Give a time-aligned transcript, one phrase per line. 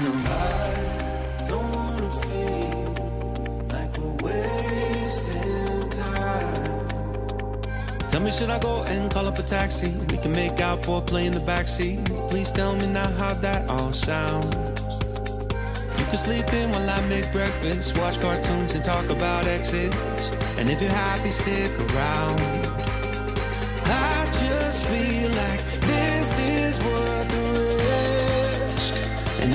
[0.00, 0.12] to.
[0.28, 6.88] I don't wanna feel like we're wasting time.
[8.08, 9.94] Tell me, should I go and call up a taxi?
[10.10, 12.04] We can make out for a play in the backseat.
[12.30, 14.54] Please tell me now how that all sounds.
[15.98, 20.30] You can sleep in while I make breakfast, watch cartoons and talk about exits.
[20.58, 22.73] And if you're happy, stick around.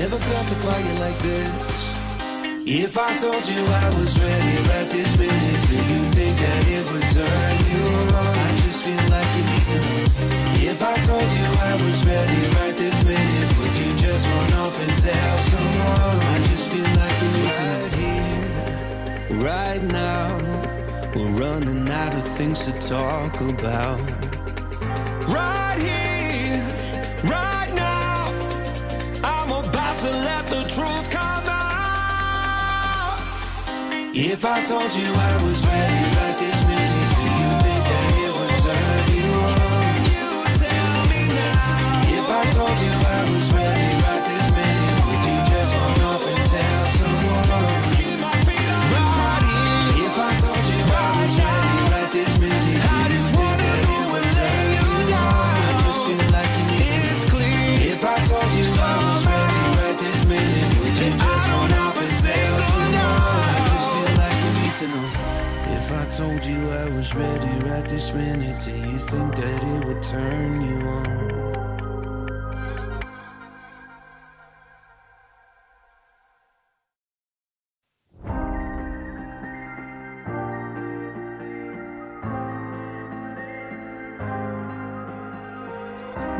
[0.00, 2.22] Never felt a fire like this.
[2.64, 6.84] If I told you I was ready right this minute, do you think that it
[6.90, 7.84] would turn you
[8.16, 8.34] on?
[8.48, 10.72] I just feel like you need to know.
[10.72, 14.80] If I told you I was ready right this minute, would you just run off
[14.80, 16.16] and tell someone?
[16.32, 17.80] I just feel like you need to know.
[17.84, 20.28] Right here, right now,
[21.14, 24.29] we're running out of things to talk about.
[30.00, 31.60] To let the truth come out.
[34.14, 36.19] If I told you I was ready
[68.00, 71.20] this minute, do you think that it would turn you on?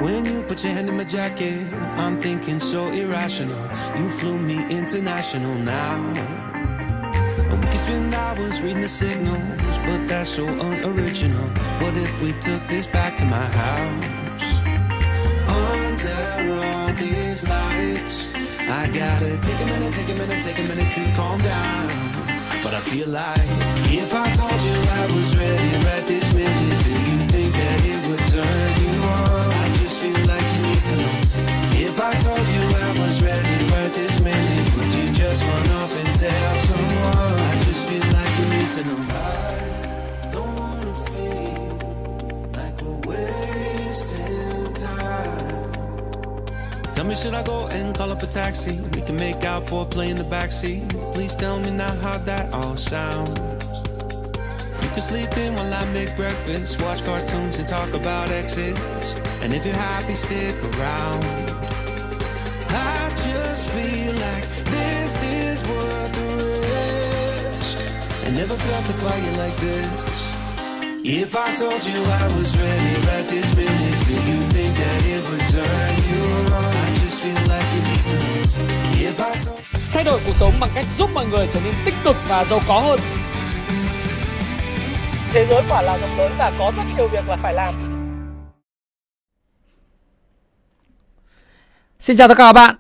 [0.01, 1.63] When you put your hand in my jacket,
[1.99, 3.63] I'm thinking so irrational.
[3.99, 6.50] You flew me international now.
[7.51, 11.49] We can spend hours reading the signals, but that's so unoriginal.
[11.81, 14.05] What if we took this back to my house?
[15.49, 18.33] Under all these lights,
[18.69, 21.89] I gotta take a minute, take a minute, take a minute to calm down.
[22.63, 23.39] But I feel like
[23.91, 28.01] if I told you I was ready right this minute, do you think that it
[28.07, 29.51] would turn you on?
[29.65, 31.17] I just feel like you need to know.
[31.89, 32.30] If I told
[38.83, 39.05] to know.
[39.11, 45.73] I don't wanna feel like we're wasting time.
[46.95, 48.81] Tell me, should I go and call up a taxi?
[48.95, 50.89] We can make out for a play in the backseat.
[51.15, 53.39] Please tell me now how that all sounds.
[54.83, 59.15] You can sleep in while I make breakfast, watch cartoons and talk about exits.
[59.43, 61.25] And if you're happy, stick around.
[62.69, 65.00] I just feel like this
[68.31, 69.91] I never felt a fire like this.
[71.03, 75.23] If I told you I was ready right this minute, do you think that it
[75.29, 76.23] would turn you
[76.55, 76.73] on?
[76.87, 78.39] I just feel like you need to know.
[79.09, 79.61] If I told
[79.93, 82.61] Thay đổi cuộc sống bằng cách giúp mọi người trở nên tích cực và giàu
[82.69, 83.01] có hơn.
[85.33, 87.75] Thế giới quả là rộng lớn và có rất nhiều việc là phải làm.
[92.01, 92.77] Xin chào tất cả các bạn.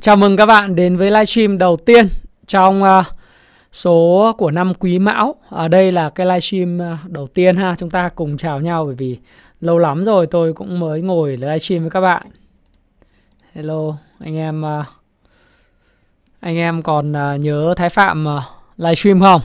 [0.00, 2.08] Chào mừng các bạn đến với livestream đầu tiên
[2.46, 3.17] trong uh,
[3.72, 5.34] số của năm Quý Mão.
[5.48, 8.94] Ở đây là cái livestream à, đầu tiên ha, chúng ta cùng chào nhau bởi
[8.94, 9.18] vì
[9.60, 12.26] lâu lắm rồi tôi cũng mới ngồi livestream với các bạn.
[13.52, 14.84] Hello, anh em à,
[16.40, 18.26] anh em còn à, nhớ Thái Phạm
[18.76, 19.40] livestream không?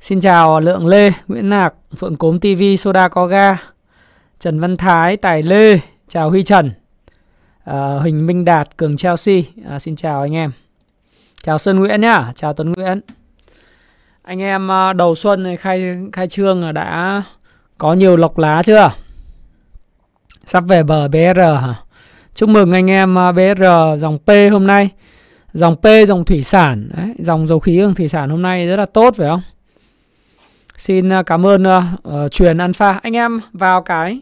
[0.00, 3.56] Xin chào Lượng Lê, Nguyễn Nạc, Phượng Cốm TV, Soda Có Ga,
[4.38, 6.70] Trần Văn Thái, Tài Lê, chào Huy Trần,
[8.00, 9.42] Huỳnh Minh Đạt, Cường Chelsea,
[9.80, 10.52] xin chào anh em.
[11.42, 13.00] Chào Sơn Nguyễn nhá, chào Tuấn Nguyễn.
[14.22, 17.22] Anh em ờ, đầu xuân này khai khai trương đã
[17.78, 18.92] có nhiều lọc lá chưa?
[20.46, 21.74] Sắp về bờ BR hả?
[22.34, 23.64] Chúc mừng anh em ờ, BR
[23.98, 24.90] dòng P hôm nay.
[25.52, 28.76] Dòng P dòng thủy sản, đấy, dòng dầu khí dòng thủy sản hôm nay rất
[28.76, 29.42] là tốt phải không?
[30.76, 33.00] Xin ờ, cảm ơn uh, uh, truyền Alpha.
[33.02, 34.20] Anh em vào cái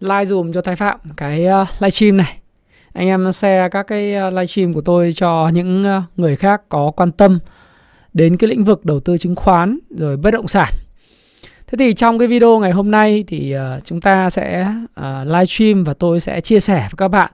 [0.00, 2.38] like dùm cho Thái Phạm cái uh, live stream này.
[2.92, 6.90] Anh em share các cái live stream của tôi cho những uh, người khác có
[6.96, 7.38] quan tâm
[8.14, 10.68] đến cái lĩnh vực đầu tư chứng khoán rồi bất động sản.
[11.66, 15.46] Thế thì trong cái video ngày hôm nay thì uh, chúng ta sẽ uh, live
[15.46, 17.32] stream và tôi sẽ chia sẻ với các bạn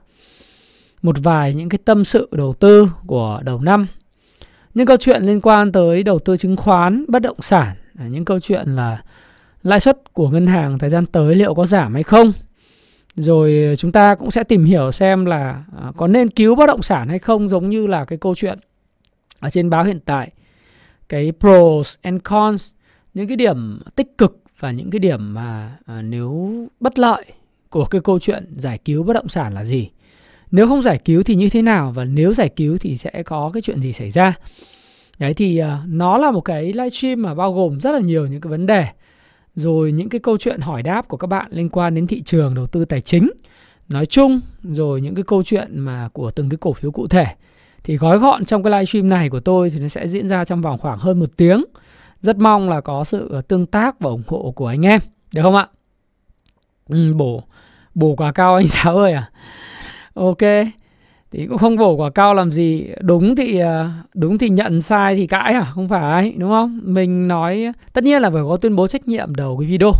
[1.01, 3.87] một vài những cái tâm sự đầu tư của đầu năm.
[4.73, 8.25] Những câu chuyện liên quan tới đầu tư chứng khoán, bất động sản à, những
[8.25, 9.01] câu chuyện là
[9.63, 12.31] lãi suất của ngân hàng thời gian tới liệu có giảm hay không
[13.15, 15.63] rồi ờ, chúng ta cũng sẽ tìm hiểu xem là
[15.97, 18.59] có nên cứu bất động sản hay không giống như là cái câu chuyện
[19.39, 20.31] ở trên báo hiện tại
[21.09, 22.71] cái pros and cons
[23.13, 27.25] những cái điểm tích cực và những cái điểm mà à, nếu bất lợi
[27.69, 29.89] của cái câu chuyện giải cứu bất động sản là gì.
[30.51, 33.49] Nếu không giải cứu thì như thế nào và nếu giải cứu thì sẽ có
[33.53, 34.33] cái chuyện gì xảy ra?
[35.19, 38.41] Đấy thì uh, nó là một cái livestream mà bao gồm rất là nhiều những
[38.41, 38.85] cái vấn đề.
[39.55, 42.55] Rồi những cái câu chuyện hỏi đáp của các bạn liên quan đến thị trường
[42.55, 43.29] đầu tư tài chính
[43.89, 47.25] nói chung rồi những cái câu chuyện mà của từng cái cổ phiếu cụ thể
[47.83, 50.61] thì gói gọn trong cái livestream này của tôi thì nó sẽ diễn ra trong
[50.61, 51.63] vòng khoảng hơn một tiếng.
[52.21, 55.01] Rất mong là có sự ờ, tương tác và ủng hộ của anh em
[55.35, 55.67] được không ạ?
[56.89, 57.43] Ừ, bổ
[57.95, 59.29] bổ quả cao anh giáo ơi à.
[60.13, 60.41] Ok
[61.31, 62.87] thì cũng không bổ quả cao làm gì.
[63.01, 66.79] Đúng thì ờ, đúng thì nhận sai thì cãi à không phải đúng không?
[66.83, 69.91] Mình nói tất nhiên là phải có tuyên bố trách nhiệm đầu cái video.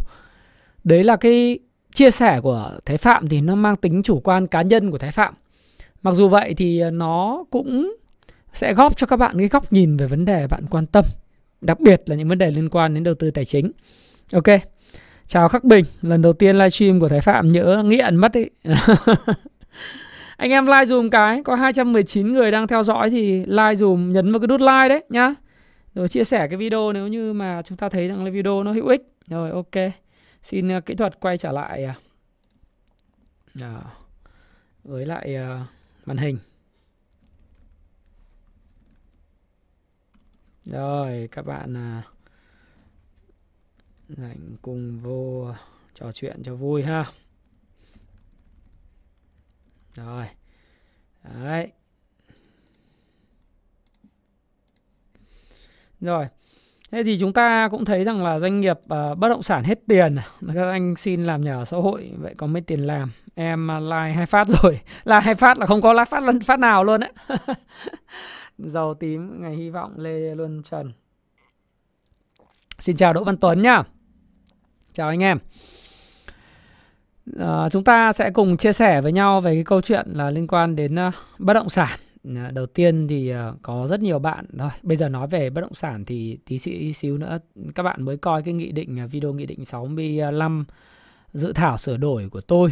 [0.83, 1.59] Đấy là cái
[1.93, 5.11] chia sẻ của thái phạm thì nó mang tính chủ quan cá nhân của thái
[5.11, 5.33] phạm
[6.03, 7.95] mặc dù vậy thì ờ, nó cũng
[8.53, 11.05] sẽ góp cho các bạn cái góc nhìn về vấn đề bạn quan tâm
[11.61, 13.71] đặc biệt là những vấn đề liên quan đến đầu tư tài chính.
[14.33, 14.47] Ok
[15.25, 18.45] chào khắc bình lần đầu tiên livestream của thái phạm nhớ nghiện mất ý
[20.39, 24.31] anh em like dùm cái có 219 người đang theo dõi thì like dùm nhấn
[24.31, 25.33] vào cái nút like đấy nhá.
[25.95, 28.71] Rồi chia sẻ cái video nếu như mà chúng ta thấy rằng cái video nó
[28.71, 29.01] hữu ích.
[29.27, 29.91] Rồi ok.
[30.43, 31.85] Xin uh, kỹ thuật quay trở lại
[33.61, 33.81] à,
[34.83, 35.67] với lại uh,
[36.05, 36.39] màn hình.
[40.63, 42.05] Rồi các bạn uh,
[44.17, 45.53] rảnh cùng vô
[45.93, 47.11] trò chuyện cho vui ha.
[49.95, 50.25] Rồi.
[51.23, 51.71] Đấy.
[55.99, 56.27] Rồi
[56.91, 59.79] thế thì chúng ta cũng thấy rằng là doanh nghiệp uh, bất động sản hết
[59.87, 60.15] tiền
[60.55, 63.11] các anh xin làm nhà ở xã hội vậy có mấy tiền làm?
[63.35, 64.79] Em ờ, like hai phát rồi.
[65.03, 67.11] Là hai phát là không có like phát lần phát nào luôn đấy
[68.57, 70.93] giàu tím ngày hy vọng lê luân trần.
[72.79, 73.83] Xin chào đỗ văn tuấn nhá
[74.93, 75.39] chào anh em.
[77.35, 80.47] Uh, chúng ta sẽ cùng chia sẻ với nhau về cái câu chuyện là liên
[80.47, 81.99] quan đến uh, bất động sản.
[82.23, 84.69] Ờ, đầu tiên thì ờ, có rất nhiều bạn thôi.
[84.83, 86.59] Bây giờ nói về bất động sản thì tí
[86.93, 87.39] xíu nữa
[87.75, 90.65] các bạn mới coi cái nghị định ờ, video nghị định 65
[91.33, 92.69] dự thảo sửa đổi của tôi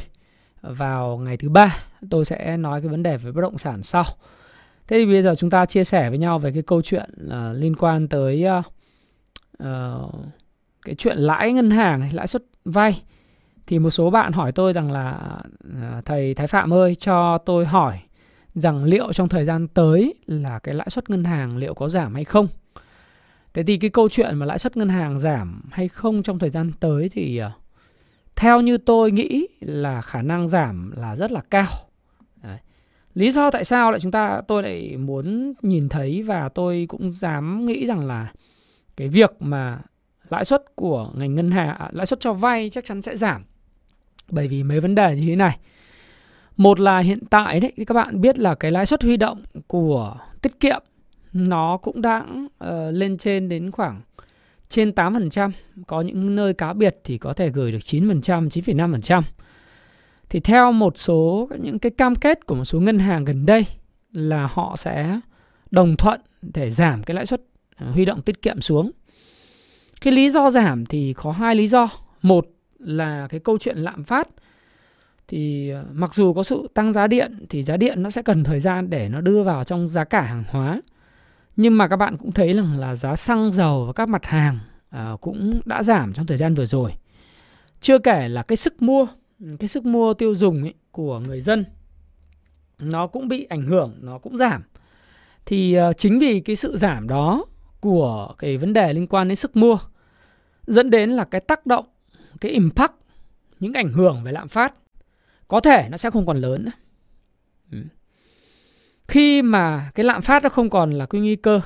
[0.62, 1.78] vào ngày thứ ba.
[2.10, 4.04] Tôi sẽ nói cái vấn đề về bất động sản sau.
[4.88, 7.56] Thế thì bây giờ chúng ta chia sẻ với nhau về cái câu chuyện uh,
[7.56, 8.66] liên quan tới uh,
[9.64, 10.16] uh,
[10.86, 13.04] cái chuyện lãi ngân hàng lãi suất vay.
[13.68, 15.38] Thì một số bạn hỏi tôi rằng là
[16.06, 18.00] thầy Thái Phạm ơi cho tôi hỏi
[18.60, 22.16] rằng liệu trong thời gian tới là cái lãi suất ngân hàng liệu có giảm
[22.16, 22.48] hay không.
[23.54, 26.50] Thế thì cái câu chuyện mà lãi suất ngân hàng giảm hay không trong thời
[26.50, 27.52] gian tới thì ờ,
[28.36, 31.68] theo như tôi nghĩ là khả năng giảm là rất là cao.
[32.44, 32.58] Đấy.
[33.14, 37.12] Lý do tại sao lại chúng ta, tôi lại muốn nhìn thấy và tôi cũng
[37.12, 38.32] dám nghĩ rằng là
[38.98, 39.80] cái việc mà
[40.30, 43.44] lãi suất của ngành ngân hàng à, lãi suất cho vay chắc chắn sẽ giảm
[44.30, 45.58] bởi vì mấy vấn đề như thế này
[46.58, 50.16] một là hiện tại đấy các bạn biết là cái lãi suất huy động của
[50.42, 50.84] tiết kiệm
[51.34, 54.02] nó cũng đã uh, ờ, lên trên đến khoảng
[54.70, 55.52] trên 8%,
[55.88, 59.22] có những nơi cá biệt thì có thể gửi được 9%, 9,5%.
[60.30, 63.66] Thì theo một số những cái cam kết của một số ngân hàng gần đây
[64.12, 65.20] là họ sẽ
[65.72, 67.42] đồng thuận để giảm cái lãi suất
[67.76, 68.92] ờ, huy động tiết kiệm xuống.
[70.02, 71.90] Cái lý do giảm thì có hai lý do.
[72.22, 72.48] Một
[72.80, 74.28] là cái câu chuyện lạm phát
[75.28, 78.44] thì ờ, mặc dù có sự tăng giá điện thì giá điện nó sẽ cần
[78.44, 80.82] thời gian để nó đưa vào trong giá cả hàng hóa.
[81.56, 84.60] Nhưng mà các bạn cũng thấy rằng là giá xăng dầu và các mặt hàng
[84.90, 86.94] ờ, cũng đã giảm trong thời gian vừa rồi.
[87.82, 89.08] Chưa kể là cái sức mua
[89.60, 91.66] cái sức mua tiêu dùng ấy, của người dân
[92.80, 94.64] nó cũng bị ảnh hưởng nó cũng giảm.
[95.46, 97.46] Thì ờ, chính vì cái sự giảm đó
[97.80, 99.78] của cái vấn đề liên quan đến sức mua
[100.68, 101.86] dẫn đến là cái tác động
[102.42, 102.94] cái impact
[103.60, 104.74] những ảnh hưởng về lạm phát
[105.48, 106.72] có thể nó sẽ không còn lớn nữa.
[107.72, 107.78] Ừ.
[109.08, 111.62] Khi mà cái lạm phát nó không còn là cái nguy cơ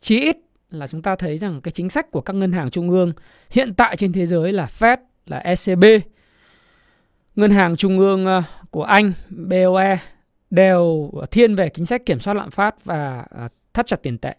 [0.00, 0.36] chí ít
[0.70, 3.12] là chúng ta thấy rằng cái chính sách của các ngân hàng trung ương
[3.50, 5.84] hiện tại trên thế giới là Fed, là ECB,
[7.36, 9.98] ngân hàng trung ương ờ, của Anh, BOE
[10.50, 14.34] đều thiên về chính sách kiểm soát lạm phát và ờ, thắt chặt tiền tệ.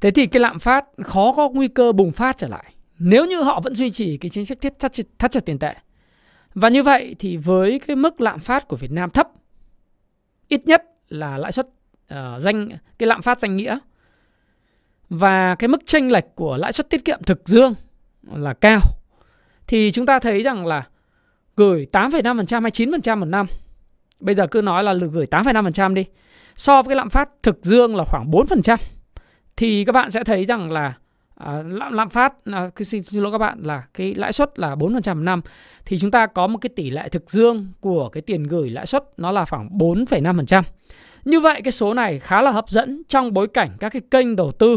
[0.00, 3.42] Thế thì cái lạm phát khó có nguy cơ bùng phát trở lại nếu như
[3.42, 5.74] họ vẫn duy trì cái chính sách thiết thắt, thắt chặt tiền tệ.
[6.56, 9.28] Và như vậy thì với cái mức lạm phát của Việt Nam thấp,
[10.48, 11.66] ít nhất là lãi suất
[12.14, 13.78] uh, danh cái lạm phát danh nghĩa
[15.08, 17.74] và cái mức chênh lệch của lãi suất tiết kiệm thực dương
[18.32, 18.80] là cao
[19.66, 20.86] thì chúng ta thấy rằng là
[21.56, 23.46] gửi 8,5% hay 9% một năm.
[24.20, 26.04] Bây giờ cứ nói là gửi 8,5% đi.
[26.56, 28.76] So với cái lạm phát thực dương là khoảng 4%
[29.56, 30.94] thì các bạn sẽ thấy rằng là
[31.38, 34.74] à, lạm lạm phát à, xin, xin lỗi các bạn là cái lãi suất là
[34.74, 35.40] 4% một năm
[35.84, 38.86] thì chúng ta có một cái tỷ lệ thực dương của cái tiền gửi lãi
[38.86, 40.62] suất nó là khoảng 4,5%.
[41.24, 44.36] Như vậy cái số này khá là hấp dẫn trong bối cảnh các cái kênh
[44.36, 44.76] đầu tư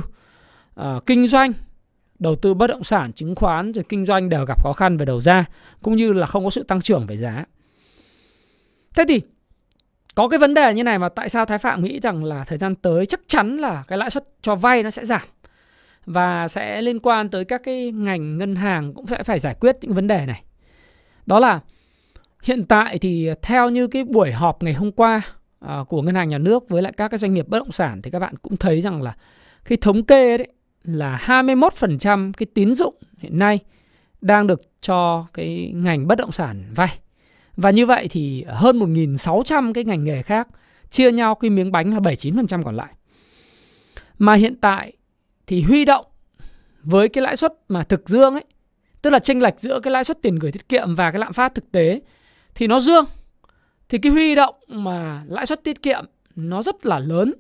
[0.79, 1.51] uh, kinh doanh
[2.19, 5.05] đầu tư bất động sản, chứng khoán rồi kinh doanh đều gặp khó khăn về
[5.05, 5.45] đầu ra
[5.81, 7.45] cũng như là không có sự tăng trưởng về giá.
[8.95, 9.21] Thế thì
[10.15, 12.57] có cái vấn đề như này mà tại sao Thái Phạm nghĩ rằng là thời
[12.57, 15.21] gian tới chắc chắn là cái lãi suất cho vay nó sẽ giảm
[16.09, 19.77] và sẽ liên quan tới các cái ngành ngân hàng cũng sẽ phải giải quyết
[19.81, 20.43] những vấn đề này.
[21.25, 21.59] Đó là
[22.43, 25.21] hiện tại thì theo như cái buổi họp ngày hôm qua
[25.59, 28.01] à, của ngân hàng nhà nước với lại các cái doanh nghiệp bất động sản
[28.01, 29.15] thì các bạn cũng thấy rằng là
[29.65, 30.47] cái thống kê đấy
[30.83, 33.59] là 21% cái tín dụng hiện nay
[34.21, 36.99] đang được cho cái ngành bất động sản vay.
[37.55, 40.47] Và như vậy thì hơn 1.600 cái ngành nghề khác
[40.89, 42.93] chia nhau cái miếng bánh là 79% còn lại.
[44.17, 44.93] Mà hiện tại
[45.49, 46.05] thì huy động
[46.83, 48.43] với cái lãi suất mà thực dương ấy,
[49.01, 51.33] tức là chênh lệch giữa cái lãi suất tiền gửi tiết kiệm và cái lạm
[51.33, 52.01] phát thực tế
[52.55, 53.05] thì nó dương.
[53.89, 57.33] Thì cái huy động mà lãi suất tiết kiệm nó rất là lớn,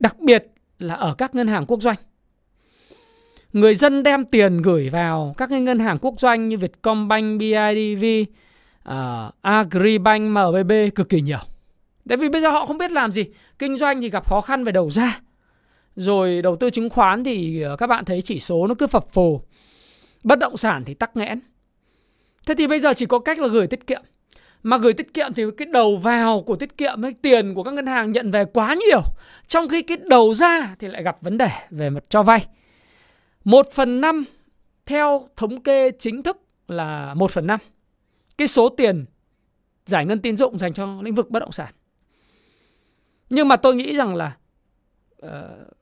[0.00, 0.46] đặc biệt
[0.78, 1.96] là ở các ngân hàng quốc doanh
[3.52, 8.04] người dân đem tiền gửi vào các cái ngân hàng quốc doanh như Vietcombank, BIDV,
[8.22, 8.28] uh,
[8.82, 11.38] ờ, Agribank, MBB cực kỳ nhiều.
[12.08, 13.24] Tại vì bây giờ họ không biết làm gì.
[13.58, 15.20] Kinh doanh thì gặp khó khăn về đầu ra.
[15.96, 19.12] Rồi đầu tư chứng khoán thì ờ, các bạn thấy chỉ số nó cứ phập
[19.12, 19.40] phù.
[20.24, 21.40] Bất động sản thì tắc nghẽn.
[22.46, 24.02] Thế thì bây giờ chỉ có cách là gửi tiết kiệm.
[24.62, 27.74] Mà gửi tiết kiệm thì cái đầu vào của tiết kiệm ấy, tiền của các
[27.74, 29.00] ngân hàng nhận về quá nhiều.
[29.46, 32.46] Trong khi cái đầu ra thì lại gặp vấn đề về mặt cho vay.
[33.44, 34.24] 1 phần 5
[34.86, 37.60] theo thống kê chính thức là 1 phần 5
[38.38, 39.04] cái số tiền
[39.86, 41.74] giải ngân tín dụng dành cho lĩnh vực bất động sản.
[43.30, 44.36] Nhưng mà tôi nghĩ rằng là
[45.26, 45.30] uh,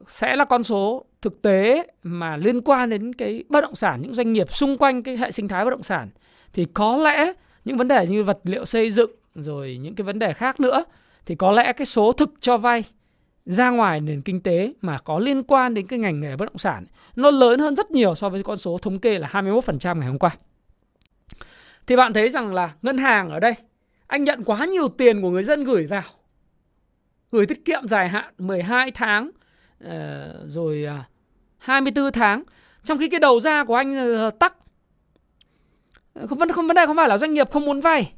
[0.08, 4.14] sẽ là con số thực tế mà liên quan đến cái bất động sản, những
[4.14, 6.08] doanh nghiệp xung quanh cái hệ sinh thái bất động sản
[6.52, 7.32] thì có lẽ
[7.64, 10.84] những vấn đề như vật liệu xây dựng rồi những cái vấn đề khác nữa
[11.26, 12.84] thì có lẽ cái số thực cho vay
[13.46, 16.58] ra ngoài nền kinh tế mà có liên quan đến cái ngành nghề bất động
[16.58, 16.86] sản
[17.16, 20.18] nó lớn hơn rất nhiều so với con số thống kê là 21% ngày hôm
[20.18, 20.30] qua.
[21.86, 23.54] Thì bạn thấy rằng là ngân hàng ở đây
[24.06, 26.02] anh nhận quá nhiều tiền của người dân gửi vào.
[27.34, 29.30] Gửi tiết kiệm dài hạn 12 tháng
[29.84, 31.08] ờ, rồi à,
[31.58, 32.42] 24 tháng.
[32.84, 34.56] Trong khi cái đầu ra của anh ờ, tắc.
[36.14, 38.12] Ờ, không vấn không vấn đề không phải là doanh nghiệp không muốn vay.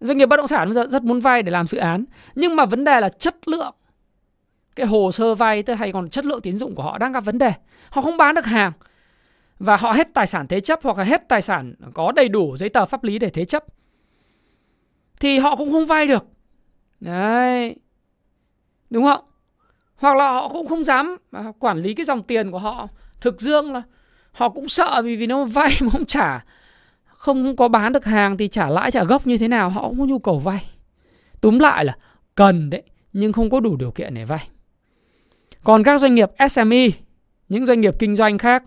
[0.00, 2.04] Doanh nghiệp bất động sản bây giờ rất muốn vay để làm dự án,
[2.34, 3.74] nhưng mà vấn đề là chất lượng.
[4.76, 7.38] Cái hồ sơ vay hay còn chất lượng tín dụng của họ đang gặp vấn
[7.38, 7.52] đề.
[7.90, 8.72] Họ không bán được hàng.
[9.58, 12.56] Và họ hết tài sản thế chấp hoặc là hết tài sản có đầy đủ
[12.56, 13.64] giấy tờ pháp lý để thế chấp.
[15.20, 16.24] Thì họ cũng không vay được.
[17.00, 17.76] Đấy
[18.90, 19.24] đúng không?
[19.96, 21.16] Hoặc là họ cũng không dám
[21.58, 22.88] quản lý cái dòng tiền của họ
[23.20, 23.82] thực dương là
[24.32, 26.44] họ cũng sợ vì vì nó vay mà không trả
[27.06, 29.98] không có bán được hàng thì trả lãi trả gốc như thế nào họ cũng
[29.98, 30.70] có nhu cầu vay.
[31.40, 31.96] Túm lại là
[32.34, 34.48] cần đấy nhưng không có đủ điều kiện để vay.
[35.64, 36.88] Còn các doanh nghiệp SME,
[37.48, 38.64] những doanh nghiệp kinh doanh khác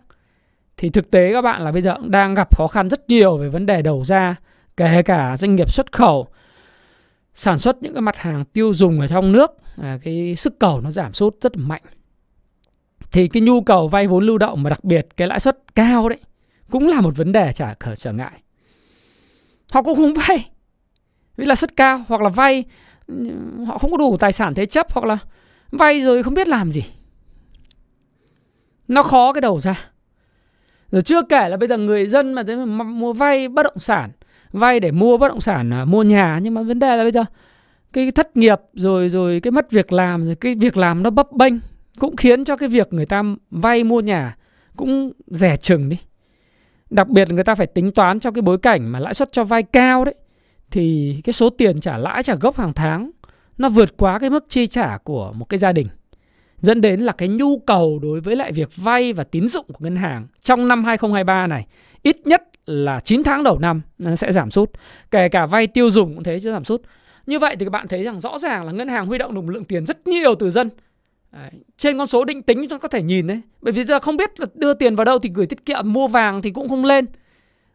[0.77, 3.37] thì thực tế các bạn là bây giờ cũng đang gặp khó khăn rất nhiều
[3.37, 4.35] về vấn đề đầu ra,
[4.77, 6.27] kể cả doanh nghiệp xuất khẩu
[7.33, 10.81] sản xuất những cái mặt hàng tiêu dùng ở trong nước, à, cái sức cầu
[10.81, 11.81] nó giảm sút rất mạnh.
[13.11, 16.09] Thì cái nhu cầu vay vốn lưu động mà đặc biệt cái lãi suất cao
[16.09, 16.19] đấy
[16.71, 18.41] cũng là một vấn đề trả khở trở ngại.
[19.71, 20.49] Họ cũng không vay
[21.37, 22.63] vì lãi suất cao hoặc là vay
[23.07, 23.15] ừ,
[23.65, 25.17] họ không có đủ tài sản thế chấp hoặc là
[25.71, 26.83] Vay rồi không biết làm gì
[28.87, 29.89] Nó khó cái đầu ra
[30.91, 34.11] Rồi chưa kể là bây giờ người dân mà mà mua vay bất động sản
[34.51, 37.11] Vay để mua bất động sản, à, mua nhà Nhưng mà vấn đề là bây
[37.11, 37.23] giờ
[37.93, 41.31] cái thất nghiệp, rồi rồi cái mất việc làm, Rồi cái việc làm nó bấp
[41.31, 41.53] bênh,
[41.99, 44.35] Cũng khiến cho cái việc người ta vay mua nhà
[44.75, 45.97] Cũng rẻ chừng đi
[46.89, 49.43] Đặc biệt người ta phải tính toán cho cái bối cảnh mà lãi suất cho
[49.43, 50.15] vay cao đấy,
[50.71, 53.11] Thì cái số tiền trả lãi, trả gốc hàng tháng
[53.59, 55.87] nó vượt quá cái mức chi trả của một cái gia đình,
[56.59, 59.79] dẫn đến là cái nhu cầu đối với lại việc vay và tín dụng của
[59.79, 61.65] ngân hàng trong năm 2023 này
[62.01, 64.71] ít nhất là 9 tháng đầu năm nó sẽ giảm sút.
[65.11, 66.81] Kể cả vay tiêu dùng cũng thế, chứ giảm sút.
[67.29, 69.41] Như vậy thì các bạn thấy rằng rõ ràng là ngân hàng huy động được
[69.41, 70.69] một lượng tiền rất nhiều từ dân.
[71.31, 71.51] Đấy.
[71.77, 73.41] Trên con số định tính chúng ta có thể nhìn đấy.
[73.61, 76.07] Bởi vì giờ không biết là đưa tiền vào đâu thì gửi tiết kiệm, mua
[76.07, 77.05] vàng thì cũng không lên.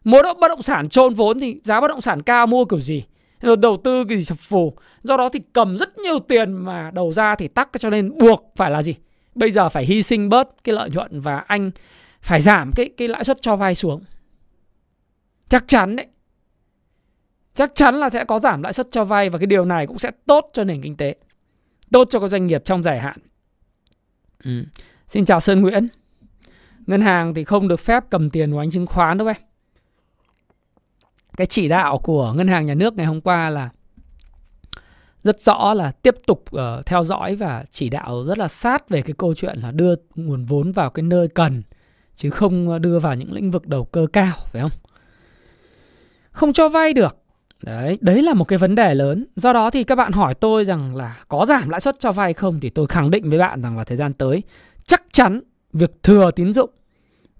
[0.03, 3.03] Mua bất động sản trôn vốn thì giá bất động sản cao, mua kiểu gì
[3.41, 6.91] rồi đầu tư cái gì sập phù do đó thì cầm rất nhiều tiền mà
[6.93, 8.95] đầu ra thì tắc, cho nên buộc phải là gì
[9.35, 11.71] bây giờ phải hy sinh bớt cái lợi nhuận và anh
[12.21, 14.01] phải giảm cái cái lãi suất cho vay xuống
[15.49, 16.05] chắc chắn đấy
[17.55, 19.99] chắc chắn là sẽ có giảm lãi suất cho vay và cái điều này cũng
[19.99, 21.15] sẽ tốt cho nền kinh tế
[21.91, 23.17] tốt cho các doanh nghiệp trong dài hạn.
[24.43, 24.63] Ừ.
[25.07, 25.87] xin chào sơn nguyễn.
[26.87, 29.37] Ngân hàng thì không được phép cầm tiền của anh chứng khoán đâu em.
[31.37, 33.69] Cái chỉ đạo của ngân hàng nhà nước ngày hôm qua là
[35.23, 39.01] rất rõ là tiếp tục uh, theo dõi và chỉ đạo rất là sát về
[39.01, 41.63] cái câu chuyện là đưa nguồn vốn vào cái nơi cần
[42.15, 44.71] chứ không ờ, đưa vào những lĩnh vực đầu cơ cao phải không?
[46.31, 47.24] Không cho vay được
[47.63, 49.25] đấy đấy là một cái vấn đề lớn.
[49.35, 52.33] Do đó thì các bạn hỏi tôi rằng là có giảm lãi suất cho vay
[52.33, 54.43] không thì tôi khẳng định với bạn rằng là thời gian tới
[54.85, 55.41] chắc chắn
[55.73, 56.69] việc thừa tín dụng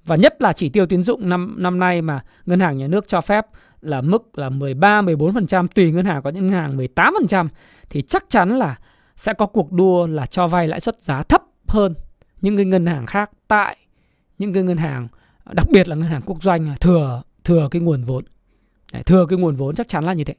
[0.06, 3.08] và nhất là chỉ tiêu tín dụng năm năm nay mà ngân hàng nhà nước
[3.08, 3.46] cho phép
[3.82, 7.48] là mức là 13 14% tùy ngân hàng, có những ngân hàng 18%
[7.90, 8.76] thì chắc chắn là
[9.16, 11.94] sẽ có cuộc đua là cho vay lãi suất giá thấp hơn
[12.42, 13.78] những cái ngân hàng khác tại
[14.38, 15.08] những cái ngân hàng,
[15.54, 18.24] đặc biệt là ngân hàng quốc doanh thừa thừa cái nguồn vốn
[19.06, 20.34] thừa cái nguồn vốn chắc chắn là như thế.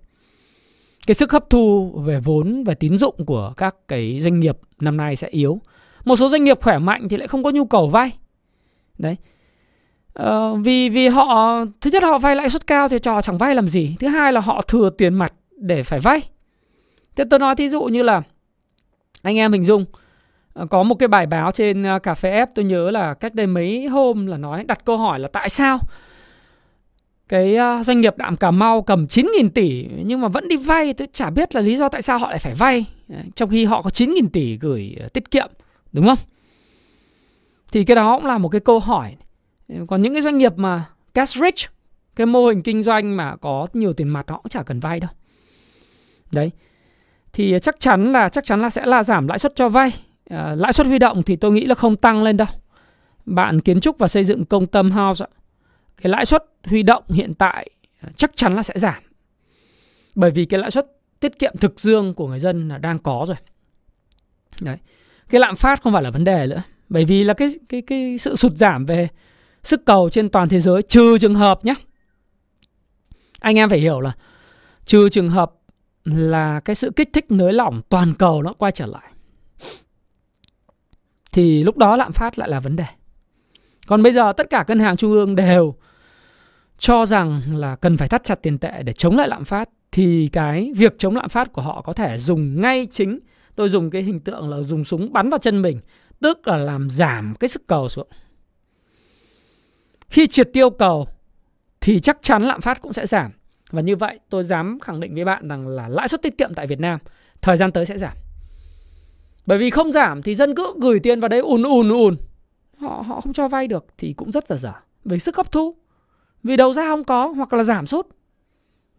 [1.06, 4.96] Cái sức hấp thu về vốn về tín dụng của các cái doanh nghiệp năm
[4.96, 5.60] nay sẽ yếu.
[6.04, 8.12] Một số doanh nghiệp khỏe mạnh thì lại không có nhu cầu vay.
[8.98, 9.16] Đấy.
[10.12, 13.38] Ờ, vì vì họ thứ nhất là họ vay lãi suất cao thì trò chẳng
[13.38, 13.96] vay làm gì.
[14.00, 16.20] Thứ hai là họ thừa tiền mặt để phải vay.
[17.16, 18.22] Thế tôi nói thí dụ như là
[19.22, 19.84] anh em hình dung
[20.52, 23.34] ờ, có một cái bài báo trên ờ, cà phê ép tôi nhớ là cách
[23.34, 25.78] đây mấy hôm là nói đặt câu hỏi là tại sao
[27.28, 30.94] cái ờ, doanh nghiệp đạm Cà Mau cầm 9.000 tỷ nhưng mà vẫn đi vay
[30.94, 32.84] tôi chả biết là lý do tại sao họ lại phải vay.
[33.34, 35.48] Trong khi họ có 9.000 tỷ gửi ờ, tiết kiệm
[35.92, 36.18] đúng không?
[37.72, 39.16] Thì cái đó cũng là một cái câu hỏi.
[39.88, 41.70] Còn những cái doanh nghiệp mà cash rich
[42.16, 45.00] cái mô hình kinh doanh mà có nhiều tiền mặt họ cũng chả cần vay
[45.00, 45.10] đâu.
[46.32, 46.50] Đấy.
[47.32, 49.92] Thì chắc chắn là chắc chắn là sẽ là giảm lãi suất cho vay.
[50.30, 52.48] À, lãi suất huy động thì tôi nghĩ là không tăng lên đâu.
[53.26, 55.24] Bạn kiến trúc và xây dựng công tâm house
[56.02, 59.02] cái lãi suất huy động hiện tại à, chắc chắn là sẽ giảm.
[60.14, 60.86] Bởi vì cái lãi suất
[61.20, 63.36] tiết kiệm thực dương của người dân là đang có rồi.
[64.60, 64.76] Đấy.
[65.28, 66.62] Cái lạm phát không phải là vấn đề nữa.
[66.88, 69.08] Bởi vì là cái cái cái sự sụt giảm về
[69.62, 71.74] sức cầu trên toàn thế giới, trừ trường hợp nhé
[73.40, 74.12] anh em phải hiểu là
[74.84, 75.52] trừ trường hợp
[76.04, 79.12] là cái sự kích thích nới lỏng toàn cầu nó quay trở lại,
[81.32, 82.84] thì lúc đó lạm phát lại là vấn đề.
[83.86, 85.74] Còn bây giờ tất cả ngân hàng trung ương đều
[86.78, 90.28] cho rằng là cần phải thắt chặt tiền tệ để chống lại lạm phát, thì
[90.32, 93.18] cái việc chống lạm phát của họ có thể dùng ngay chính,
[93.54, 95.80] tôi dùng cái hình tượng là dùng súng bắn vào chân mình,
[96.20, 98.08] tức là làm giảm cái sức cầu xuống
[100.08, 101.08] khi triệt tiêu cầu,
[101.80, 103.30] thì chắc chắn lạm phát cũng sẽ giảm
[103.70, 106.54] và như vậy, tôi dám khẳng định với bạn rằng là lãi suất tiết kiệm
[106.54, 106.98] tại Việt Nam
[107.42, 108.16] thời gian tới sẽ giảm.
[109.46, 112.16] Bởi vì không giảm thì dân cứ gửi tiền vào đấy ùn ùn ùn.
[112.78, 114.72] Họ họ không cho vay được thì cũng rất là dở.
[115.04, 115.74] Về sức hấp thu.
[116.46, 118.06] Vì đầu ra không có hoặc là giảm sút.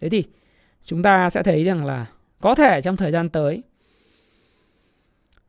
[0.01, 0.23] Thế thì
[0.83, 2.05] chúng ta sẽ thấy rằng là
[2.41, 3.63] có thể trong thời gian tới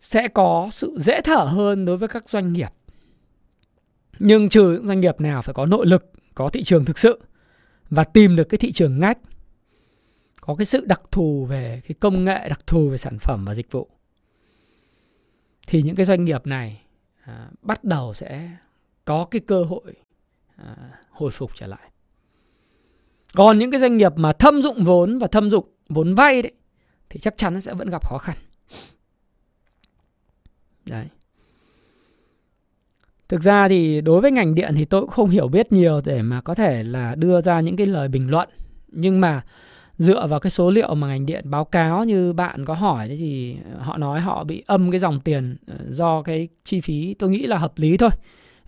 [0.01, 2.69] sẽ có sự dễ thở hơn đối với các doanh nghiệp.
[4.19, 7.21] Nhưng trừ những doanh nghiệp nào phải có nội lực, có thị trường thực sự
[7.91, 9.19] và tìm được cái thị trường ngách
[10.41, 13.55] có cái sự đặc thù về cái công nghệ đặc thù về sản phẩm và
[13.55, 13.89] dịch vụ
[15.67, 16.83] thì những cái doanh nghiệp này
[17.25, 18.51] à, bắt đầu sẽ
[19.05, 19.95] có cái cơ hội
[20.65, 20.75] à,
[21.11, 21.91] hồi phục trở lại
[23.35, 26.53] còn những cái doanh nghiệp mà thâm dụng vốn và thâm dụng vốn vay đấy
[27.11, 28.37] thì chắc chắn sẽ vẫn gặp khó khăn
[30.87, 31.07] đấy
[33.29, 36.23] Thực ra thì đối với ngành điện thì tôi cũng không hiểu biết nhiều để
[36.23, 38.49] mà có thể là đưa ra những cái lời bình luận.
[38.89, 39.45] Nhưng mà
[39.99, 43.57] dựa vào cái số liệu mà ngành điện báo cáo như bạn có hỏi thì
[43.79, 47.47] họ nói họ bị âm cái dòng tiền ờ, do cái chi phí tôi nghĩ
[47.47, 48.11] là hợp lý thôi.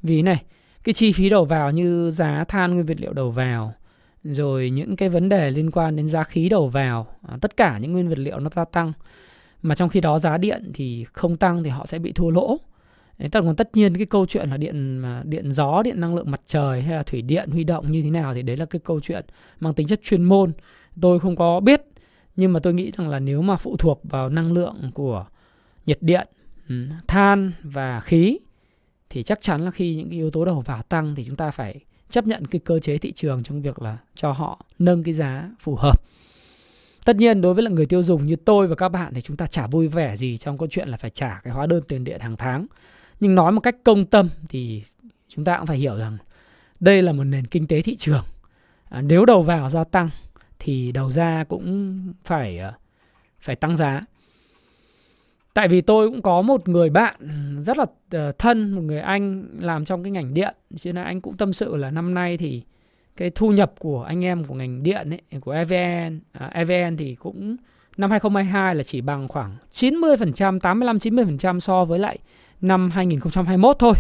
[0.03, 0.43] Vì này,
[0.85, 3.75] cái chi phí đầu vào như giá than nguyên vật liệu đầu vào
[4.23, 7.79] rồi những cái vấn đề liên quan đến giá khí đầu vào, à, tất cả
[7.79, 8.93] những nguyên vật liệu nó ta tăng
[9.63, 12.59] mà trong khi đó giá điện thì không tăng thì họ sẽ bị thua lỗ
[13.29, 16.31] tất còn tất nhiên cái câu chuyện là điện mà điện gió, điện năng lượng
[16.31, 18.81] mặt trời hay là thủy điện huy động như thế nào thì đấy là cái
[18.85, 19.25] câu chuyện
[19.61, 20.53] mang tính chất chuyên môn.
[21.01, 21.83] Tôi không có biết
[22.37, 25.27] nhưng mà tôi nghĩ rằng là nếu mà phụ thuộc vào năng lượng của
[25.87, 26.29] nhiệt điện,
[27.09, 28.39] than và khí
[29.11, 31.51] thì chắc chắn là khi những cái yếu tố đầu vào tăng thì chúng ta
[31.51, 35.15] phải chấp nhận cái cơ chế thị trường trong việc là cho họ nâng cái
[35.15, 36.03] giá phù hợp.
[37.05, 39.37] Tất nhiên đối với là người tiêu dùng như tôi và các bạn thì chúng
[39.37, 42.05] ta chả vui vẻ gì trong câu chuyện là phải trả cái hóa đơn tiền
[42.05, 42.67] điện hàng tháng.
[43.21, 44.83] Nhưng nói một cách công tâm thì
[45.29, 46.17] chúng ta cũng phải hiểu rằng
[46.81, 48.25] đây là một nền kinh tế thị trường.
[48.89, 50.11] À, nếu đầu vào gia tăng
[50.59, 52.73] thì đầu ra cũng phải ờ,
[53.41, 54.01] phải tăng giá
[55.55, 57.15] tại vì tôi cũng có một người bạn
[57.61, 60.55] rất là ờ, thân một người anh làm trong cái ngành điện.
[60.77, 62.63] Cho nên anh cũng tâm sự là năm nay thì
[63.17, 67.15] cái thu nhập của anh em của ngành điện ấy, của EVN, à, EVN thì
[67.15, 67.57] cũng
[67.97, 72.19] năm 2022 là chỉ bằng khoảng 90%, 85 90% so với lại
[72.61, 73.95] năm 2021 thôi.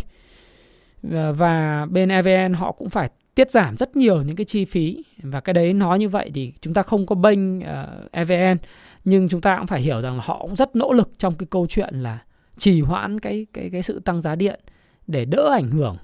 [1.02, 5.04] Và, và bên EVN họ cũng phải tiết giảm rất nhiều những cái chi phí.
[5.22, 8.58] Và cái đấy nói như vậy thì chúng ta không có bênh ờ, uh, EVN
[9.04, 11.46] nhưng chúng ta cũng phải hiểu rằng là họ cũng rất nỗ lực trong cái
[11.50, 12.18] câu chuyện là
[12.58, 14.60] trì hoãn cái cái cái sự tăng giá điện
[15.06, 15.96] để đỡ ảnh hưởng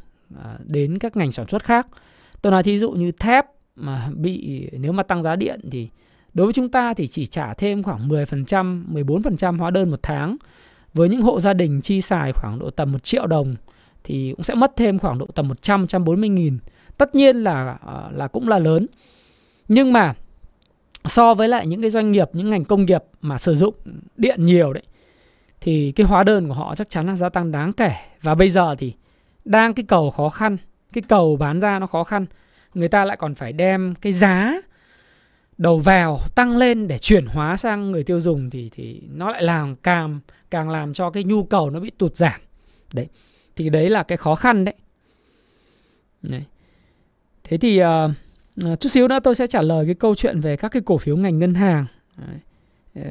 [0.42, 1.86] à, đến các ngành sản xuất khác.
[2.42, 5.88] Tôi nói thí dụ như thép mà bị nếu mà tăng giá điện thì
[6.34, 10.36] đối với chúng ta thì chỉ trả thêm khoảng 10%, 14% hóa đơn một tháng.
[10.94, 13.56] Với những hộ gia đình chi xài khoảng độ tầm 1 triệu đồng
[14.04, 16.58] thì cũng sẽ mất thêm khoảng độ tầm 100 140 nghìn
[16.98, 18.86] tất nhiên là à, là cũng là lớn
[19.68, 20.14] nhưng mà
[21.08, 23.74] so với lại những cái doanh nghiệp những ngành công nghiệp mà sử dụng
[24.16, 24.82] điện nhiều đấy
[25.60, 27.92] thì cái hóa đơn của họ chắc chắn là gia tăng đáng kể.
[28.22, 28.92] Và bây giờ thì
[29.44, 30.56] đang cái cầu khó khăn
[30.92, 32.26] cái cầu bán ra nó khó khăn
[32.74, 34.60] người ta lại còn phải đem cái giá
[35.58, 39.42] đầu vào tăng lên để chuyển hóa sang người tiêu dùng thì thì nó lại
[39.42, 42.40] làm càng càng làm cho cái nhu cầu nó bị tụt giảm.
[42.92, 43.08] Đấy
[43.56, 44.74] thì đấy là cái khó khăn đấy,
[46.22, 46.42] đấy.
[47.44, 47.86] Thế thì uh,
[48.62, 50.98] Ờ, chút xíu nữa tôi sẽ trả lời cái câu chuyện về các cái cổ
[50.98, 51.86] phiếu ngành ngân hàng
[52.94, 53.02] ờ,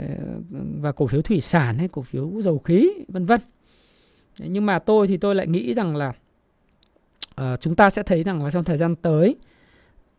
[0.82, 3.42] và cổ phiếu thủy sản hay cổ phiếu dầu khí, vân vân.
[4.40, 6.14] Nhưng mà tôi thì tôi lại nghĩ rằng là
[7.36, 9.36] ờ, chúng ta sẽ thấy rằng là trong thời gian tới,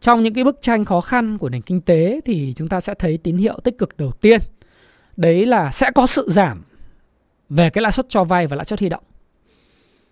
[0.00, 2.94] trong những cái bức tranh khó khăn của nền kinh tế thì chúng ta sẽ
[2.94, 4.40] thấy tín hiệu tích cực đầu tiên.
[5.16, 6.62] Đấy là sẽ có sự giảm
[7.48, 9.04] về cái lãi suất cho vay và lãi suất huy động.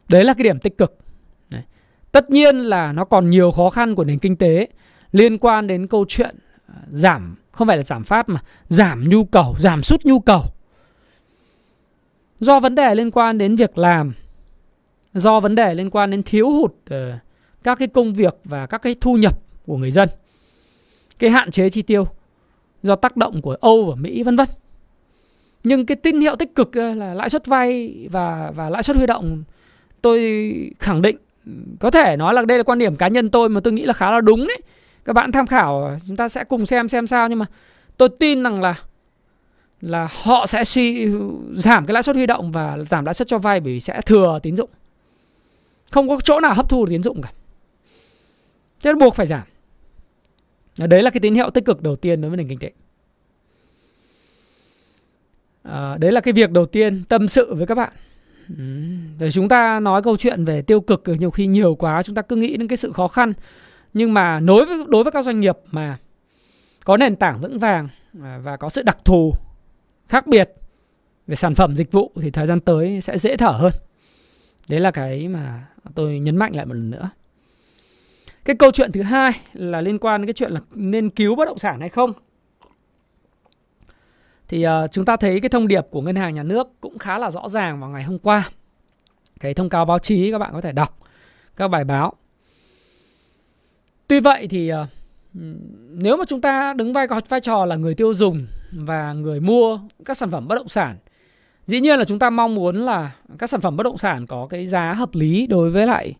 [0.09, 0.98] Đấy là cái điểm tích cực.
[2.12, 4.68] Tất nhiên là nó còn nhiều khó khăn của nền kinh tế
[5.14, 9.24] liên quan đến câu chuyện à, giảm không phải là giảm phát mà giảm nhu
[9.24, 10.42] cầu, giảm sút nhu cầu.
[12.40, 14.14] Do vấn đề liên quan đến việc làm,
[15.14, 16.96] do vấn đề liên quan đến thiếu hụt uh,
[17.62, 20.09] các cái công việc và các cái thu nhập của người dân.
[21.18, 22.07] Cái hạn chế chi tiêu
[22.83, 24.48] do tác động của Âu và Mỹ vân vân.
[25.64, 28.96] Nhưng cái tín hiệu tích cực ờ, là lãi suất vay và và lãi suất
[28.96, 29.44] huy động
[30.03, 30.20] tôi
[30.79, 31.16] khẳng định
[31.81, 33.92] có thể nói là đây là quan điểm cá nhân tôi mà tôi nghĩ là
[33.92, 34.61] khá là đúng đấy
[35.05, 37.29] các bạn tham khảo chúng ta sẽ cùng xem xem sao.
[37.29, 37.47] Nhưng mà
[37.97, 38.75] tôi tin rằng là
[39.81, 41.09] là họ sẽ suy
[41.57, 44.01] giảm cái lãi suất huy động và giảm lãi suất cho vay bởi vì sẽ
[44.01, 44.71] thừa tín dụng.
[45.90, 47.33] Không có chỗ nào hấp thu tín dụng cả.
[48.81, 49.43] Thế buộc phải giảm.
[50.79, 52.71] Đấy là cái tín hiệu tích cực đầu tiên đối với nền kinh tế.
[55.62, 57.93] À, đấy là cái việc đầu tiên tâm sự với các bạn.
[59.19, 62.23] Rồi chúng ta nói câu chuyện về tiêu cực nhiều khi nhiều quá chúng ta
[62.23, 63.33] cứ nghĩ đến cái sự khó khăn
[63.94, 65.98] nhưng mà đối với đối với các doanh nghiệp mà
[66.85, 69.33] có nền tảng vững vàng và có sự đặc thù
[70.09, 70.50] khác biệt
[71.26, 73.72] về sản phẩm dịch vụ thì thời gian tới sẽ dễ thở hơn.
[74.68, 77.11] Đấy là cái mà tôi nhấn mạnh lại một lần nữa.
[78.44, 81.44] Cái câu chuyện thứ hai là liên quan đến cái chuyện là nên cứu bất
[81.44, 82.12] động sản hay không?
[84.48, 87.18] Thì uh, chúng ta thấy cái thông điệp của ngân hàng nhà nước cũng khá
[87.18, 88.50] là rõ ràng vào ngày hôm qua.
[89.40, 90.98] Cái thông cáo báo chí các bạn có thể đọc
[91.57, 92.12] các bài báo
[94.09, 94.87] tuy vậy thì ờ,
[95.90, 99.79] nếu mà chúng ta đứng vai vai trò là người tiêu dùng và người mua
[100.05, 100.97] các sản phẩm bất động sản,
[101.67, 104.47] dĩ nhiên là chúng ta mong muốn là các sản phẩm bất động sản có
[104.51, 106.14] cái giá hợp lý đối với lại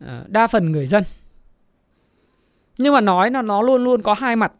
[0.00, 1.04] ờ, đa phần người dân.
[2.78, 4.52] Nhưng mà nói là nó luôn luôn có hai mặt.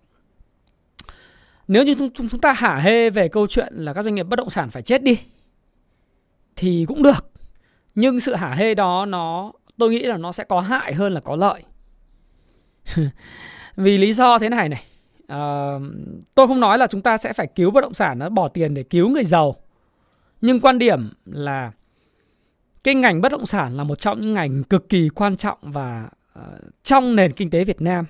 [1.69, 4.51] Nếu như chúng ta hả hê về câu chuyện là các doanh nghiệp bất động
[4.51, 5.19] sản phải chết đi,
[6.57, 7.31] thì cũng được.
[7.95, 11.21] Nhưng sự hả hê đó nó, tôi nghĩ là nó sẽ có hại hơn là
[11.21, 11.63] có lợi.
[13.77, 14.85] vì lý do thế này này
[15.33, 15.83] uh,
[16.35, 18.75] tôi không nói là chúng ta sẽ phải cứu bất động sản nó bỏ tiền
[18.75, 19.57] để cứu người giàu
[20.41, 21.73] nhưng quan điểm là
[22.85, 26.09] cái ngành bất động sản là một trong những ngành cực kỳ quan trọng và
[26.39, 26.45] uh,
[26.83, 28.05] trong nền kinh tế Việt Nam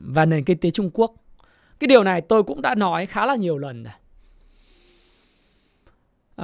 [0.00, 1.14] và nền kinh tế Trung Quốc
[1.80, 3.92] cái điều này tôi cũng đã nói khá là nhiều lần rồi.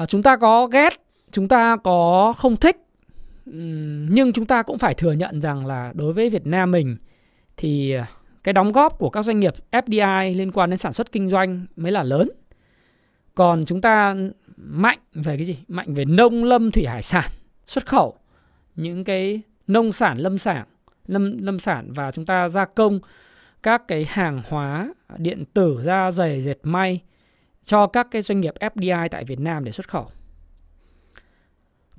[0.02, 0.92] uh, chúng ta có ghét,
[1.30, 2.76] chúng ta có không thích,
[3.44, 6.96] nhưng chúng ta cũng phải thừa nhận rằng là đối với Việt Nam mình
[7.62, 8.10] thì à,
[8.42, 11.66] cái đóng góp của các doanh nghiệp FDI liên quan đến sản xuất kinh doanh
[11.76, 12.30] mới là lớn.
[13.34, 14.16] Còn chúng ta
[14.56, 15.58] mạnh về cái gì?
[15.68, 17.30] Mạnh về nông lâm thủy hải sản,
[17.66, 18.14] xuất khẩu
[18.76, 20.66] những cái nông sản lâm sản,
[21.06, 23.00] lâm lâm sản và chúng ta gia công
[23.62, 27.00] các cái hàng hóa điện tử da giày dệt may
[27.64, 30.10] cho các cái doanh nghiệp FDI tại Việt Nam để xuất khẩu.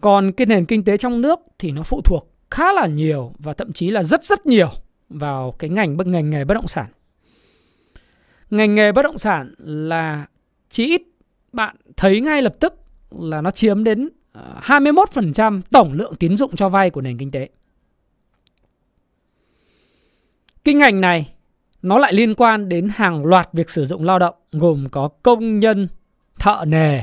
[0.02, 3.54] Còn cái nền kinh tế trong nước thì nó phụ thuộc khá là nhiều và
[3.54, 4.70] thậm chí là rất rất nhiều
[5.14, 6.86] vào cái ngành bất ngành nghề bất động sản.
[8.50, 10.26] Ngành nghề bất động sản là
[10.70, 11.02] chỉ ít
[11.52, 12.74] bạn thấy ngay lập tức
[13.12, 17.32] là nó chiếm đến ờ, 21% tổng lượng tín dụng cho vay của nền kinh
[17.32, 17.50] tế.
[20.64, 21.34] Kinh ngành này
[21.82, 25.60] nó lại liên quan đến hàng loạt việc sử dụng lao động gồm có công
[25.60, 25.88] nhân,
[26.40, 27.02] thợ nề,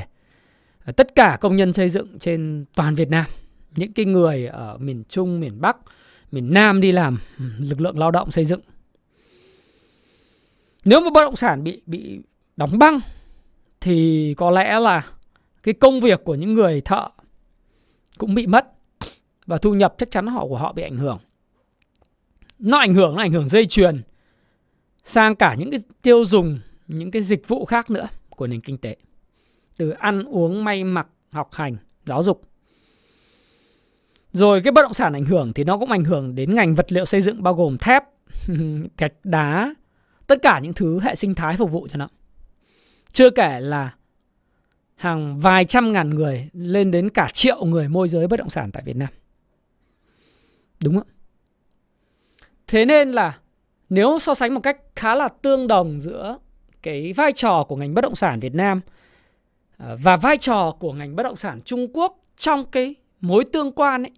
[0.95, 3.25] tất cả công nhân xây dựng trên toàn Việt Nam.
[3.75, 5.77] Những cái người ở miền Trung, miền Bắc,
[6.31, 8.61] miền Nam đi làm ừ, lực lượng lao động xây dựng.
[10.85, 12.21] Nếu mà bất động sản bị bị
[12.57, 12.99] đóng băng
[13.81, 15.07] thì có lẽ là
[15.63, 17.09] cái công việc của những người thợ
[18.17, 18.71] cũng bị mất
[19.45, 21.19] và thu nhập chắc chắn họ của họ bị ảnh hưởng.
[22.59, 24.01] Nó ảnh hưởng nó ảnh hưởng dây chuyền
[25.03, 28.77] sang cả những cái tiêu dùng, những cái dịch vụ khác nữa của nền kinh
[28.77, 28.95] tế.
[29.77, 32.50] Từ ăn uống, may mặc, học hành, giáo dục.
[34.33, 36.91] Rồi cái bất động sản ảnh hưởng thì nó cũng ảnh hưởng đến ngành vật
[36.91, 38.03] liệu xây dựng bao gồm thép,
[38.97, 39.75] gạch đá,
[40.27, 42.07] tất cả những thứ hệ sinh thái phục vụ cho nó.
[43.11, 43.93] Chưa kể là
[44.95, 48.71] hàng vài trăm ngàn người lên đến cả triệu người môi giới bất động sản
[48.71, 49.09] tại Việt Nam.
[50.83, 51.07] Đúng không?
[52.67, 53.37] Thế nên là
[53.89, 56.37] nếu so sánh một cách khá là tương đồng giữa
[56.81, 58.81] cái vai trò của ngành bất động sản Việt Nam
[59.77, 63.71] à, và vai trò của ngành bất động sản Trung Quốc trong cái mối tương
[63.71, 64.11] quan ấy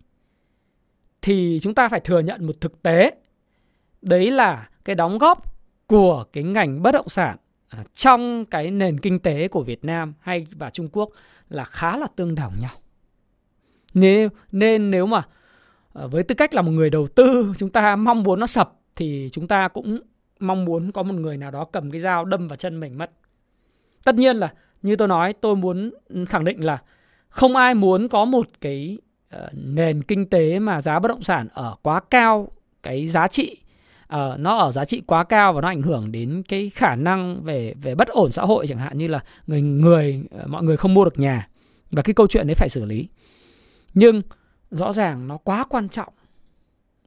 [1.24, 3.16] thì chúng ta phải thừa nhận một thực tế
[4.02, 5.54] đấy là cái đóng góp
[5.88, 10.14] của cái ngành bất động sản à, trong cái nền kinh tế của Việt Nam
[10.20, 11.10] hay và Trung Quốc
[11.50, 12.72] là khá là tương đồng nhau.
[13.94, 15.22] Nên, nên nếu mà
[15.94, 18.74] à, với tư cách là một người đầu tư chúng ta mong muốn nó sập
[18.96, 20.00] thì chúng ta cũng
[20.40, 23.12] mong muốn có một người nào đó cầm cái dao đâm vào chân mình mất.
[24.04, 25.92] Tất nhiên là như tôi nói tôi muốn
[26.30, 26.82] khẳng định là
[27.30, 28.98] không ai muốn có một cái
[29.34, 32.48] Ờ, nền kinh tế mà giá bất động sản ở quá cao
[32.84, 33.58] cái giá trị
[34.14, 37.44] uh, nó ở giá trị quá cao và nó ảnh hưởng đến cái khả năng
[37.44, 40.78] về về bất ổn xã hội chẳng hạn như là người người ờ, mọi người
[40.78, 41.48] không mua được nhà.
[41.92, 43.08] Và cái câu chuyện đấy phải xử lý.
[43.94, 44.22] Nhưng
[44.72, 46.14] rõ ràng nó quá quan trọng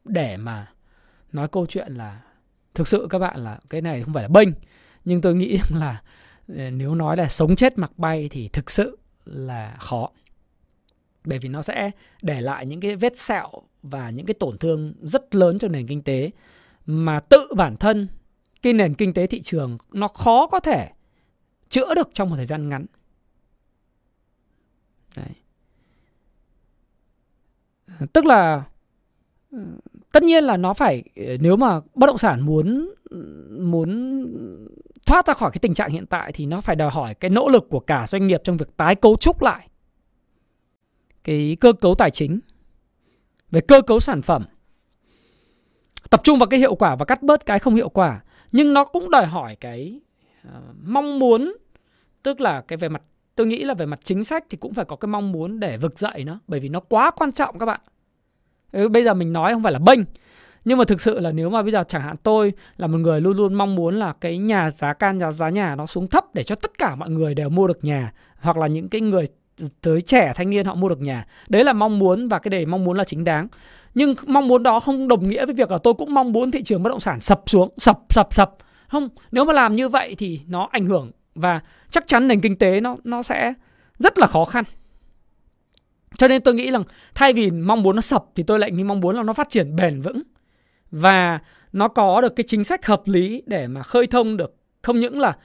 [0.05, 0.67] để mà
[1.33, 2.21] nói câu chuyện là
[2.75, 4.49] thực sự các bạn là cái này không phải là bênh
[5.05, 6.03] nhưng tôi nghĩ là
[6.49, 10.09] nếu nói là sống chết mặc bay thì thực sự là khó
[11.27, 11.91] bởi vì nó sẽ
[12.23, 13.51] để lại những cái vết sẹo
[13.83, 16.31] và những cái tổn thương rất lớn cho nền kinh tế
[16.87, 18.09] mà tự bản thân,
[18.63, 20.91] cái nền kinh tế thị trường nó khó có thể
[21.69, 22.87] chữa được trong một thời gian ngắn.
[25.17, 25.31] Đấy.
[28.13, 28.65] Tức là
[29.51, 29.59] ừ,
[30.13, 31.03] tất nhiên là nó phải,
[31.41, 32.95] nếu mà bất động sản muốn
[33.61, 34.23] muốn
[35.07, 37.49] thoát ra khỏi cái tình trạng hiện tại thì nó phải đòi hỏi cái nỗ
[37.49, 39.69] lực của cả doanh nghiệp trong việc tái cấu trúc lại
[41.27, 42.41] cái cơ cấu tài chính
[43.51, 44.45] về cơ cấu sản phẩm
[46.11, 48.21] tập trung vào cái hiệu quả và cắt bớt cái không hiệu quả.
[48.53, 50.01] Nhưng nó cũng đòi hỏi cái
[50.49, 50.53] uh,
[50.85, 51.57] mong muốn
[52.23, 53.03] tức là cái về mặt
[53.35, 55.77] tôi nghĩ là về mặt chính sách thì cũng phải có cái mong muốn để
[55.77, 57.81] vực dậy nó bởi vì nó quá quan trọng các bạn.
[58.91, 60.01] Bây giờ mình nói không phải là bênh
[60.67, 63.21] nhưng mà thực sự là nếu mà bây giờ chẳng hạn tôi là một người
[63.21, 66.25] luôn luôn mong muốn là cái nhà giá can giá giá nhà nó xuống thấp
[66.35, 69.25] để cho tất cả mọi người đều mua được nhà hoặc là những cái người
[69.81, 71.27] tới trẻ, thanh niên họ mua được nhà.
[71.49, 73.49] Đấy là mong muốn và cái đề mong muốn là chính đáng.
[73.95, 76.63] Nhưng mong muốn đó không đồng nghĩa với việc là tôi cũng mong muốn thị
[76.63, 78.57] trường bất động sản sập xuống, sập sập sập.
[78.89, 82.57] Không, nếu mà làm như vậy thì nó ảnh hưởng và chắc chắn nền kinh
[82.57, 83.55] tế nó nó sẽ
[83.99, 84.65] rất là khó khăn.
[86.17, 86.83] Cho nên tôi nghĩ rằng
[87.15, 89.49] thay vì mong muốn nó sập thì tôi lại nghĩ mong muốn là nó phát
[89.49, 90.23] triển bền vững
[90.91, 91.39] và
[91.73, 94.55] nó có được cái chính sách hợp lý để mà khơi thông được.
[94.83, 95.37] Không những là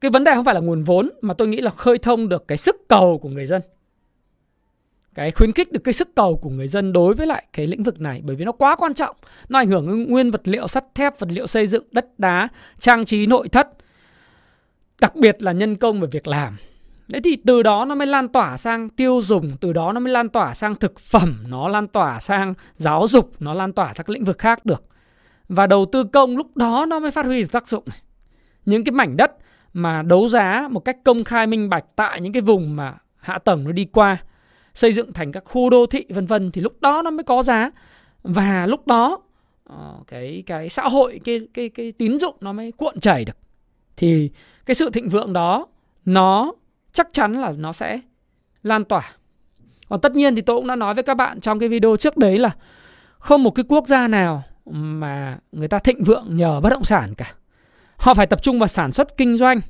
[0.00, 2.48] cái vấn đề không phải là nguồn vốn mà tôi nghĩ là khơi thông được
[2.48, 3.62] cái sức cầu của người dân
[5.14, 7.82] cái khuyến khích được cái sức cầu của người dân đối với lại cái lĩnh
[7.82, 9.16] vực này bởi vì nó quá quan trọng
[9.48, 12.48] nó ảnh hưởng đến nguyên vật liệu sắt thép vật liệu xây dựng đất đá
[12.78, 13.68] trang trí nội thất
[15.00, 16.56] đặc biệt là nhân công và việc làm
[17.10, 20.12] Đấy thì từ đó nó mới lan tỏa sang tiêu dùng, từ đó nó mới
[20.12, 24.06] lan tỏa sang thực phẩm, nó lan tỏa sang giáo dục, nó lan tỏa sang
[24.06, 24.84] các lĩnh vực khác được.
[25.48, 27.84] Và đầu tư công lúc đó nó mới phát huy được tác dụng.
[28.64, 29.32] Những cái mảnh đất
[29.72, 33.38] mà đấu giá một cách công khai minh bạch tại những cái vùng mà hạ
[33.38, 34.16] tầng nó đi qua,
[34.74, 37.42] xây dựng thành các khu đô thị, vân vân, thì lúc đó nó mới có
[37.42, 37.70] giá.
[38.22, 39.18] Và lúc đó
[39.64, 43.36] ờ, cái cái xã hội, cái cái cái tín dụng nó mới cuộn chảy được.
[43.96, 44.30] Thì
[44.66, 45.66] cái sự thịnh vượng đó,
[46.04, 46.52] nó
[46.92, 48.00] chắc chắn là nó sẽ
[48.62, 49.12] lan tỏa.
[49.88, 52.16] Còn tất nhiên thì tôi cũng đã nói với các bạn trong cái video trước
[52.16, 52.50] đấy là
[53.18, 57.14] không một cái quốc gia nào mà người ta thịnh vượng nhờ bất động sản
[57.14, 57.34] cả
[58.00, 59.60] họ phải tập trung vào sản xuất kinh doanh.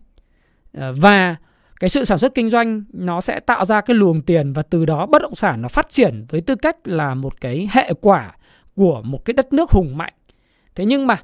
[0.73, 1.37] Ờ, và
[1.81, 4.87] cái sự sản xuất kinh doanh nó sẽ tạo ra cái luồng tiền và từ
[4.87, 8.37] đó bất động sản nó phát triển với tư cách là một cái hệ quả
[8.75, 10.13] của một cái đất nước hùng mạnh.
[10.75, 11.23] Thế nhưng mà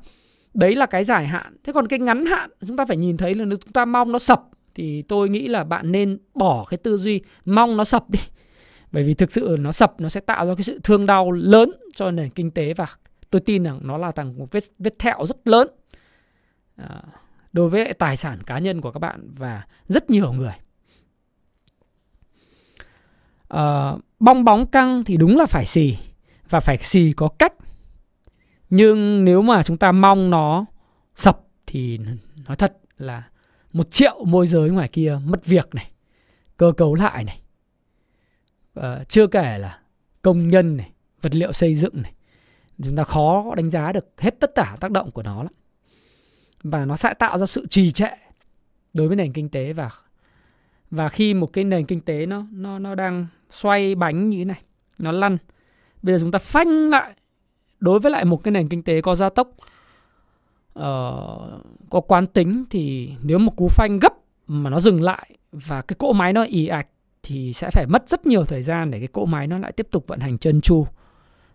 [0.55, 1.57] đấy là cái dài hạn.
[1.65, 4.13] Thế còn cái ngắn hạn, chúng ta phải nhìn thấy là nếu chúng ta mong
[4.13, 4.43] nó sập
[4.75, 8.21] thì tôi nghĩ là bạn nên bỏ cái tư duy mong nó sập đi.
[8.93, 11.73] Bởi vì thực sự nó sập nó sẽ tạo ra cái sự thương đau lớn
[11.95, 12.87] cho nền kinh tế và
[13.31, 15.69] tôi tin rằng nó là thằng một vết vết thẹo rất lớn.
[16.77, 17.03] Ờ,
[17.53, 20.55] đối với tài sản cá nhân của các bạn và rất nhiều người.
[23.49, 25.97] À, bong bóng căng thì đúng là phải xì
[26.51, 27.53] và phải xì có cách.
[28.71, 30.65] Nhưng nếu mà chúng ta mong nó
[31.15, 31.99] sập thì
[32.47, 33.29] nói thật là
[33.73, 35.91] một triệu môi giới ngoài kia mất việc này
[36.57, 37.41] cơ cấu lại này.
[38.75, 39.81] À, chưa kể là
[40.23, 42.13] công nhân này vật liệu xây dựng này.
[42.83, 45.53] Chúng ta khó đánh giá được hết tất cả tác động của nó lắm
[46.71, 48.11] và nó sẽ tạo ra sự trì trệ
[48.95, 49.91] đối với nền kinh tế và
[50.91, 54.45] và khi một cái nền kinh tế nó nó nó đang xoay bánh như thế
[54.45, 54.63] này
[54.99, 55.39] nó lăn
[56.03, 57.15] bây giờ chúng ta phanh lại
[57.81, 59.49] đối với lại một cái nền kinh tế có gia tốc
[60.79, 60.83] uh,
[61.91, 64.13] có quán tính thì nếu một cú phanh gấp
[64.47, 66.89] mà nó dừng lại và cái cỗ máy nó ì ạch
[67.23, 69.87] thì sẽ phải mất rất nhiều thời gian để cái cỗ máy nó lại tiếp
[69.91, 70.87] tục vận hành chân chu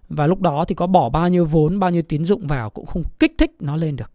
[0.09, 2.85] và lúc đó thì có bỏ bao nhiêu vốn bao nhiêu tín dụng vào cũng
[2.85, 4.11] không kích thích nó lên được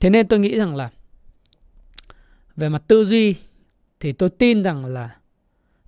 [0.00, 0.90] thế nên tôi nghĩ rằng là
[2.56, 3.34] về mặt tư duy
[4.00, 5.16] thì tôi tin rằng là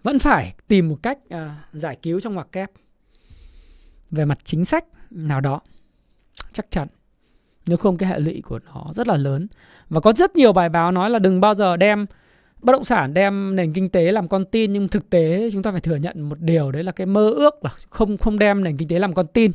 [0.02, 2.70] vẫn phải tìm một cách à, giải cứu trong ngoặc kép.
[4.10, 5.60] Về mặt chính sách nào đó
[6.52, 6.88] chắc chắn
[7.66, 9.46] nếu không cái hệ lụy của nó rất là lớn.
[9.88, 12.06] Và có rất nhiều bài báo nói là đừng bao giờ đem
[12.62, 15.70] bất động sản đem nền kinh tế làm con tin nhưng thực tế chúng ta
[15.70, 18.76] phải thừa nhận một điều đấy là cái mơ ước là không không đem nền
[18.76, 19.52] kinh tế làm con tin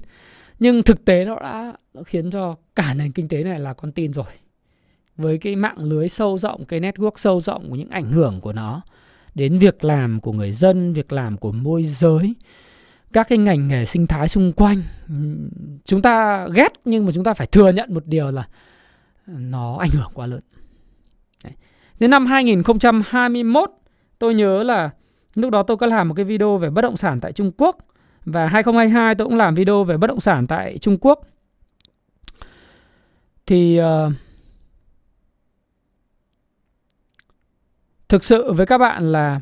[0.62, 3.91] nhưng thực tế nó đã nó khiến cho cả nền kinh tế này là con
[3.91, 4.26] tin rồi.
[5.17, 8.54] Với cái mạng lưới sâu rộng, cái network sâu rộng của những ảnh hưởng của
[8.54, 8.82] nó,
[9.36, 12.34] đến việc làm của người dân, việc làm của môi giới,
[13.13, 14.82] các cái ngành nghề sinh thái xung quanh
[15.86, 18.47] chúng ta ghét nhưng mà chúng ta phải thừa nhận một điều là
[19.28, 20.41] nó ảnh hưởng quá lớn.
[21.43, 21.54] Đấy.
[22.00, 23.69] Đến năm 2021
[24.19, 24.89] tôi nhớ là
[25.36, 27.78] lúc đó tôi có làm một cái video về bất động sản tại Trung Quốc
[28.25, 31.21] và 2022 tôi cũng làm video về bất động sản tại Trung Quốc.
[33.45, 34.13] Thì uh,
[38.10, 39.41] thực sự với các bạn là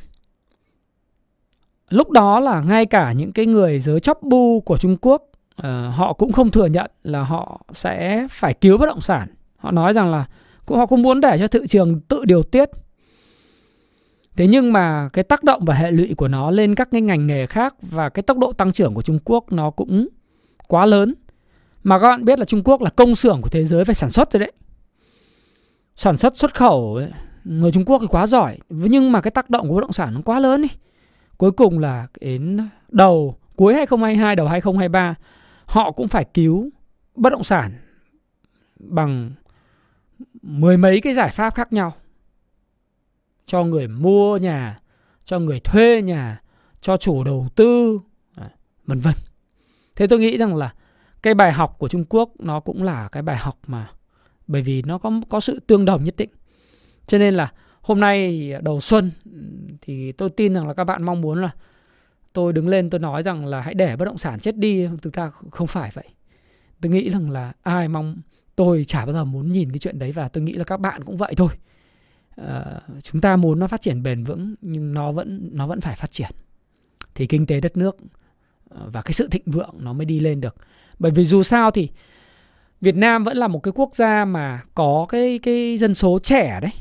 [1.89, 5.23] lúc đó là ngay cả những cái người giới chóc bu của Trung Quốc
[5.61, 5.65] uh,
[5.95, 9.27] họ cũng không thừa nhận là họ sẽ phải cứu bất động sản.
[9.57, 10.25] Họ nói rằng là
[10.67, 12.69] họ không muốn để cho thị trường tự điều tiết
[14.39, 17.27] thế nhưng mà cái tác động và hệ lụy của nó lên các cái ngành
[17.27, 20.07] nghề khác và cái tốc độ tăng trưởng của Trung Quốc nó cũng
[20.67, 21.13] quá lớn.
[21.83, 24.09] Mà các bạn biết là Trung Quốc là công xưởng của thế giới về sản
[24.09, 24.51] xuất rồi đấy.
[25.95, 27.11] Sản xuất xuất khẩu ấy,
[27.43, 30.13] người Trung Quốc thì quá giỏi nhưng mà cái tác động của bất động sản
[30.13, 30.69] nó quá lớn ấy.
[31.37, 35.15] cuối cùng là đến đầu cuối 2022 đầu 2023
[35.65, 36.69] họ cũng phải cứu
[37.15, 37.71] bất động sản
[38.79, 39.31] bằng
[40.41, 41.93] mười mấy cái giải pháp khác nhau
[43.49, 44.79] cho người mua nhà,
[45.25, 46.41] cho người thuê nhà,
[46.81, 47.99] cho chủ đầu tư
[48.35, 48.49] à,
[48.85, 49.13] vân vân.
[49.95, 50.73] Thế tôi nghĩ rằng là
[51.21, 53.91] cái bài học của Trung Quốc nó cũng là cái bài học mà,
[54.47, 56.29] bởi vì nó có có sự tương đồng nhất định.
[57.07, 59.11] Cho nên là hôm nay đầu xuân,
[59.81, 61.49] thì tôi tin rằng là các bạn mong muốn là
[62.33, 65.13] tôi đứng lên tôi nói rằng là hãy để bất động sản chết đi, thực
[65.13, 66.05] ra không phải vậy.
[66.81, 68.17] Tôi nghĩ rằng là ai mong
[68.55, 71.03] tôi chả bao giờ muốn nhìn cái chuyện đấy và tôi nghĩ là các bạn
[71.03, 71.49] cũng vậy thôi.
[72.39, 75.95] Ờ, chúng ta muốn nó phát triển bền vững, nhưng nó vẫn nó vẫn phải
[75.95, 76.31] phát triển.
[77.15, 77.97] Thì kinh tế đất nước
[78.69, 80.55] ờ, và cái sự thịnh vượng nó mới đi lên được.
[80.99, 81.89] Bởi vì dù sao thì
[82.81, 86.59] Việt Nam vẫn là một cái quốc gia mà có cái cái dân số trẻ
[86.61, 86.71] đấy.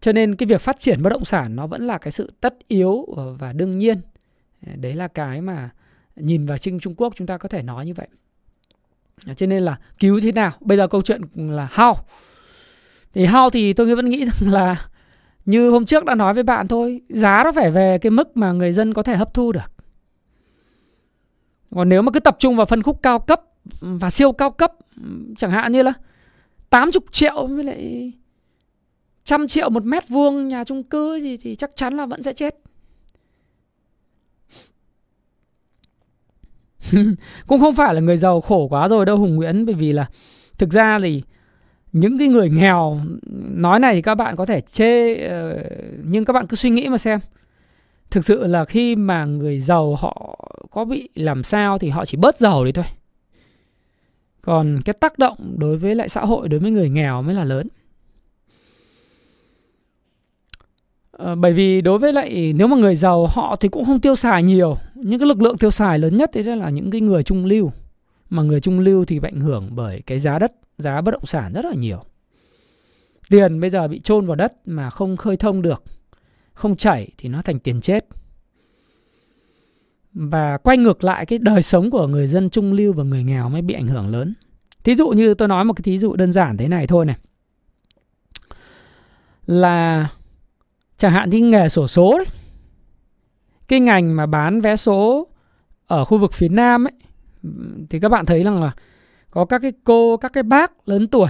[0.00, 2.54] Cho nên cái việc phát triển bất động sản nó vẫn là cái sự tất
[2.68, 4.00] yếu ờ, và đương nhiên.
[4.74, 5.70] Đấy là cái mà
[6.16, 8.08] nhìn vào Trung Trung Quốc chúng ta có thể nói như vậy.
[9.36, 10.52] Cho nên là cứu thế nào?
[10.60, 11.94] Bây giờ câu chuyện là how.
[13.12, 14.89] Thì how thì tôi vẫn nghĩ rằng là
[15.50, 18.52] như hôm trước đã nói với bạn thôi giá nó phải về cái mức mà
[18.52, 19.72] người dân có thể hấp thu được.
[21.74, 23.42] Còn nếu mà cứ tập trung vào phân khúc cao cấp
[23.80, 24.72] và siêu cao cấp
[25.36, 25.92] chẳng hạn như là
[26.70, 28.12] 80 triệu với lại
[29.24, 32.32] trăm triệu một mét vuông nhà chung cư thì, thì chắc chắn là vẫn sẽ
[32.32, 32.54] chết.
[37.46, 40.08] Cũng không phải là người giàu khổ quá rồi đâu Hùng Nguyễn bởi vì là
[40.58, 41.22] thực ra thì
[41.92, 43.00] những cái người nghèo,
[43.54, 45.62] nói này thì các bạn có thể chê ờ,
[46.04, 47.20] nhưng các bạn cứ suy nghĩ mà xem.
[48.10, 50.38] Thực sự là khi mà người giàu họ
[50.70, 52.84] có bị làm sao thì họ chỉ bớt giàu đi thôi.
[54.42, 57.44] Còn cái tác động đối với lại xã hội, đối với người nghèo mới là
[57.44, 57.68] lớn.
[61.10, 64.14] Ờ, bởi vì đối với lại nếu mà người giàu họ thì cũng không tiêu
[64.14, 67.22] xài nhiều những cái lực lượng tiêu xài lớn nhất thì là những cái người
[67.22, 67.72] trung lưu.
[68.30, 71.26] Mà người trung lưu thì bị ảnh hưởng bởi cái giá đất giá bất động
[71.26, 72.04] sản rất là nhiều.
[73.30, 75.82] Tiền bây giờ bị chôn vào đất mà không khơi thông được,
[76.52, 78.06] không chảy thì nó thành tiền chết.
[80.12, 83.48] Và quay ngược lại cái đời sống của người dân trung lưu và người nghèo
[83.48, 84.34] mới bị ảnh hưởng lớn.
[84.84, 87.16] Thí dụ như tôi nói một cái thí dụ đơn giản thế này thôi này.
[89.46, 90.08] Là
[90.96, 92.26] chẳng hạn như nghề sổ số đấy.
[93.68, 95.26] Cái ngành mà bán vé số
[95.86, 96.92] ở khu vực phía nam ấy,
[97.90, 98.72] thì các bạn thấy rằng là
[99.30, 101.28] có các cái cô, các cái bác lớn tuổi.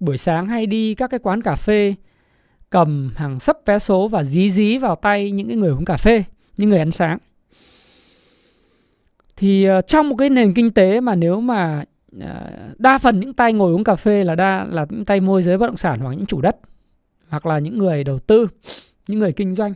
[0.00, 1.94] Buổi sáng hay đi các cái quán cà phê,
[2.70, 5.96] cầm hàng sấp vé số và dí dí vào tay những cái người uống cà
[5.96, 6.24] phê,
[6.56, 7.18] những người ăn sáng.
[9.36, 11.84] Thì ờ, trong một cái nền kinh tế mà nếu mà
[12.20, 15.42] ờ, đa phần những tay ngồi uống cà phê là đa, là những tay môi
[15.42, 16.56] giới bất động sản hoặc những chủ đất,
[17.28, 18.48] hoặc là những người đầu tư,
[19.08, 19.74] những người kinh doanh.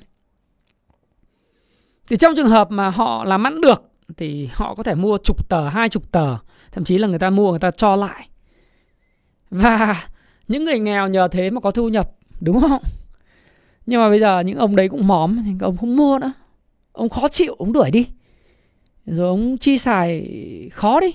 [2.09, 3.83] Thì trong trường hợp mà họ làm ăn được,
[4.17, 6.37] thì họ có thể mua chục tờ, hai chục tờ
[6.77, 8.29] thậm chí là người ta mua người ta cho lại.
[9.51, 10.07] Và
[10.49, 12.83] những người nghèo nhờ thế mà có thu nhập đúng không?
[13.87, 16.33] Nhưng mà bây giờ những ông đấy cũng móm thì ông không mua nữa.
[16.93, 18.07] Ông khó chịu ông đuổi đi.
[19.07, 20.29] Rồi ông chi xài
[20.73, 21.15] khó đi.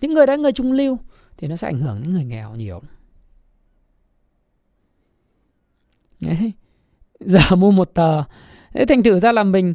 [0.00, 0.98] Những người đấy người trung lưu
[1.36, 2.82] thì nó sẽ ảnh hưởng đến người nghèo nhiều.
[6.20, 6.52] Đấy.
[7.20, 8.22] giờ mua một tờ.
[8.72, 9.74] Thế thành thử ra là mình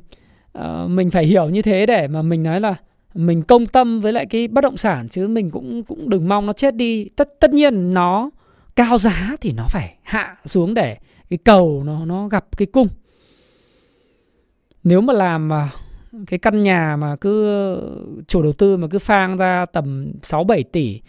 [0.58, 2.76] uh, mình phải hiểu như thế để mà mình nói là
[3.14, 6.46] mình công tâm với lại cái bất động sản chứ mình cũng cũng đừng mong
[6.46, 7.10] nó chết đi.
[7.16, 8.30] Tất tất nhiên nó
[8.76, 10.98] cao giá thì nó phải hạ xuống để
[11.30, 12.88] cái cầu nó nó gặp cái cung.
[14.84, 15.70] Nếu mà làm mà
[16.28, 17.78] cái căn nhà mà cứ,
[18.28, 21.02] chủ đầu tư mà cứ phang ra tầm 6 7 tỷ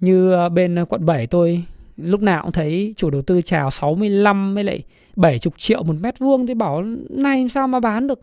[0.00, 1.62] như bên quận 7 tôi,
[1.96, 4.82] lúc nào cũng thấy chủ đầu tư chào 65 với lại
[5.16, 6.46] 70 triệu một mét vuông.
[6.46, 8.20] Thì bảo nay sao mà bán được?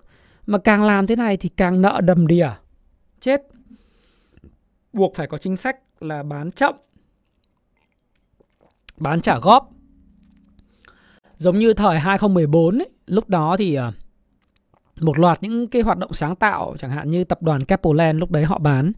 [0.48, 2.50] Mà càng làm thế này thì càng nợ đầm đìa
[3.24, 3.41] chết.
[4.93, 6.76] Buộc phải có chính sách là bán chậm
[8.97, 9.69] bán trả góp.
[11.38, 13.91] Giống như thời 2014 ấy, lúc đó thì ờ,
[15.01, 18.32] một loạt những cái hoạt động sáng tạo chẳng hạn như tập đoàn Capland lúc
[18.32, 18.91] đấy họ bán.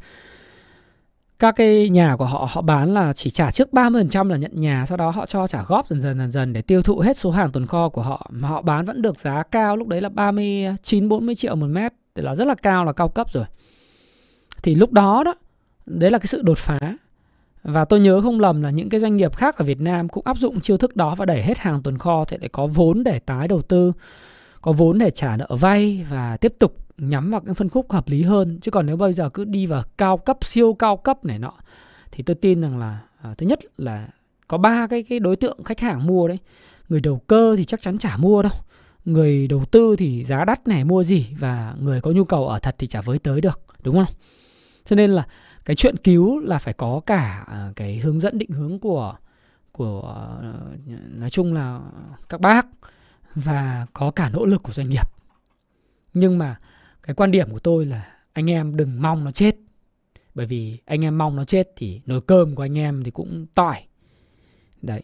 [1.39, 4.85] Các cái nhà của họ họ bán là chỉ trả trước 30% là nhận nhà
[4.85, 7.31] sau đó họ cho trả góp dần dần dần dần để tiêu thụ hết số
[7.31, 8.29] hàng tồn kho của họ.
[8.33, 11.93] Mà họ bán vẫn được giá cao lúc đấy là 39 40 triệu một mét
[12.15, 13.45] thì là rất là cao là cao cấp rồi.
[14.65, 15.35] Thì lúc đó đó
[15.85, 16.77] đấy là cái sự đột phá.
[17.63, 20.25] Và tôi nhớ không lầm là những cái doanh nghiệp khác ở Việt Nam cũng
[20.25, 23.03] áp dụng chiêu thức đó và đẩy hết hàng tồn kho thì lại có vốn
[23.03, 23.93] để tái đầu tư,
[24.61, 28.07] có vốn để trả nợ vay và tiếp tục nhắm vào những phân khúc hợp
[28.07, 28.59] lý hơn.
[28.61, 31.53] Chứ còn nếu bây giờ cứ đi vào cao cấp siêu cao cấp này nọ
[32.11, 34.07] thì tôi tin rằng là à, thứ nhất là
[34.47, 36.37] có ba cái cái đối tượng khách hàng mua đấy.
[36.89, 38.53] Người đầu cơ thì chắc chắn chả mua đâu.
[39.05, 41.27] Người đầu tư thì giá đắt này mua gì?
[41.39, 44.13] Và người có nhu cầu ở thật thì chả với tới được đúng không?
[44.85, 45.27] Cho nên là
[45.65, 49.15] cái chuyện cứu là phải có cả à, cái hướng dẫn định hướng của
[49.71, 50.49] của à,
[51.09, 51.79] nói chung là
[52.29, 52.67] các bác
[53.35, 55.07] và có cả nỗ lực của doanh nghiệp.
[56.13, 56.59] Nhưng mà
[57.03, 59.55] cái quan điểm của tôi là anh em đừng mong nó chết.
[60.35, 63.45] Bởi vì anh em mong nó chết thì nồi cơm của anh em thì cũng
[63.55, 63.83] tỏi.
[64.81, 65.03] Đấy.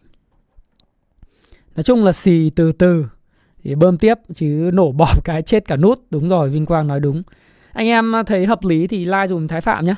[1.76, 3.06] Nói chung là xì từ từ,
[3.62, 6.06] thì bơm tiếp chứ nổ bọp cái chết cả nút.
[6.10, 7.22] Đúng rồi, vinh quang nói đúng
[7.72, 9.94] anh em thấy hợp lý thì like dùm thái phạm nhé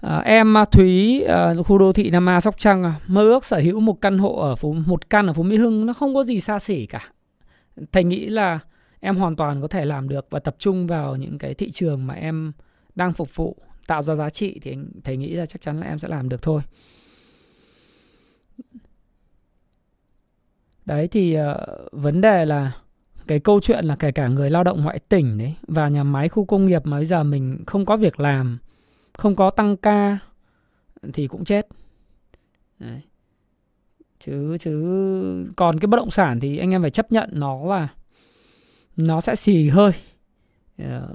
[0.00, 3.44] à, em à, thúy à, khu đô thị nam a sóc trăng à, mơ ước
[3.44, 6.14] sở hữu một căn hộ ở phố một căn ở phố mỹ hưng nó không
[6.14, 7.08] có gì xa xỉ cả.
[7.92, 8.58] Thầy nghĩ là
[9.00, 12.06] em hoàn toàn có thể làm được và tập trung vào những cái thị trường
[12.06, 12.52] mà em
[12.94, 13.56] đang phục vụ
[13.86, 16.42] tạo ra giá trị thì thầy nghĩ là chắc chắn là em sẽ làm được
[16.42, 16.62] thôi.
[20.84, 21.56] Đấy thì uh,
[21.92, 22.72] vấn đề là
[23.28, 26.28] cái câu chuyện là kể cả người lao động ngoại tỉnh đấy và nhà máy
[26.28, 28.58] khu công nghiệp mà bây giờ mình không có việc làm,
[29.12, 30.18] không có tăng ca
[31.12, 31.66] thì cũng chết.
[32.78, 33.00] Đấy.
[34.20, 34.72] chứ chứ
[35.56, 37.88] còn cái bất động sản thì anh em phải chấp nhận nó là,
[38.96, 39.92] nó sẽ xì hơi.
[40.78, 41.08] Ờ,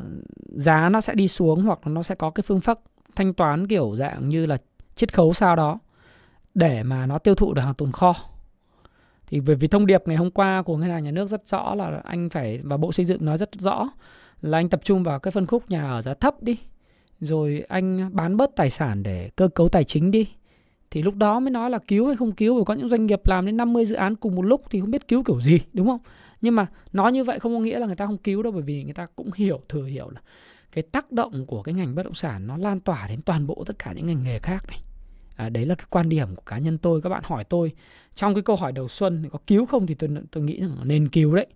[0.47, 2.80] giá nó sẽ đi xuống hoặc nó sẽ có cái phương pháp
[3.16, 4.57] thanh toán kiểu dạng như là
[4.95, 5.80] chiết khấu sao đó
[6.53, 8.14] để mà nó tiêu thụ được hàng tồn kho
[9.34, 11.75] thì bởi vì thông điệp ngày hôm qua của ngân hàng nhà nước rất rõ
[11.75, 13.89] là anh phải, và bộ xây dựng nói rất rõ
[14.41, 16.57] là anh tập trung vào cái phân khúc nhà ở giá thấp đi,
[17.19, 20.27] rồi anh bán bớt tài sản để cơ cấu tài chính đi.
[20.91, 23.27] Thì lúc đó mới nói là cứu hay không cứu, bởi có những doanh nghiệp
[23.27, 25.88] làm đến 50 dự án cùng một lúc thì không biết cứu kiểu gì, đúng
[25.88, 25.99] không?
[26.41, 28.61] Nhưng mà nói như vậy không có nghĩa là người ta không cứu đâu, bởi
[28.61, 30.21] vì người ta cũng hiểu, thừa hiểu là
[30.71, 33.63] cái tác động của cái ngành bất động sản nó lan tỏa đến toàn bộ
[33.65, 34.79] tất cả những ngành nghề khác này
[35.36, 37.71] à, đấy là cái quan điểm của cá nhân tôi các bạn hỏi tôi
[38.15, 40.77] trong cái câu hỏi đầu xuân thì có cứu không thì tôi tôi nghĩ rằng
[40.84, 41.47] nên cứu đấy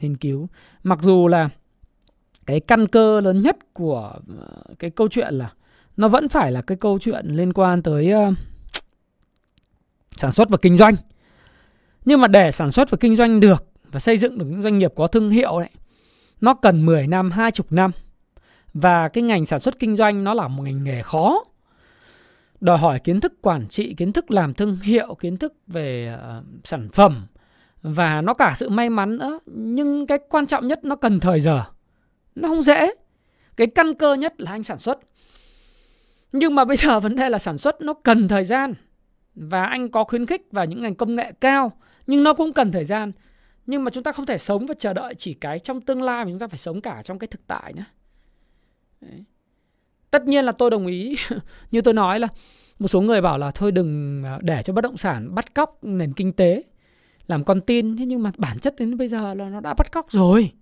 [0.00, 0.48] nên cứu
[0.82, 1.48] mặc dù là
[2.46, 5.52] cái căn cơ lớn nhất của ờ, cái câu chuyện là
[5.96, 8.34] nó vẫn phải là cái câu chuyện liên quan tới uh,
[10.16, 10.94] sản xuất và kinh doanh
[12.04, 14.78] nhưng mà để sản xuất và kinh doanh được và xây dựng được những doanh
[14.78, 15.70] nghiệp có thương hiệu đấy
[16.42, 17.90] nó cần 10 năm, 20 năm.
[18.74, 21.44] Và cái ngành sản xuất kinh doanh nó là một ngành nghề khó.
[22.62, 26.44] Đòi hỏi kiến thức quản trị, kiến thức làm thương hiệu, kiến thức về uh,
[26.64, 27.26] sản phẩm
[27.82, 29.40] và nó cả sự may mắn nữa.
[29.46, 31.64] Nhưng cái quan trọng nhất nó cần thời giờ.
[32.34, 32.94] Nó không dễ.
[33.56, 34.98] Cái căn cơ nhất là anh sản xuất.
[36.32, 38.74] Nhưng mà bây giờ vấn đề là sản xuất nó cần thời gian.
[39.34, 41.72] Và anh có khuyến khích vào những ngành công nghệ cao.
[42.06, 43.12] Nhưng nó cũng cần thời gian.
[43.66, 46.24] Nhưng mà chúng ta không thể sống và chờ đợi chỉ cái trong tương lai
[46.24, 47.84] mà chúng ta phải sống cả trong cái thực tại nữa.
[49.00, 49.24] Đấy.
[50.12, 51.16] Tất nhiên là tôi đồng ý
[51.70, 52.28] như tôi nói là
[52.78, 55.84] một số người bảo là thôi đừng à, để cho bất động sản bắt cóc
[55.84, 56.62] nền kinh tế
[57.26, 59.92] làm con tin thế nhưng mà bản chất đến bây giờ là nó đã bắt
[59.92, 60.52] cóc rồi.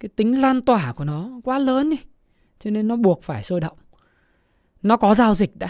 [0.00, 1.96] Cái tính lan tỏa của nó quá lớn đi.
[2.58, 3.78] Cho nên nó buộc phải sôi động.
[4.82, 5.68] Nó có giao dịch đã.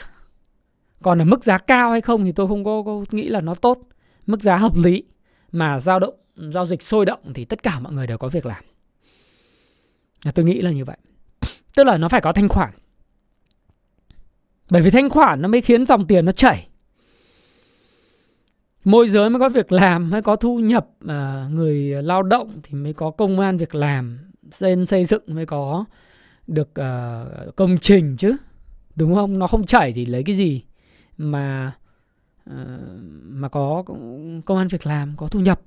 [1.03, 3.55] Còn ở mức giá cao hay không thì tôi không có, có nghĩ là nó
[3.55, 3.89] tốt
[4.27, 5.05] mức giá hợp lý
[5.53, 8.47] mà giao động giao dịch sôi động thì tất cả mọi người đều có việc
[8.47, 8.65] làm
[10.35, 10.97] tôi nghĩ là như vậy
[11.75, 12.71] tức là nó phải có thanh khoản.
[14.71, 16.69] Bởi vì thanh khoản nó mới khiến dòng tiền nó chảy.
[18.85, 22.75] Môi giới mới có việc làm mới có thu nhập à, người lao động thì
[22.75, 24.19] mới có công an việc làm
[24.53, 25.85] xây xây dựng mới có
[26.47, 27.25] được à,
[27.57, 28.37] công trình chứ.
[28.97, 29.39] Đúng không?
[29.39, 30.63] Nó không chảy thì lấy cái gì
[31.19, 31.73] mà
[32.45, 32.79] à,
[33.23, 33.85] mà có
[34.45, 35.61] công an việc làm có thu nhập?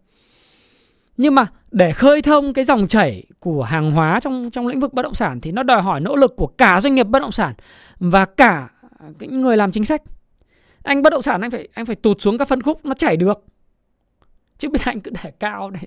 [1.18, 4.93] Nhưng mà để khơi thông cái dòng chảy của hàng hóa trong trong lĩnh vực
[4.93, 7.32] bất động sản thì nó đòi hỏi nỗ lực của cả doanh nghiệp bất động
[7.32, 7.53] sản
[7.99, 8.70] và cả
[9.20, 10.01] cái người làm chính sách.
[10.84, 13.18] Anh bất động sản anh phải anh phải tụt xuống các phân khúc nó chảy
[13.18, 13.45] được.
[14.57, 15.84] Chứ bây giờ anh cứ để cao đấy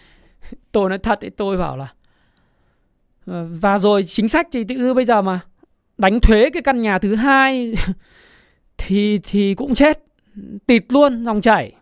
[0.72, 1.92] tôi nói thật thì tôi bảo là
[3.26, 5.40] ờ, và rồi chính sách thì tự bây giờ mà
[5.98, 7.74] đánh thuế cái căn nhà thứ hai
[8.78, 9.98] thì thì cũng chết.
[10.66, 11.72] Tịt luôn dòng chảy.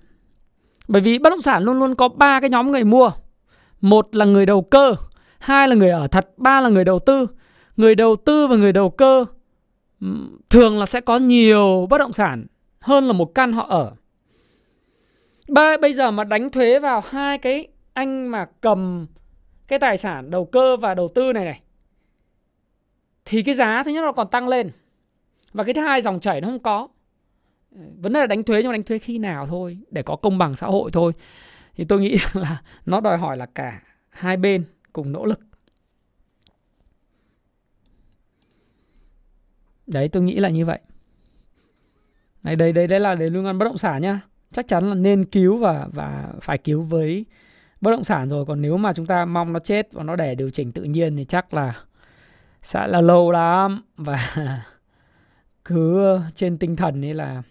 [0.90, 3.10] Bởi vì bất động sản luôn luôn có ba cái nhóm người mua.
[3.80, 4.94] Một là người đầu cơ,
[5.38, 7.26] hai là người ở thật, ba là người đầu tư.
[7.76, 9.24] Người đầu tư và người đầu cơ
[10.50, 12.46] thường là sẽ có nhiều bất động sản
[12.80, 13.92] hơn là một căn họ ở.
[15.48, 19.06] Ba, bây giờ mà đánh thuế vào hai cái anh mà cầm
[19.68, 21.60] cái tài sản đầu cơ và đầu tư này này
[23.24, 24.70] thì cái giá thứ nhất nó còn tăng lên
[25.52, 26.88] và cái thứ hai dòng chảy nó không có
[27.76, 30.16] Ờ, vấn đề là đánh thuế nhưng mà đánh thuế khi nào thôi, để có
[30.16, 31.12] công bằng xã hội thôi.
[31.76, 35.40] Thì tôi nghĩ là nó đòi hỏi là cả hai bên cùng nỗ lực.
[39.86, 40.80] Đấy, tôi nghĩ là như vậy.
[42.42, 44.20] Này, đây đây đây là để liên quan bất động sản nhá.
[44.52, 47.24] Chắc chắn là nên cứu và và phải cứu với
[47.80, 48.44] bất động sản rồi.
[48.46, 51.16] Còn nếu mà chúng ta mong nó chết và nó để điều chỉnh tự nhiên
[51.16, 51.74] thì chắc là
[52.62, 53.82] sẽ là lâu lắm.
[53.96, 54.34] Và
[55.64, 57.42] cứ trên tinh thần ấy là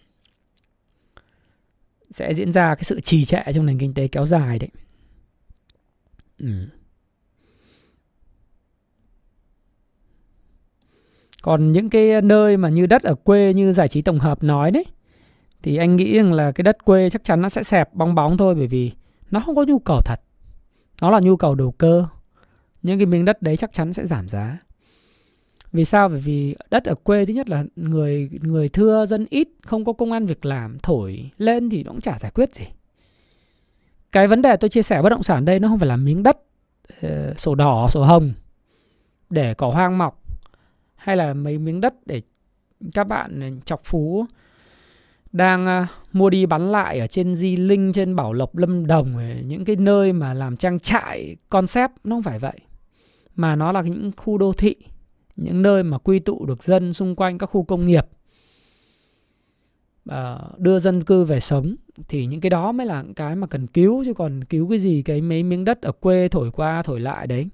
[2.12, 4.70] sẽ diễn ra cái sự trì trệ trong nền kinh tế kéo dài đấy.
[6.38, 6.68] Ừ.
[11.41, 14.72] Còn những cái nơi mà như đất ở quê như giải trí tổng hợp nói
[14.72, 14.86] đấy,
[15.62, 18.38] thì anh nghĩ rằng là cái đất quê chắc chắn nó sẽ xẹp bong bóng
[18.38, 18.91] thôi, bởi vì
[19.32, 20.20] nó không có nhu cầu thật.
[21.01, 22.05] Nó là nhu cầu đầu cơ.
[22.82, 24.57] Những cái miếng đất đấy chắc chắn sẽ giảm giá.
[25.72, 26.09] Vì sao?
[26.09, 29.93] Bởi vì đất ở quê thứ nhất là người người thưa dân ít, không có
[29.93, 32.65] công an việc làm, thổi lên thì nó cũng chả giải quyết gì.
[34.11, 36.24] Cái vấn đề tôi chia sẻ bất động sản đây nó không phải là miếng
[36.24, 36.38] đất
[37.05, 38.34] uh, sổ đỏ, sổ hồng
[39.30, 40.24] để cỏ hoang mọc
[40.95, 42.22] hay là mấy miếng đất để
[42.93, 44.26] các bạn chọc phú
[45.32, 49.17] đang uh, mua đi bán lại ở trên Di Linh, trên Bảo Lộc, Lâm Đồng
[49.17, 52.59] ờ, những cái nơi mà làm trang trại concept nó không phải vậy
[53.36, 54.76] mà nó là những khu đô thị
[55.43, 58.05] những nơi mà quy tụ được dân xung quanh các khu công nghiệp
[60.11, 61.75] uh, đưa dân cư về sống
[62.07, 65.01] thì những cái đó mới là cái mà cần cứu chứ còn cứu cái gì
[65.01, 67.49] cái mấy miếng đất ở quê thổi qua thổi lại đấy.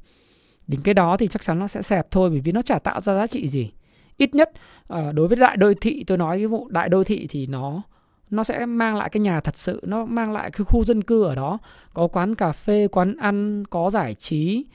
[0.67, 3.01] Những cái đó thì chắc chắn nó sẽ xẹp thôi bởi vì nó chả tạo
[3.01, 3.71] ra giá trị gì.
[4.17, 4.51] Ít nhất
[4.87, 7.81] à, đối với đại đô thị tôi nói cái vụ đại đô thị thì nó
[8.29, 11.23] nó sẽ mang lại cái nhà thật sự nó mang lại cái khu dân cư
[11.23, 11.57] ở đó
[11.93, 14.65] có quán cà phê quán ăn có giải trí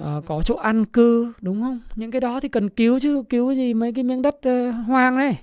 [0.00, 1.80] uh, có chỗ ăn cư đúng không?
[1.96, 5.18] Những cái đó thì cần cứu chứ cứu gì mấy cái miếng đất uh, hoang
[5.18, 5.36] đấy.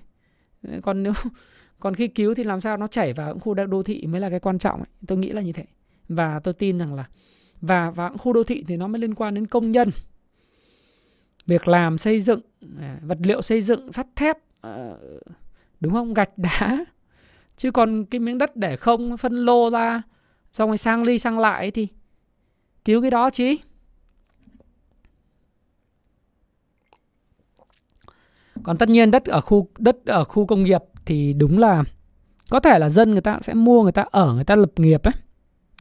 [0.67, 1.13] Ờ, còn nếu
[1.79, 4.39] còn khi cứu thì làm sao nó chảy vào khu đô thị mới là cái
[4.39, 4.87] quan trọng ấy.
[5.07, 5.65] tôi nghĩ là như thế.
[6.09, 7.05] Và tôi tin rằng là
[7.61, 9.91] và và khu đô thị thì nó mới liên quan đến công nhân.
[11.45, 12.41] Việc làm xây dựng
[12.79, 14.37] à, vật liệu xây dựng sắt thép
[15.79, 16.13] đúng không?
[16.13, 16.85] Gạch đá.
[17.57, 20.01] Chứ còn cái miếng đất để không phân lô ra
[20.51, 21.87] xong rồi sang ly sang lại thì
[22.85, 23.55] cứu cái đó chứ.
[28.63, 31.83] Còn tất nhiên đất ở khu đất ở khu công nghiệp thì đúng là
[32.49, 35.03] có thể là dân người ta sẽ mua người ta ở người ta lập nghiệp
[35.03, 35.13] ấy.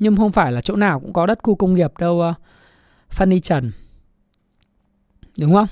[0.00, 2.34] Nhưng không phải là chỗ nào cũng có đất khu công nghiệp đâu uh,
[3.16, 3.72] Fanny Trần
[5.38, 5.66] đúng không?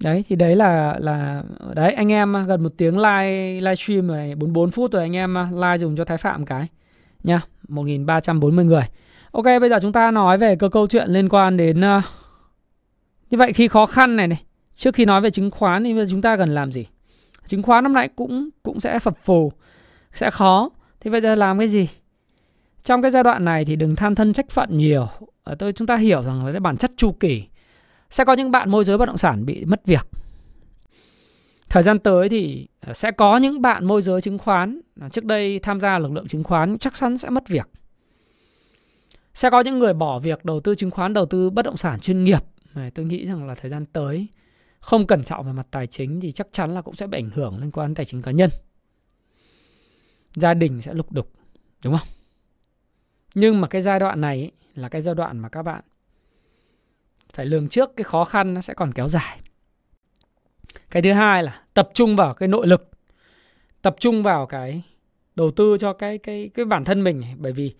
[0.00, 1.42] Đấy thì đấy là là
[1.74, 5.16] đấy anh em ờ, gần một tiếng live live stream rồi 44 phút rồi anh
[5.16, 6.66] em ờ, live dùng cho Thái Phạm cái
[7.24, 8.84] nha 1340 người.
[9.30, 12.04] Ok bây giờ chúng ta nói về cơ câu chuyện liên quan đến uh,
[13.30, 14.44] như vậy khi khó khăn này này
[14.78, 16.86] trước khi nói về chứng khoán thì chúng ta cần làm gì?
[17.46, 19.52] Chứng khoán năm nay cũng cũng sẽ phập phù,
[20.14, 20.70] sẽ khó.
[21.00, 21.88] Thì bây giờ làm cái gì?
[22.84, 25.08] Trong cái giai đoạn này thì đừng than thân trách phận nhiều.
[25.44, 27.44] Ở tôi, chúng ta hiểu rằng là cái bản chất chu kỳ.
[28.10, 30.06] Sẽ có những bạn môi giới bất động sản bị mất việc.
[31.68, 35.24] Thời gian tới thì ờ, sẽ có những bạn môi giới chứng khoán ờ, trước
[35.24, 37.68] đây tham gia lực lượng chứng khoán chắc chắn sẽ mất việc.
[39.34, 42.00] Sẽ có những người bỏ việc đầu tư chứng khoán, đầu tư bất động sản
[42.00, 42.40] chuyên nghiệp.
[42.94, 44.28] Tôi nghĩ rằng là thời gian tới
[44.80, 47.30] không cẩn trọng về mặt tài chính thì chắc chắn là cũng sẽ bị ảnh
[47.30, 48.50] hưởng liên quan đến tài chính cá nhân.
[50.34, 51.32] Gia đình sẽ lục đục
[51.84, 52.08] đúng không?
[53.34, 55.82] Nhưng mà cái giai đoạn này ấy, là cái giai đoạn mà các bạn
[57.32, 59.40] phải lường trước cái khó khăn nó sẽ còn kéo dài.
[60.90, 62.90] Cái thứ hai là tập trung vào cái nội lực
[63.82, 64.82] tập trung vào cái
[65.36, 67.74] đầu tư cho cái cái cái bản thân mình bởi vì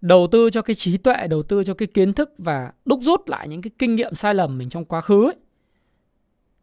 [0.00, 3.28] đầu tư cho cái trí tuệ đầu tư cho cái kiến thức và đúc rút
[3.28, 5.36] lại những cái kinh nghiệm sai lầm mình trong quá khứ ấy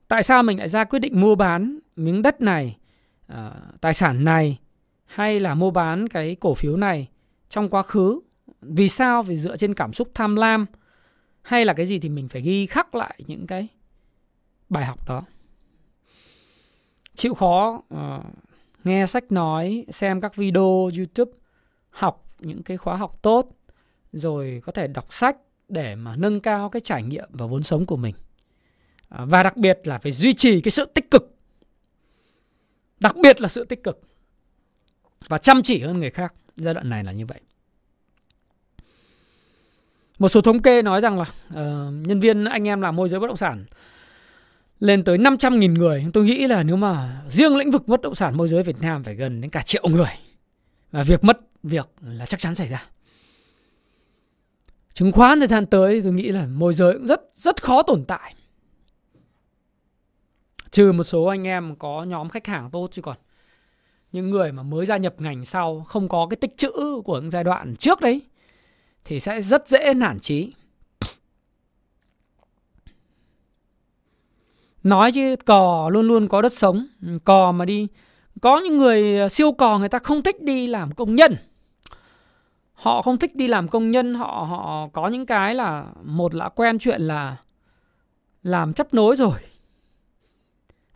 [0.10, 2.78] tại sao mình lại ra quyết định mua bán miếng đất này
[3.34, 3.38] uh,
[3.82, 4.60] tài sản này
[5.06, 7.08] hay là mua bán cái cổ phiếu này
[7.50, 8.20] trong quá khứ?
[8.62, 9.24] Vì sao?
[9.24, 10.66] Vì dựa trên cảm xúc tham lam
[11.42, 13.68] hay là cái gì thì mình phải ghi khắc lại những cái
[14.70, 15.24] bài học đó?
[17.16, 18.26] Chịu khó uh,
[18.84, 21.32] nghe sách nói xem các video youtube
[21.90, 23.52] học những cái khóa học tốt
[24.12, 25.38] rồi có thể đọc sách
[25.68, 28.16] để mà nâng cao cái trải nghiệm và vốn sống của mình.
[29.10, 31.36] À, và đặc biệt là phải duy trì cái sự tích cực
[33.00, 34.02] đặc biệt là sự tích cực
[35.28, 37.40] và chăm chỉ hơn người khác giai đoạn này là như vậy
[40.20, 43.20] một số thống kê nói rằng là uh, nhân viên anh em làm môi giới
[43.20, 43.66] bất động sản
[44.80, 46.06] lên tới 500.000 người.
[46.14, 49.04] Tôi nghĩ là nếu mà riêng lĩnh vực bất động sản môi giới Việt Nam
[49.04, 50.10] phải gần đến cả triệu người.
[50.92, 52.86] Và việc mất việc là chắc chắn xảy ra.
[54.94, 58.06] Chứng khoán thời gian tới tôi nghĩ là môi giới cũng rất rất khó tồn
[58.08, 58.36] tại.
[60.72, 63.18] Trừ một số anh em có nhóm khách hàng tốt chứ còn
[64.12, 66.72] những người mà mới gia nhập ngành sau không có cái tích chữ
[67.06, 68.22] của giai đoạn trước đấy
[69.06, 70.54] thì sẽ rất dễ nản chí.
[74.84, 76.88] Nói chứ cò luôn luôn có đất sống,
[77.24, 77.88] cò mà đi
[78.42, 81.36] có những người siêu cò người ta không thích đi làm công nhân.
[82.74, 86.50] Họ không thích đi làm công nhân, họ họ có những cái là một là
[86.50, 87.38] quen chuyện là
[88.44, 89.40] làm chấp nối rồi.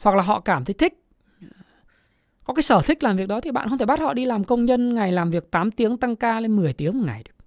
[0.04, 1.00] Hoặc là họ cảm thấy thích.
[2.44, 4.44] Có cái sở thích làm việc đó thì bạn không thể bắt họ đi làm
[4.44, 7.46] công nhân ngày làm việc 8 tiếng tăng ca lên 10 tiếng một ngày được.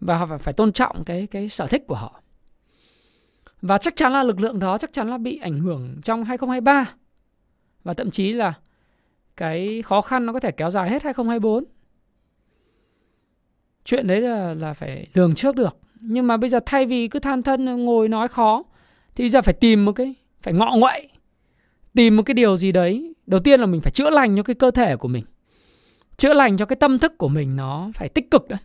[0.00, 2.20] Và họ phải, phải tôn trọng cái cái sở thích của họ.
[3.62, 6.94] Và chắc chắn là lực lượng đó chắc chắn là bị ảnh hưởng trong 2023
[7.84, 8.54] và thậm chí là
[9.36, 11.64] cái khó khăn nó có thể kéo dài hết 2024
[13.84, 15.76] chuyện đấy là là phải lường trước được.
[16.00, 18.64] Nhưng mà bây giờ thay vì cứ than thân ngồi nói khó
[19.14, 21.08] thì giờ phải tìm một cái phải ngọ nguậy
[21.98, 23.14] tìm một cái điều gì đấy.
[23.26, 25.24] Đầu tiên là mình phải chữa lành cho cái cơ thể của mình.
[26.16, 28.58] Chữa lành cho cái tâm thức của mình nó phải tích cực đấy.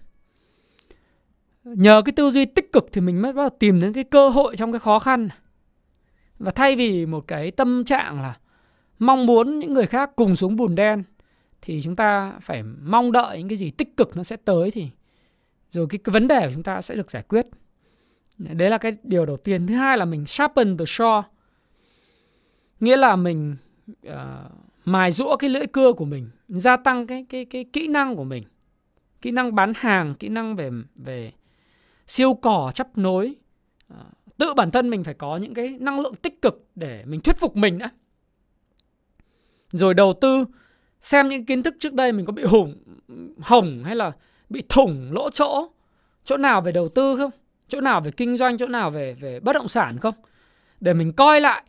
[1.64, 4.30] Nhờ cái tư duy tích cực thì mình mới bắt đầu tìm đến cái cơ
[4.30, 5.30] hội trong cái khó khăn.
[6.40, 8.38] Và thay vì một cái tâm trạng là
[9.00, 11.04] mong muốn những người khác cùng xuống bùn đen
[11.62, 14.88] thì chúng ta phải mong đợi những cái gì tích cực nó sẽ tới thì
[15.72, 17.48] rồi cái, cái vấn đề của chúng ta sẽ được giải quyết.
[18.38, 19.68] Đấy là cái điều đầu tiên.
[19.68, 21.22] Thứ hai là mình sharpen the shore
[22.84, 23.56] nghĩa là mình
[24.08, 24.14] uh,
[24.86, 28.24] mài rũa cái lưỡi cưa của mình gia tăng cái cái cái kỹ năng của
[28.24, 28.44] mình
[29.22, 31.32] kỹ năng bán hàng kỹ năng về về
[32.08, 33.36] siêu cỏ chấp nối.
[33.94, 34.00] Uh,
[34.38, 37.38] tự bản thân mình phải có những cái năng lượng tích cực để mình thuyết
[37.38, 37.90] phục mình đã.
[39.72, 40.46] Rồi đầu tư
[41.02, 42.84] xem những kiến thức trước đây mình có bị hủng
[43.40, 44.12] hỏng hay là
[44.50, 45.70] bị thủng lỗ chỗ
[46.24, 47.32] chỗ nào về đầu tư không?
[47.68, 50.16] Chỗ nào về kinh doanh chỗ nào về về bất động sản không?
[50.80, 51.64] Để mình coi lại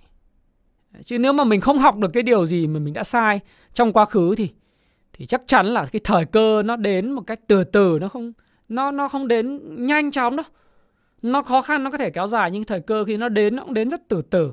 [1.04, 3.40] chứ nếu mà mình không học được cái điều gì mà mình đã sai
[3.72, 4.48] trong quá khứ thì
[5.18, 8.32] thì chắc chắn là cái thời cơ nó đến một cách từ từ, nó không,
[8.68, 10.46] nó nó không đến nhanh chóng đâu.
[11.22, 13.62] Nó khó khăn, nó có thể kéo dài, nhưng thời cơ khi nó đến nó
[13.64, 14.52] cũng đến rất từ từ.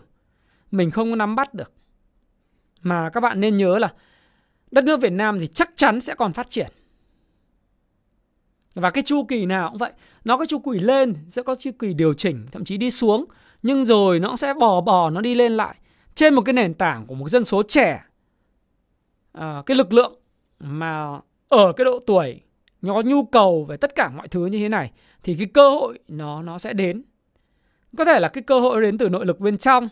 [0.72, 1.72] Mình không nắm bắt được.
[2.82, 3.94] Mà các bạn nên nhớ là
[4.72, 6.72] đất nước Việt Nam thì chắc chắn sẽ còn phát triển.
[8.74, 9.92] Và cái chu kỳ nào cũng vậy.
[10.24, 13.26] Nó có chu kỳ lên, sẽ có chu kỳ điều chỉnh, thậm chí đi xuống.
[13.64, 15.76] Nhưng rồi nó sẽ bò bò, nó đi lên lại
[16.16, 18.04] trên một cái nền tảng của một dân số trẻ
[19.32, 20.20] à, cái lực lượng
[20.60, 22.42] mà ở cái độ tuổi
[22.82, 24.92] nó nhu cầu về tất cả mọi thứ như thế này
[25.24, 27.04] thì cái cơ hội nó nó sẽ đến.
[27.98, 29.90] Có thể là cái cơ hội đến từ nội lực bên trong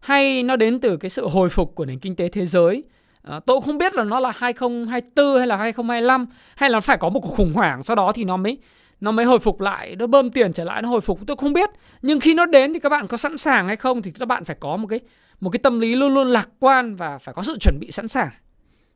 [0.00, 2.84] hay nó đến từ cái sự hồi phục của nền kinh tế thế giới.
[3.22, 7.08] À, tôi không biết là nó là 2024 hay là 2025 hay là phải có
[7.08, 8.58] một cuộc khủng hoảng sau đó thì nó mới
[9.00, 11.20] nó mới hồi phục lại nó bơm tiền trở lại nó hồi phục.
[11.26, 11.70] Tôi không biết.
[12.02, 14.44] Nhưng khi nó đến thì các bạn có sẵn sàng hay không thì các bạn
[14.44, 15.00] phải có một cái
[15.40, 18.08] một cái tâm lý luôn luôn lạc quan và phải có sự chuẩn bị sẵn
[18.08, 18.30] sàng.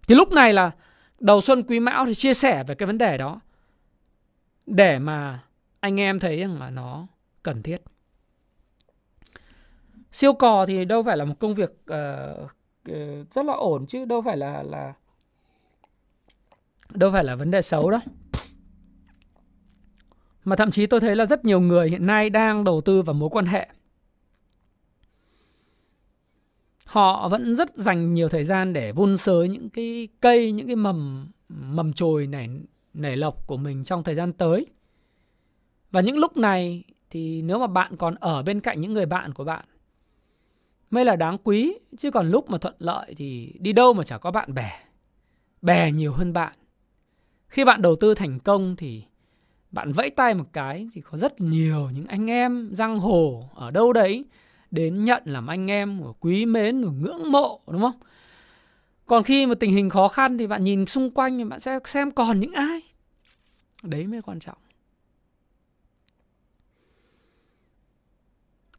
[0.09, 0.71] Thì lúc này là
[1.21, 3.41] đầu xuân quý mão thì chia sẻ về cái vấn đề đó
[4.67, 5.43] để mà
[5.81, 7.07] anh em thấy rằng là nó
[7.43, 7.83] cần thiết.
[10.13, 12.51] Siêu cò thì đâu phải là một công việc uh,
[13.33, 14.93] rất là ổn chứ đâu phải là là
[16.91, 18.01] đâu phải là vấn đề xấu đâu.
[20.45, 23.15] Mà thậm chí tôi thấy là rất nhiều người hiện nay đang đầu tư vào
[23.15, 23.69] mối quan hệ.
[26.91, 30.77] Họ vẫn rất dành nhiều thời gian để vun sới những cái cây, những cái
[30.77, 32.49] mầm mầm chồi nảy
[32.95, 34.67] nảy lộc của mình trong thời gian tới.
[35.91, 39.35] Và những lúc này thì nếu mà bạn còn ở bên cạnh những người bạn
[39.35, 39.65] của bạn,
[40.91, 44.19] mới là đáng quý, chứ còn lúc mà thuận lợi thì đi đâu mà chả
[44.19, 44.73] có bạn bè
[45.63, 46.53] bè nhiều hơn bạn.
[47.49, 49.03] Khi bạn đầu tư thành công thì
[49.71, 53.71] bạn vẫy tay một cái thì có rất nhiều những anh em giang hồ ở
[53.71, 54.25] đâu đấy
[54.71, 58.01] đến nhận làm anh em của quý mến, của ngưỡng mộ, đúng không?
[59.07, 61.79] Còn khi mà tình hình khó khăn thì bạn nhìn xung quanh thì bạn sẽ
[61.85, 62.81] xem còn những ai?
[63.83, 64.59] Đấy mới quan trọng.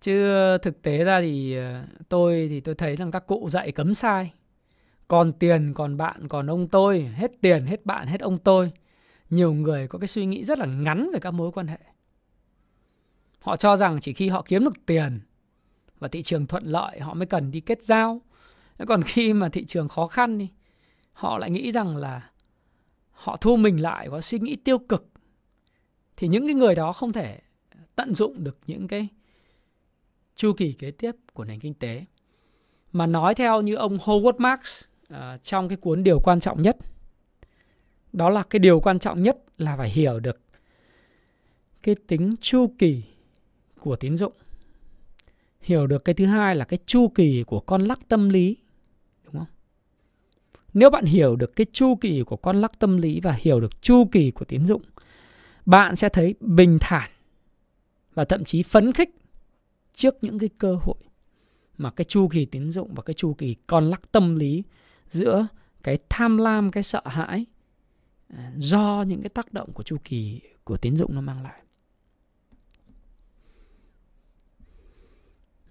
[0.01, 0.27] Chứ
[0.57, 4.33] thực tế ra thì ờ, tôi thì tôi thấy rằng các cụ dạy cấm sai.
[5.07, 8.71] Còn tiền, còn bạn, còn ông tôi, hết tiền, hết bạn, hết ông tôi.
[9.29, 11.79] Nhiều người có cái suy nghĩ rất là ngắn về các mối quan hệ.
[13.39, 15.19] Họ cho rằng chỉ khi họ kiếm được tiền
[16.01, 18.21] và thị trường thuận lợi họ mới cần đi kết giao.
[18.87, 20.47] Còn khi mà thị trường khó khăn thì
[21.13, 22.29] họ lại nghĩ rằng là
[23.11, 25.09] họ thu mình lại có suy nghĩ tiêu cực
[26.17, 27.39] thì những cái người đó không thể
[27.95, 29.07] tận dụng được những cái
[30.35, 32.05] chu kỳ kế tiếp của nền kinh tế.
[32.91, 34.83] Mà nói theo như ông Howard Marks
[35.13, 36.77] uh, trong cái cuốn điều quan trọng nhất
[38.13, 40.41] đó là cái điều quan trọng nhất là phải hiểu được
[41.83, 43.03] cái tính chu kỳ
[43.79, 44.33] của tín dụng
[45.61, 48.57] hiểu được cái thứ hai là cái chu kỳ của con lắc tâm lý,
[49.23, 49.47] đúng không?
[50.73, 53.81] Nếu bạn hiểu được cái chu kỳ của con lắc tâm lý và hiểu được
[53.81, 54.81] chu kỳ của tín dụng,
[55.65, 57.11] bạn sẽ thấy bình thản
[58.13, 59.09] và thậm chí phấn khích
[59.93, 60.95] trước những cái cơ hội
[61.77, 64.63] mà cái chu kỳ tín dụng và cái chu kỳ con lắc tâm lý
[65.09, 65.47] giữa
[65.83, 67.45] cái tham lam, cái sợ hãi
[68.27, 71.61] à, do những cái tác động của chu kỳ của tín dụng nó mang lại.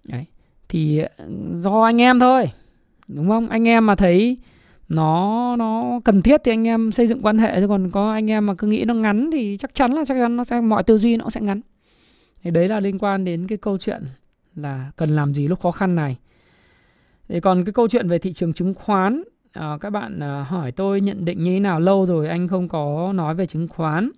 [0.04, 0.26] Đấy.
[0.68, 2.50] thì ờ, do anh em thôi
[3.08, 3.48] đúng không?
[3.48, 4.38] Anh em mà thấy
[4.88, 8.30] nó nó cần thiết thì anh em xây dựng quan hệ chứ còn có anh
[8.30, 10.82] em mà cứ nghĩ nó ngắn thì chắc chắn là chắc chắn nó sẽ mọi
[10.82, 11.60] tư duy nó sẽ ngắn.
[12.42, 14.02] Thì đấy là liên quan đến cái câu chuyện
[14.54, 16.16] là cần làm gì lúc khó khăn này.
[17.28, 19.22] Thì còn cái câu chuyện về thị trường chứng khoán
[19.52, 22.68] à, các bạn à, hỏi tôi nhận định như thế nào lâu rồi anh không
[22.68, 24.10] có nói về chứng khoán.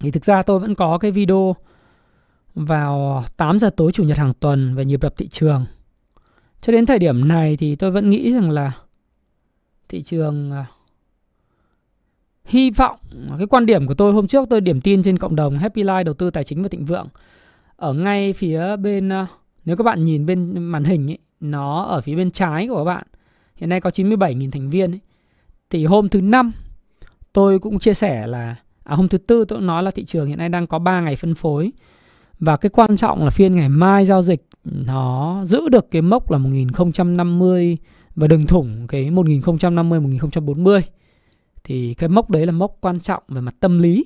[0.00, 1.56] Thì thực ra tôi vẫn có cái video
[2.56, 5.66] vào 8 giờ tối chủ nhật hàng tuần về nhịp đập thị trường.
[6.60, 8.72] Cho đến thời điểm này thì tôi vẫn nghĩ rằng là
[9.88, 10.66] thị trường à,
[12.44, 12.98] hy vọng
[13.30, 15.82] à, cái quan điểm của tôi hôm trước tôi điểm tin trên cộng đồng Happy
[15.82, 17.06] Life đầu tư tài chính và thịnh vượng
[17.76, 19.26] ở ngay phía bên à,
[19.64, 22.84] nếu các bạn nhìn bên màn hình ấy, nó ở phía bên trái của các
[22.84, 23.06] bạn
[23.56, 25.00] hiện nay có 97.000 thành viên ấy.
[25.70, 26.52] thì hôm thứ năm
[27.32, 30.28] tôi cũng chia sẻ là à, hôm thứ tư tôi cũng nói là thị trường
[30.28, 31.72] hiện nay đang có 3 ngày phân phối
[32.40, 36.30] và cái quan trọng là phiên ngày mai giao dịch nó giữ được cái mốc
[36.30, 37.78] là 1050
[38.16, 40.82] và đừng thủng cái 1050 1040.
[41.64, 44.04] Thì cái mốc đấy là mốc quan trọng về mặt tâm lý.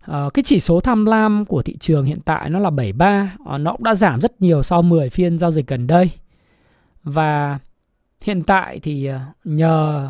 [0.00, 3.36] À, cái chỉ số tham lam của thị trường hiện tại nó là 73, à,
[3.44, 6.10] ờ, nó cũng đã giảm rất nhiều sau 10 phiên giao dịch gần đây.
[7.04, 7.58] Và
[8.20, 10.08] hiện tại thì ờ, nhờ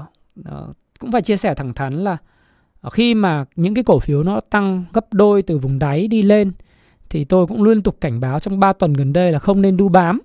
[0.98, 2.16] cũng phải chia sẻ thẳng thắn là
[2.80, 6.22] Ờ, khi mà những cái cổ phiếu nó tăng gấp đôi từ vùng đáy đi
[6.22, 6.52] lên,
[7.08, 9.76] thì tôi cũng liên tục cảnh báo trong 3 tuần gần đây là không nên
[9.76, 10.20] đu bám.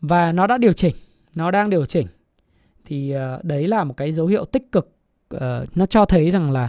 [0.00, 0.94] Và nó đã điều chỉnh,
[1.34, 2.06] nó đang điều chỉnh.
[2.84, 4.96] Thì ờ, đấy là một cái dấu hiệu tích cực
[5.28, 6.68] ờ, nó cho thấy rằng là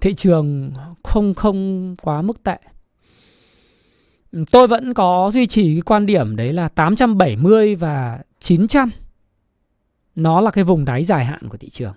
[0.00, 0.72] thị trường
[1.04, 2.56] không không quá mức tệ.
[4.32, 8.90] Ừ, tôi vẫn có duy trì cái quan điểm đấy là 870 và 900
[10.14, 11.94] nó là cái vùng đáy dài hạn của thị trường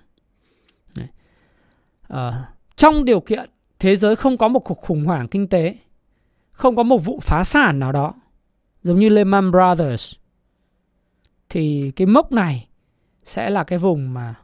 [2.14, 2.34] uh,
[2.76, 3.49] trong điều kiện
[3.80, 5.76] thế giới không có một cuộc khủng hoảng kinh tế
[6.51, 8.14] không có một vụ phá sản nào đó
[8.82, 10.14] giống như Lehman Brothers
[11.49, 12.68] thì cái mốc này
[13.24, 14.36] sẽ là cái vùng mà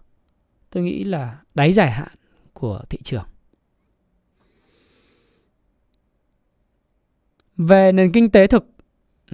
[0.69, 2.11] tôi nghĩ là đáy dài hạn
[2.53, 3.25] của thị trường.
[7.57, 8.69] Về nền kinh tế thực,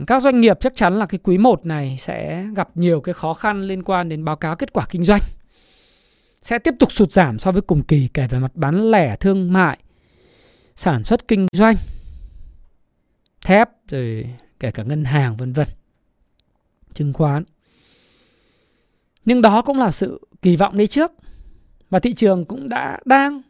[0.08, 3.34] các doanh nghiệp chắc chắn là cái quý 1 này sẽ gặp nhiều cái khó
[3.34, 5.22] khăn liên quan đến báo cáo kết quả kinh doanh.
[6.44, 9.54] Sẽ tiếp tục sụt giảm so với cùng kỳ kể về mặt bán lẻ thương
[9.54, 9.80] mại,
[10.76, 11.76] sản xuất kinh doanh,
[13.46, 14.30] thép rồi
[14.60, 15.68] kể cả ngân hàng vân vân,
[16.94, 17.44] chứng khoán.
[19.26, 21.12] Nhưng đó cũng là sự kỳ vọng đi trước
[21.90, 23.42] và thị trường cũng đã đang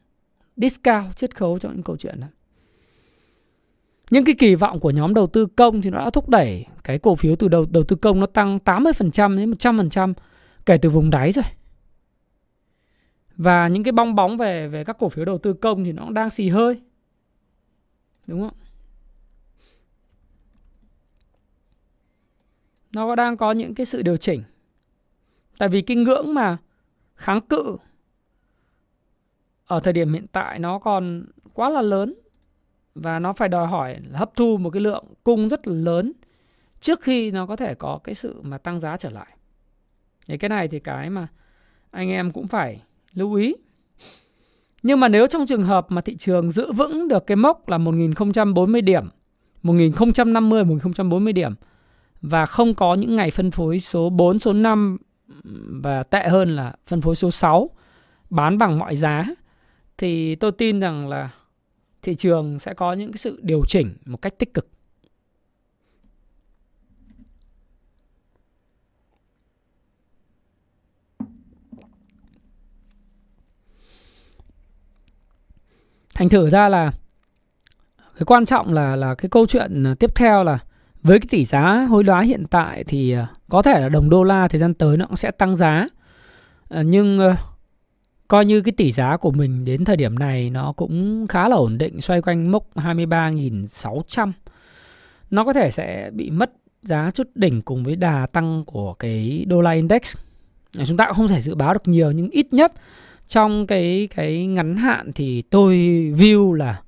[0.57, 2.27] discount chiết khấu cho những câu chuyện đó.
[4.11, 6.99] Những cái kỳ vọng của nhóm đầu tư công thì nó đã thúc đẩy cái
[6.99, 10.13] cổ phiếu từ đầu đầu tư công nó tăng 80% đến 100%
[10.65, 11.45] kể từ vùng đáy rồi.
[13.37, 16.03] Và những cái bong bóng về về các cổ phiếu đầu tư công thì nó
[16.03, 16.81] cũng đang xì hơi.
[18.27, 18.57] Đúng không?
[22.93, 24.43] Nó đang có những cái sự điều chỉnh.
[25.57, 26.57] Tại vì cái ngưỡng mà
[27.15, 27.77] kháng cự
[29.65, 32.13] ở thời điểm hiện tại nó còn quá là lớn
[32.95, 36.11] và nó phải đòi hỏi hấp thu một cái lượng cung rất là lớn
[36.79, 39.37] trước khi nó có thể có cái sự mà tăng giá trở lại.
[40.27, 41.27] Thì cái này thì cái mà
[41.91, 42.81] anh em cũng phải
[43.13, 43.55] lưu ý.
[44.83, 47.77] Nhưng mà nếu trong trường hợp mà thị trường giữ vững được cái mốc là
[47.77, 49.03] 1040 điểm,
[49.63, 51.53] 1050 1040 điểm
[52.21, 54.97] và không có những ngày phân phối số 4 số 5
[55.81, 57.69] và tệ hơn là phân phối số 6
[58.29, 59.25] bán bằng mọi giá
[59.97, 61.29] thì tôi tin rằng là
[62.01, 64.67] thị trường sẽ có những cái sự điều chỉnh một cách tích cực.
[76.15, 76.91] Thành thử ra là
[78.15, 80.59] cái quan trọng là là cái câu chuyện à, tiếp theo là
[81.03, 84.23] với cái tỷ giá hối đoái hiện tại thì à, có thể là đồng đô
[84.23, 85.87] la thời gian tới nó cũng sẽ tăng giá.
[86.69, 87.35] À, nhưng
[88.27, 91.55] coi như cái tỷ giá của mình đến thời điểm này nó cũng khá là
[91.55, 94.31] ổn định, xoay quanh mốc 23.600
[95.33, 96.51] nó có thể sẽ bị mất
[96.83, 100.15] giá chút đỉnh cùng với đà tăng của cái đô la index
[100.85, 102.73] chúng ta cũng không thể dự báo được nhiều nhưng ít nhất
[103.33, 105.75] trong cái cái ngắn hạn thì tôi
[106.17, 106.81] view là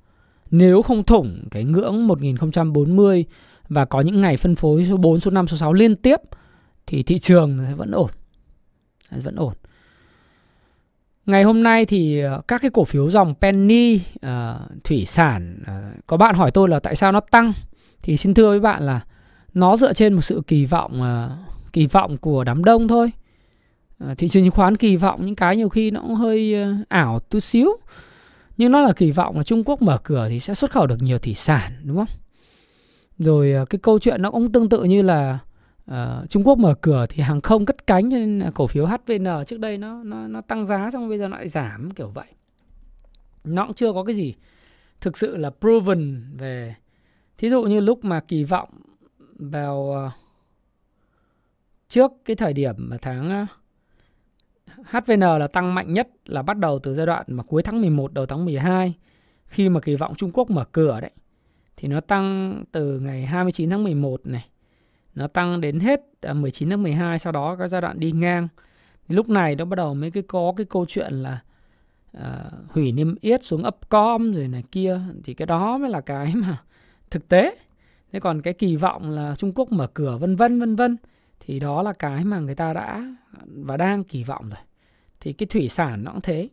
[0.51, 3.25] nếu không thủng cái ngưỡng 1040
[3.69, 6.19] và có những ngày phân phối số 4, số 5, số 6 liên tiếp
[6.87, 8.09] thì thị trường vẫn ổn.
[9.11, 9.53] Vẫn ổn.
[11.25, 14.31] Ngày hôm nay thì ờ, các cái cổ phiếu dòng penny, uh,
[14.83, 17.53] thủy sản, uh, có bạn hỏi tôi là tại sao nó tăng?
[18.01, 19.01] Thì xin thưa với bạn là
[19.53, 23.11] nó dựa trên một sự kỳ vọng uh, kỳ vọng của đám đông thôi.
[23.99, 26.75] Ờ, thị trường chứng khoán kỳ vọng những cái nhiều khi nó cũng hơi ờ,
[26.87, 27.77] ảo chút xíu.
[28.57, 31.01] Nhưng nó là kỳ vọng là Trung Quốc mở cửa thì sẽ xuất khẩu được
[31.01, 32.17] nhiều thủy sản đúng không?
[33.17, 35.39] Rồi ờ, cái câu chuyện nó cũng tương tự như là
[35.91, 39.45] uh, Trung Quốc mở cửa thì hàng không cất cánh cho nên cổ phiếu HVN
[39.47, 42.25] trước đây nó nó nó tăng giá xong bây giờ nó lại giảm kiểu vậy
[43.43, 44.33] nó cũng chưa có cái gì
[45.01, 46.75] thực sự là proven về
[47.37, 48.69] thí dụ như lúc mà kỳ vọng
[49.39, 50.11] vào uh,
[51.89, 53.49] trước cái thời điểm mà tháng uh,
[54.89, 58.13] HVN là tăng mạnh nhất là bắt đầu từ giai đoạn mà cuối tháng 11
[58.13, 58.93] đầu tháng 12
[59.45, 61.11] khi mà kỳ vọng Trung Quốc mở cửa đấy.
[61.77, 64.45] Thì nó tăng từ ngày 29 tháng 11 này
[65.15, 68.47] nó tăng đến hết à, 19 tháng 12 sau đó có giai đoạn đi ngang.
[69.07, 71.39] Thì lúc này nó bắt đầu mới cái có cái câu chuyện là
[72.17, 72.23] uh,
[72.69, 74.99] hủy niêm yết xuống upcom rồi này kia.
[75.23, 76.63] Thì cái đó mới là cái mà
[77.11, 77.57] thực tế.
[78.11, 80.97] Thế còn cái kỳ vọng là Trung Quốc mở cửa vân vân vân vân
[81.39, 83.15] thì đó là cái mà người ta đã
[83.45, 84.59] và đang kỳ vọng rồi
[85.25, 86.49] thì cái thủy sản nó cũng thế.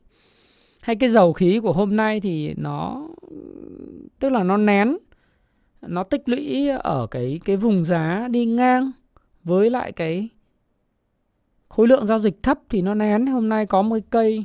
[0.80, 3.08] Hay cái dầu khí của hôm nay thì nó,
[4.18, 4.96] tức là nó nén,
[5.82, 8.90] nó tích lũy ở cái cái vùng giá đi ngang
[9.44, 10.28] với lại cái
[11.68, 13.26] khối lượng giao dịch thấp thì nó nén.
[13.26, 14.44] Hôm nay có một cái cây,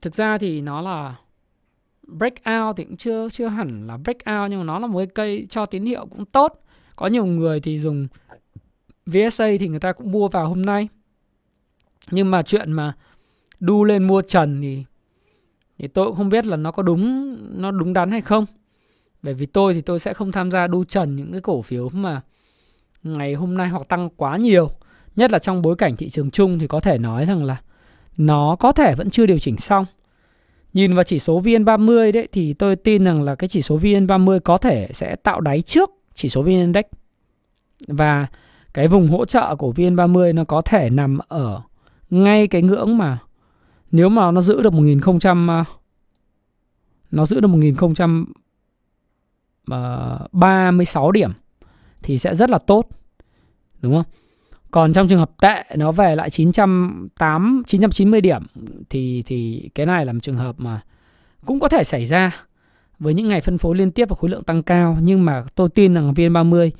[0.00, 1.16] thực ra thì nó là
[2.02, 5.46] breakout thì cũng chưa chưa hẳn là breakout nhưng mà nó là một cái cây
[5.48, 6.64] cho tín hiệu cũng tốt.
[6.96, 8.08] Có nhiều người thì dùng
[9.06, 10.88] VSA thì người ta cũng mua vào hôm nay.
[12.10, 12.94] Nhưng mà chuyện mà
[13.62, 14.84] đu lên mua trần thì
[15.78, 18.46] thì tôi cũng không biết là nó có đúng, nó đúng đắn hay không
[19.22, 21.88] bởi vì tôi thì tôi sẽ không tham gia đu trần những cái cổ phiếu
[21.88, 22.20] mà
[23.02, 24.70] ngày hôm nay hoặc tăng quá nhiều.
[25.16, 27.56] Nhất là trong bối cảnh thị trường chung thì có thể nói rằng là
[28.16, 29.86] nó có thể vẫn chưa điều chỉnh xong.
[30.72, 34.40] Nhìn vào chỉ số VN30 đấy thì tôi tin rằng là cái chỉ số VN30
[34.40, 36.84] có thể sẽ tạo đáy trước chỉ số VN Index.
[37.88, 38.26] Và
[38.74, 41.62] cái vùng hỗ trợ của VN30 nó có thể nằm ở
[42.10, 43.18] ngay cái ngưỡng mà
[43.92, 45.00] nếu mà nó giữ được 1000
[45.50, 45.64] à,
[47.10, 47.74] nó giữ được 1000
[50.32, 51.30] 36 à, điểm
[52.02, 52.88] thì sẽ rất là tốt.
[53.80, 54.04] Đúng không?
[54.70, 58.42] Còn trong trường hợp tệ nó về lại 908 990 điểm
[58.90, 60.80] thì thì cái này là một trường hợp mà
[61.44, 62.46] cũng có thể xảy ra
[62.98, 65.68] với những ngày phân phối liên tiếp và khối lượng tăng cao nhưng mà tôi
[65.68, 66.70] tin rằng VN30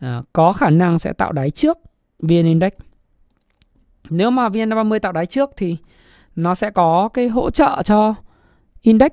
[0.00, 1.78] à, có khả năng sẽ tạo đáy trước
[2.18, 2.72] VN Index.
[4.10, 5.76] Nếu mà VN30 tạo đáy trước thì
[6.36, 8.14] nó sẽ có cái hỗ trợ cho
[8.82, 9.10] index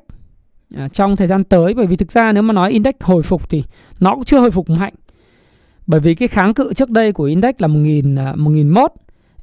[0.75, 3.49] à, trong thời gian tới bởi vì thực ra nếu mà nói index hồi phục
[3.49, 3.63] thì
[3.99, 4.93] nó cũng chưa hồi phục mạnh.
[5.87, 8.93] Bởi vì cái kháng cự trước đây của index là 1000 1001.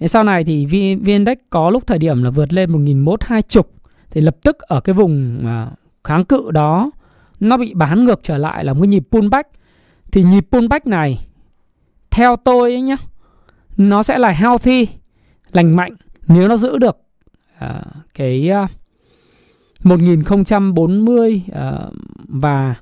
[0.00, 3.62] À, sau này thì VN Index có lúc thời điểm là vượt lên 1120
[4.10, 5.70] thì lập tức ở cái vùng à,
[6.04, 6.90] kháng cự đó,
[7.40, 9.50] nó bị bán ngược trở lại là một cái nhịp pullback
[10.12, 11.26] thì nhịp pullback này,
[12.10, 12.96] theo tôi ấy nhá,
[13.76, 14.86] nó sẽ là healthy,
[15.52, 15.94] lành mạnh
[16.28, 17.05] nếu nó giữ được
[17.58, 17.82] Ờ,
[18.14, 18.70] cái uh,
[19.84, 21.56] 1040 uh,
[22.28, 22.74] và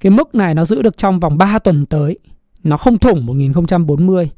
[0.00, 2.18] cái mức này nó giữ được trong vòng 3 tuần tới.
[2.64, 4.30] Nó không thủng 1040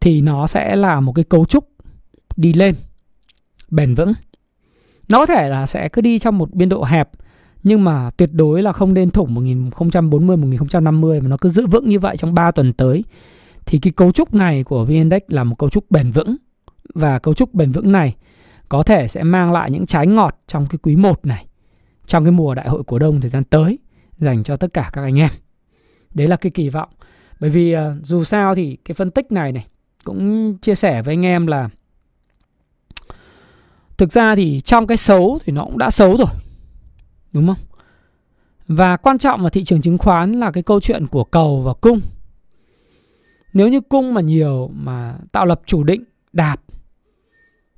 [0.00, 1.68] thì nó sẽ là một cái cấu trúc
[2.36, 2.74] đi lên
[3.70, 4.12] bền vững.
[5.08, 7.10] Nó có thể là sẽ cứ đi trong một biên độ hẹp
[7.62, 11.88] nhưng mà tuyệt đối là không nên thủng 1040 1050 mà nó cứ giữ vững
[11.88, 13.04] như vậy trong 3 tuần tới.
[13.66, 16.36] Thì cái cấu trúc này của VN Index là một cấu trúc bền vững
[16.94, 18.16] và cấu trúc bền vững này
[18.68, 21.46] có thể sẽ mang lại những trái ngọt trong cái quý 1 này
[22.06, 23.78] trong cái mùa đại hội cổ đông thời gian tới
[24.18, 25.30] dành cho tất cả các anh em.
[26.14, 26.88] Đấy là cái kỳ vọng.
[27.40, 29.66] Bởi vì uh, dù sao thì cái phân tích này này
[30.04, 31.68] cũng chia sẻ với anh em là
[33.98, 36.28] thực ra thì trong cái xấu thì nó cũng đã xấu rồi
[37.32, 37.56] đúng không
[38.68, 41.74] và quan trọng ở thị trường chứng khoán là cái câu chuyện của cầu và
[41.74, 42.00] cung
[43.52, 46.56] nếu như cung mà nhiều mà tạo lập chủ định đạp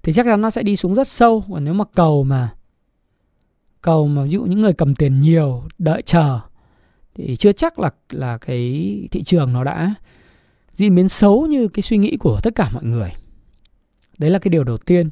[0.05, 2.55] thì chắc chắn nó sẽ đi xuống rất sâu còn nếu mà cầu mà
[3.81, 6.41] cầu mà ví dụ những người cầm tiền nhiều đợi chờ
[7.15, 8.61] thì chưa chắc là là cái
[9.11, 9.95] thị trường nó đã
[10.73, 13.13] diễn biến xấu như cái suy nghĩ của tất cả mọi người
[14.19, 15.11] đấy là cái điều đầu tiên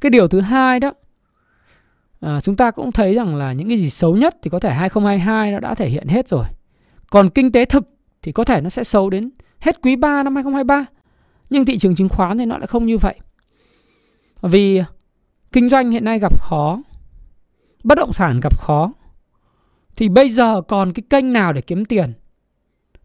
[0.00, 0.92] cái điều thứ hai đó
[2.22, 4.70] à, chúng ta cũng thấy rằng là những cái gì xấu nhất thì có thể
[4.70, 6.46] 2022 nó đã thể hiện hết rồi.
[7.10, 7.88] Còn kinh tế thực
[8.22, 10.86] thì có thể nó sẽ xấu đến hết quý 3 năm 2023.
[11.50, 13.14] Nhưng thị trường chứng khoán thì nó lại không như vậy.
[14.42, 14.82] Vì
[15.52, 16.82] kinh doanh hiện nay gặp khó,
[17.84, 18.92] bất động sản gặp khó.
[19.96, 22.12] Thì bây giờ còn cái kênh nào để kiếm tiền?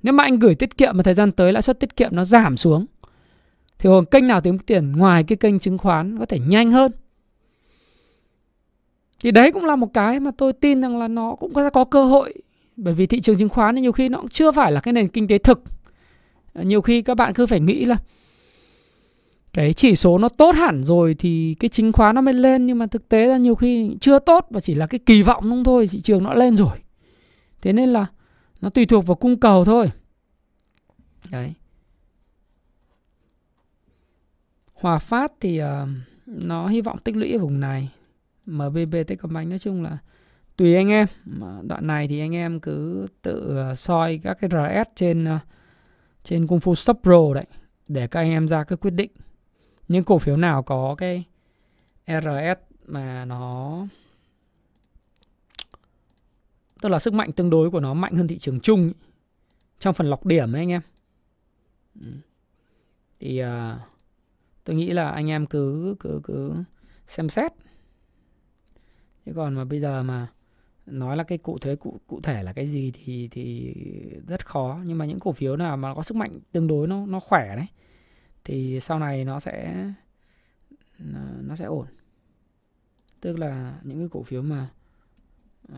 [0.04, 2.26] Nếu mà anh gửi tiết kiệm mà thời gian tới lãi suất tiết kiệm nó
[2.26, 2.86] giảm xuống
[3.80, 6.92] thì còn kênh nào kiếm tiền ngoài cái kênh chứng khoán có thể nhanh hơn
[9.20, 11.86] thì đấy cũng là một cái mà tôi tin rằng là nó cũng có có
[11.86, 12.34] cơ hội
[12.76, 14.94] bởi vì thị trường chứng khoán thì nhiều khi nó cũng chưa phải là cái
[14.94, 15.64] nền kinh tế thực
[16.56, 17.98] nhiều khi các bạn cứ phải nghĩ là
[19.58, 22.78] cái chỉ số nó tốt hẳn rồi thì cái chứng khoán nó mới lên nhưng
[22.78, 25.64] mà thực tế là nhiều khi chưa tốt và chỉ là cái kỳ vọng không
[25.64, 26.78] thôi thị trường nó lên rồi.
[27.62, 28.06] Thế nên là
[28.62, 29.92] nó tùy thuộc vào cung cầu thôi.
[31.32, 31.54] Đấy.
[34.74, 35.68] Hòa Phát thì uh,
[36.26, 37.90] nó hy vọng tích lũy ở vùng này.
[38.46, 39.98] MBB Techcombank nói chung là
[40.58, 41.08] tùy anh em.
[41.62, 45.40] Đoạn này thì anh em cứ tự ờ, soi các cái RS trên ờ,
[46.24, 47.46] trên Kung Fu Stop Pro đấy
[47.88, 49.12] để các anh em ra cái quyết định
[49.88, 51.26] những cổ phiếu nào có cái
[52.08, 53.88] RS mà nó
[56.82, 58.92] tức là sức mạnh tương đối của nó mạnh hơn thị trường chung
[59.80, 60.82] trong phần lọc điểm ấy anh em?
[62.02, 62.12] Ừ.
[63.20, 63.48] Thì uh,
[64.64, 66.54] tôi nghĩ là anh em cứ cứ cứ
[67.08, 67.52] xem xét.
[69.26, 70.28] Chứ còn mà bây giờ mà
[70.86, 73.74] nói là cái cụ thể cụ cụ thể là cái gì thì thì
[74.28, 74.80] rất khó.
[74.84, 77.56] Nhưng mà những cổ phiếu nào mà có sức mạnh tương đối nó nó khỏe
[77.56, 77.68] đấy
[78.48, 79.86] thì sau này nó sẽ
[81.14, 81.88] ờ, nó sẽ ổn.
[83.22, 84.70] Tức là những cái cổ phiếu mà
[85.72, 85.78] uh,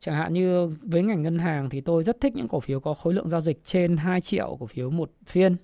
[0.00, 2.94] chẳng hạn như với ngành ngân hàng thì tôi rất thích những cổ phiếu có
[2.94, 5.56] khối lượng giao dịch trên 2 triệu cổ phiếu một phiên.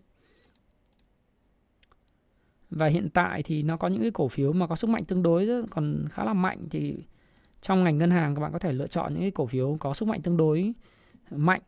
[2.71, 5.23] Và hiện tại thì nó có những cái cổ phiếu mà có sức mạnh tương
[5.23, 6.97] đối rất, còn khá là mạnh thì
[7.61, 9.95] trong ngành ngân hàng các bạn có thể lựa chọn những cái cổ phiếu có
[9.95, 10.73] sức mạnh tương đối
[11.31, 11.63] mạnh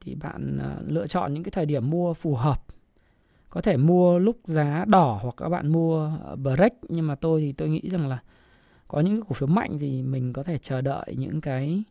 [0.00, 2.72] thì bạn ờ, lựa chọn những cái thời điểm mua phù hợp
[3.52, 7.40] có thể mua lúc giá đỏ hoặc các bạn mua ờ, break, nhưng mà tôi
[7.40, 8.18] thì tôi nghĩ rằng là
[8.88, 11.82] có những cái cổ phiếu mạnh thì mình có thể chờ đợi những cái,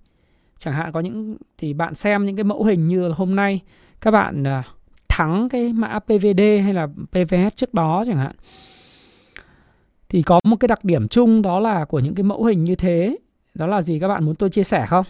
[0.57, 3.62] chẳng hạn có những, thì bạn xem những cái mẫu hình như là hôm nay
[4.01, 4.64] các bạn à,
[5.09, 8.36] thắng cái mã PVD hay là PVS trước đó chẳng hạn.
[10.09, 12.76] Thì có một cái đặc điểm chung đó là của những cái mẫu hình như
[12.76, 13.18] thế.
[13.53, 15.05] Đó là gì các bạn muốn tôi chia sẻ không?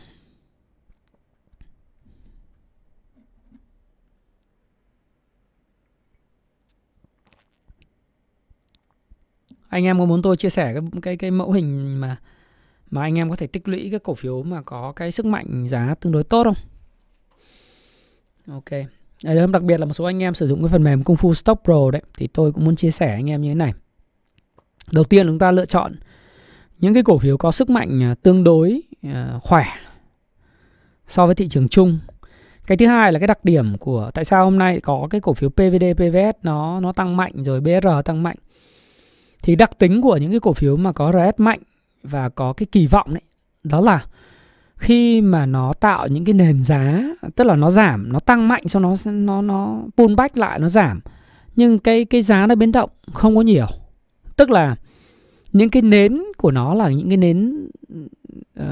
[9.72, 12.18] Anh em có muốn tôi chia sẻ cái cái cái mẫu hình mà
[12.90, 15.68] mà anh em có thể tích lũy cái cổ phiếu mà có cái sức mạnh
[15.70, 16.56] giá tương đối tốt không
[18.48, 18.88] ok
[19.26, 21.34] Đấy, đặc biệt là một số anh em sử dụng cái phần mềm Kung Fu
[21.34, 23.74] Stock Pro đấy thì tôi cũng muốn chia sẻ anh em như thế này.
[24.92, 25.94] Đầu tiên chúng ta lựa chọn
[26.80, 29.12] những cái cổ phiếu có sức mạnh à, tương đối uh,
[29.44, 29.66] khỏe
[31.08, 32.00] so với thị trường chung.
[32.68, 35.34] Cái thứ hai là cái đặc điểm của tại sao hôm nay có cái cổ
[35.34, 38.38] phiếu PVD PVS nó nó tăng mạnh rồi BR tăng mạnh.
[39.42, 41.60] Thì đặc tính của những cái cổ phiếu mà có RS mạnh
[42.04, 43.22] và có cái kỳ vọng đấy
[43.64, 44.06] đó là
[44.82, 47.04] khi mà nó tạo những cái nền giá
[47.36, 51.00] tức là nó giảm nó tăng mạnh cho nó nó nó pullback lại nó giảm.
[51.56, 53.68] Nhưng cái cái giá nó biến động không có nhiều.
[54.36, 54.76] Tức là
[55.54, 57.68] những cái nến của nó là những cái nến
[58.60, 58.66] uh,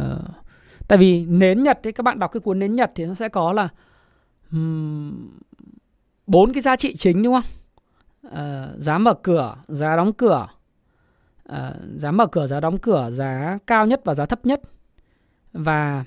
[0.88, 3.30] tại vì nến nhật thì các bạn đọc cái cuốn nến nhật thì nó sẽ
[3.30, 3.70] có là
[6.28, 7.51] bốn um, cái giá trị chính đúng không?
[8.28, 10.47] Uh, giá mở cửa giá đóng cửa
[11.51, 14.61] uh, giá mở cửa giá đóng cửa giá cao nhất và giá thấp nhất
[15.53, 16.03] và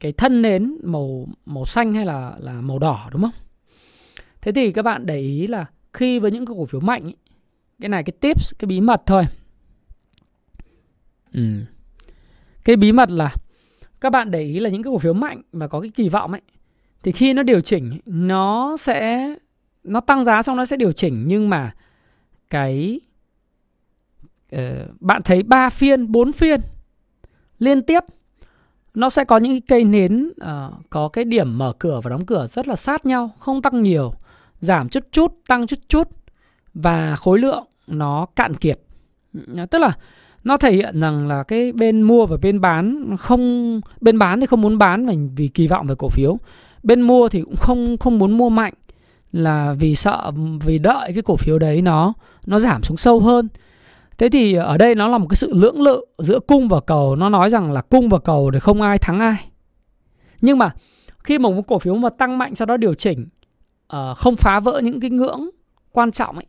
[0.00, 3.44] cái thân nến màu màu xanh hay là là màu đỏ đúng không?
[4.40, 7.12] Thế thì các bạn để ý là khi với những cái cổ phiếu mạnh
[7.80, 9.24] cái này cái tips cái bí mật thôi.
[11.32, 11.42] Ừ.
[12.64, 13.34] Cái bí mật là
[14.00, 16.32] các bạn để ý là những cái cổ phiếu mạnh và có cái kỳ vọng
[16.32, 16.40] ấy
[17.02, 19.34] thì khi nó điều chỉnh nó sẽ
[19.84, 21.74] nó tăng giá xong nó sẽ điều chỉnh nhưng mà
[22.50, 23.00] cái
[24.52, 26.60] Ờ, bạn thấy 3 phiên, 4 phiên
[27.58, 28.04] liên tiếp
[28.94, 32.46] nó sẽ có những cây nến uh, có cái điểm mở cửa và đóng cửa
[32.46, 34.12] rất là sát nhau không tăng nhiều
[34.60, 36.08] giảm chút chút tăng chút chút
[36.74, 38.80] và khối lượng nó cạn kiệt.
[39.70, 39.92] Tức là
[40.44, 44.46] nó thể hiện rằng là cái bên mua và bên bán không bên bán thì
[44.46, 46.38] không muốn bán vì kỳ vọng về cổ phiếu
[46.82, 48.74] bên mua thì cũng không không muốn mua mạnh
[49.32, 50.32] là vì sợ
[50.64, 52.12] vì đợi cái cổ phiếu đấy nó
[52.46, 53.48] nó giảm xuống sâu hơn.
[54.18, 57.16] Thế thì ở đây nó là một cái sự lưỡng lự giữa cung và cầu.
[57.16, 59.50] Nó nói rằng là cung và cầu thì không ai thắng ai.
[60.40, 60.70] Nhưng mà
[61.18, 63.26] khi mà một cổ phiếu mà tăng mạnh sau đó điều chỉnh
[63.96, 65.50] uh, không phá vỡ những cái ngưỡng
[65.92, 66.46] quan trọng ấy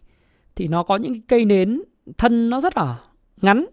[0.56, 1.82] thì nó có những cái cây nến
[2.18, 3.00] thân nó rất là
[3.42, 3.66] ngắn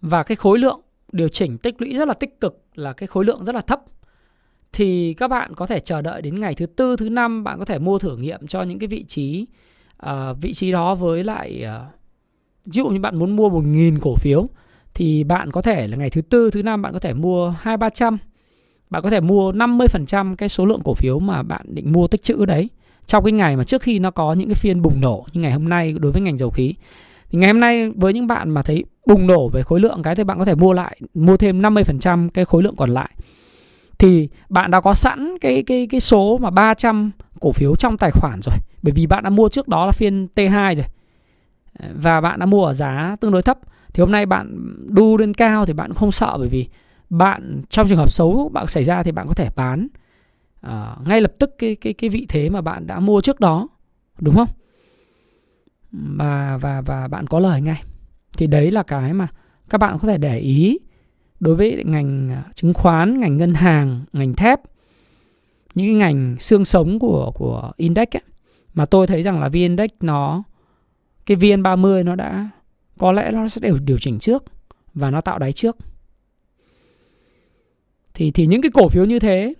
[0.00, 0.80] và cái khối lượng
[1.12, 3.80] điều chỉnh tích lũy rất là tích cực là cái khối lượng rất là thấp
[4.72, 7.64] thì các bạn có thể chờ đợi đến ngày thứ tư thứ năm bạn có
[7.64, 9.46] thể mua thử nghiệm cho những cái vị trí
[10.06, 10.10] uh,
[10.40, 11.97] vị trí đó với lại uh,
[12.68, 14.48] ví dụ như bạn muốn mua 1.000 cổ phiếu,
[14.94, 17.76] thì bạn có thể là ngày thứ tư, thứ năm bạn có thể mua hai
[17.76, 18.18] ba trăm,
[18.90, 22.22] bạn có thể mua 50% cái số lượng cổ phiếu mà bạn định mua tích
[22.22, 22.68] trữ đấy.
[23.06, 25.52] Trong cái ngày mà trước khi nó có những cái phiên bùng nổ như ngày
[25.52, 26.74] hôm nay đối với ngành dầu khí,
[27.30, 30.14] thì ngày hôm nay với những bạn mà thấy bùng nổ về khối lượng cái
[30.14, 33.10] thì bạn có thể mua lại, mua thêm 50% cái khối lượng còn lại.
[33.98, 37.10] Thì bạn đã có sẵn cái cái cái số mà 300
[37.40, 40.28] cổ phiếu trong tài khoản rồi, bởi vì bạn đã mua trước đó là phiên
[40.34, 40.84] T2 rồi
[41.94, 43.58] và bạn đã mua ở giá tương đối thấp
[43.92, 46.68] thì hôm nay bạn đu lên cao thì bạn không sợ bởi vì
[47.10, 49.88] bạn trong trường hợp xấu bạn xảy ra thì bạn có thể bán
[50.66, 53.68] uh, ngay lập tức cái cái cái vị thế mà bạn đã mua trước đó
[54.20, 54.48] đúng không?
[55.92, 57.82] Và và và bạn có lời ngay.
[58.36, 59.28] Thì đấy là cái mà
[59.70, 60.78] các bạn có thể để ý
[61.40, 64.60] đối với ngành à, chứng khoán ngành ngân hàng ngành thép
[65.74, 68.22] những cái ngành xương sống của của index ấy,
[68.74, 70.42] mà tôi thấy rằng là vn index nó
[71.28, 72.50] cái VN30 nó đã,
[72.98, 74.44] có lẽ nó sẽ đều điều chỉnh trước
[74.94, 75.76] và nó tạo đáy trước.
[78.14, 79.54] Thì thì những cái cổ phiếu như thế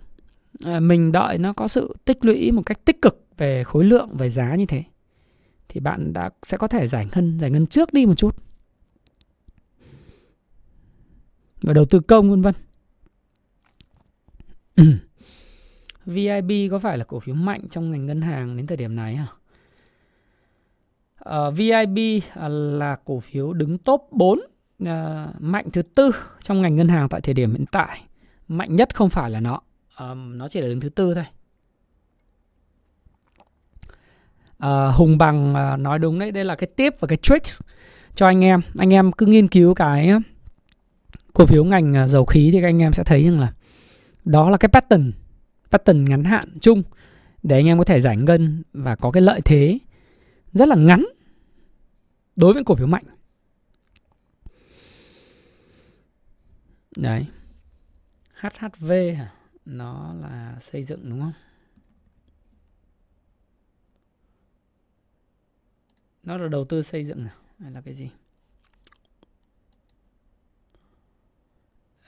[0.65, 4.09] à, mình đợi nó có sự tích lũy một cách tích cực về khối lượng,
[4.17, 4.83] về giá như thế,
[5.69, 8.35] thì bạn đã, sẽ có thể giải ngân giải ngân trước đi một chút.
[11.61, 12.53] Và đầu tư công vân vân.
[16.05, 19.15] VIB có phải là cổ phiếu mạnh trong ngành ngân hàng đến thời điểm này
[19.15, 19.27] hả?
[21.29, 26.11] Ờ, uh, VIB à, là cổ phiếu đứng top 4 uh, à, mạnh thứ tư
[26.43, 28.01] trong ngành ngân hàng tại thời điểm hiện tại.
[28.47, 29.61] Mạnh nhất không phải là nó,
[29.99, 31.25] um, nó chỉ là đứng thứ tư thôi.
[34.57, 37.61] Uh, Hùng bằng uh, nói đúng đấy, đây là cái tip và cái tricks
[38.15, 38.61] cho anh em.
[38.77, 40.11] Anh em cứ nghiên cứu cái
[41.33, 43.53] cổ phiếu ngành dầu khí thì các anh em sẽ thấy rằng là
[44.25, 45.11] đó là cái pattern,
[45.71, 46.83] pattern ngắn hạn chung
[47.43, 49.79] để anh em có thể giải ngân và có cái lợi thế
[50.53, 51.05] rất là ngắn
[52.39, 53.03] đối với cổ phiếu mạnh.
[56.97, 57.25] Đấy.
[58.33, 59.33] HHV hả?
[59.65, 61.33] Nó là xây dựng đúng không?
[66.23, 67.35] Nó là đầu tư xây dựng à?
[67.59, 68.09] Hay là cái gì?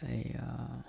[0.01, 0.85] Đây, uh...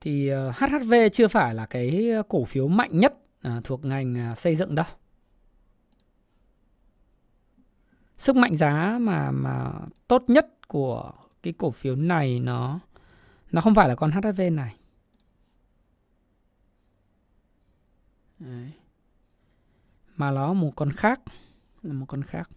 [0.00, 4.34] thì ờ, HHV chưa phải là cái cổ phiếu mạnh nhất à, thuộc ngành à,
[4.34, 4.86] xây dựng đâu.
[8.18, 9.72] Sức mạnh giá mà mà
[10.08, 11.12] tốt nhất của
[11.42, 12.80] cái cổ phiếu này nó
[13.52, 14.76] nó không phải là con HSV này
[18.38, 18.72] Đấy.
[20.16, 21.20] mà nó một con khác
[21.82, 22.50] là một con khác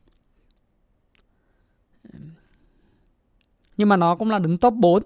[3.78, 5.04] nhưng mà nó cũng là đứng top 4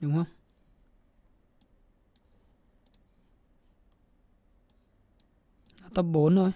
[0.00, 0.39] đúng không
[5.94, 6.52] top 4 thôi.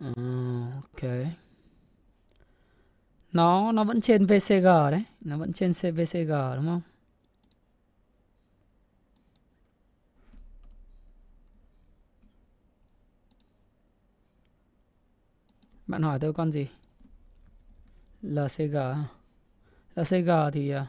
[0.00, 0.12] À,
[0.82, 1.10] ok.
[3.32, 5.04] Nó nó vẫn trên VCG đấy.
[5.20, 6.80] Nó vẫn trên VCG đúng không?
[15.86, 16.68] Bạn hỏi tôi con gì?
[18.22, 18.76] LCG
[19.96, 20.82] LCG thì uh,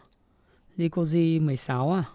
[0.78, 2.15] Lycosi 16 à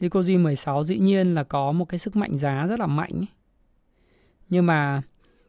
[0.00, 3.26] Lycosi 16 dĩ nhiên là có một cái sức mạnh giá rất là mạnh ấy.
[4.48, 5.02] nhưng mà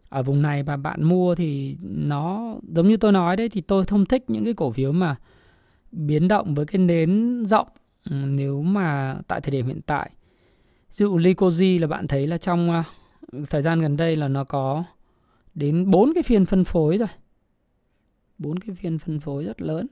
[0.09, 3.85] ở vùng này mà bạn mua thì nó, giống như tôi nói đấy, thì tôi
[3.85, 5.15] không thích những cái cổ phiếu mà
[5.91, 7.67] biến động với cái nến rộng.
[8.09, 10.11] Ừ, nếu mà tại thời điểm hiện tại.
[10.89, 12.83] Ví dụ Lycosi là bạn thấy là trong ờ,
[13.49, 14.83] thời gian gần đây là nó có
[15.55, 17.07] đến bốn cái phiên phân phối rồi.
[18.37, 19.87] Bốn cái phiên phân phối rất lớn.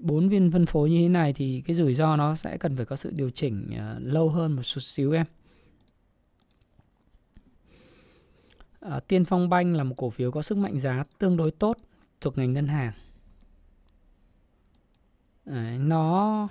[0.00, 2.84] Bốn viên phân phối như thế này thì cái rủi ro nó sẽ cần phải
[2.84, 5.26] có sự điều chỉnh uh, lâu hơn một chút xíu em
[8.80, 11.76] À, Tiên Phong Banh là một cổ phiếu có sức mạnh giá tương đối tốt
[12.20, 12.92] thuộc ngành ngân hàng.
[15.44, 16.48] Đấy, nó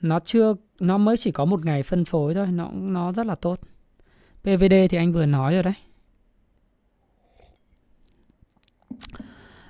[0.00, 3.34] nó chưa nó mới chỉ có một ngày phân phối thôi, nó nó rất là
[3.34, 3.60] tốt.
[4.42, 5.74] PVD thì anh vừa nói rồi đấy.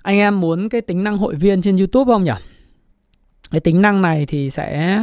[0.02, 2.32] Anh em muốn cái tính năng hội viên trên YouTube không nhỉ?
[3.54, 4.98] Cái tính năng này thì sẽ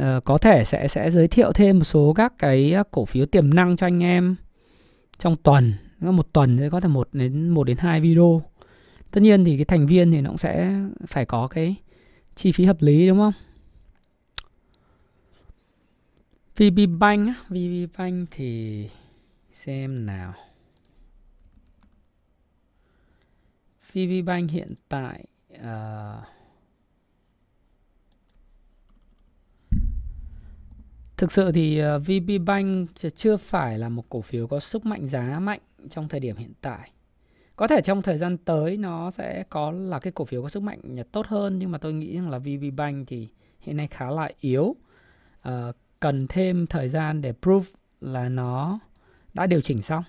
[0.00, 3.26] uh, có thể sẽ sẽ giới thiệu thêm một số các cái ờ, cổ phiếu
[3.26, 4.36] tiềm năng cho anh em
[5.18, 5.74] trong tuần.
[6.00, 8.42] Một tuần sẽ có thể một đến một đến hai video.
[9.10, 11.74] Tất nhiên thì cái thành viên thì nó cũng sẽ phải có cái
[12.34, 13.32] chi phí hợp lý đúng không?
[16.56, 18.88] VB Bank VB Bank thì
[19.52, 20.34] xem nào.
[23.92, 25.24] VB Bank hiện tại
[25.54, 26.37] uh,
[31.18, 35.08] Thực sự thì ờ, VB Bank chưa phải là một cổ phiếu có sức mạnh
[35.08, 36.90] giá mạnh trong thời điểm hiện tại.
[37.56, 40.62] Có thể trong thời gian tới nó sẽ có là cái cổ phiếu có sức
[40.62, 40.80] mạnh
[41.12, 43.28] tốt hơn nhưng mà tôi nghĩ rằng là VB Bank thì
[43.60, 44.76] hiện nay khá là yếu.
[45.42, 47.68] À, cần thêm thời gian để prove
[48.00, 48.78] là nó
[49.34, 50.04] đã điều chỉnh xong.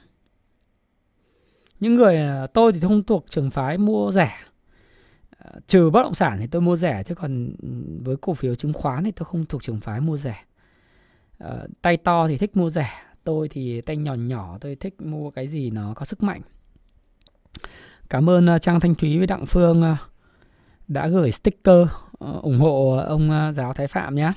[1.80, 4.34] Những người ờ, tôi thì không thuộc trường phái mua rẻ.
[5.38, 7.70] À, trừ bất động sản thì tôi mua rẻ chứ còn ừ,
[8.04, 10.44] với cổ phiếu chứng khoán thì tôi không thuộc trường phái mua rẻ
[11.40, 12.90] Ờ, tay to thì thích mua rẻ,
[13.24, 16.42] tôi thì tay nhỏ nhỏ, tôi thích mua cái gì nó có sức mạnh.
[18.10, 19.96] Cảm ơn ờ, trang thanh thúy với đặng phương ờ,
[20.88, 21.88] đã gửi sticker
[22.20, 24.34] ủng hộ ông giáo thái phạm nhé.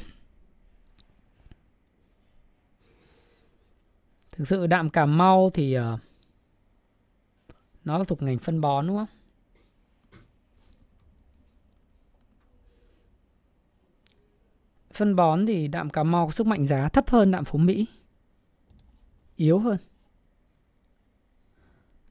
[4.33, 5.77] Thực sự đạm cà mau thì
[7.85, 9.22] nó là thuộc ngành phân bón, đúng không?
[14.94, 17.86] Phân bón thì đạm Cà Mau có sức mạnh giá thấp hơn đạm Phú Mỹ.
[19.36, 19.77] Yếu hơn.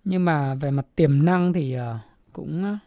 [0.04, 2.00] Nhưng mà về mặt tiềm năng thì ờ,
[2.34, 2.78] cũng ờ,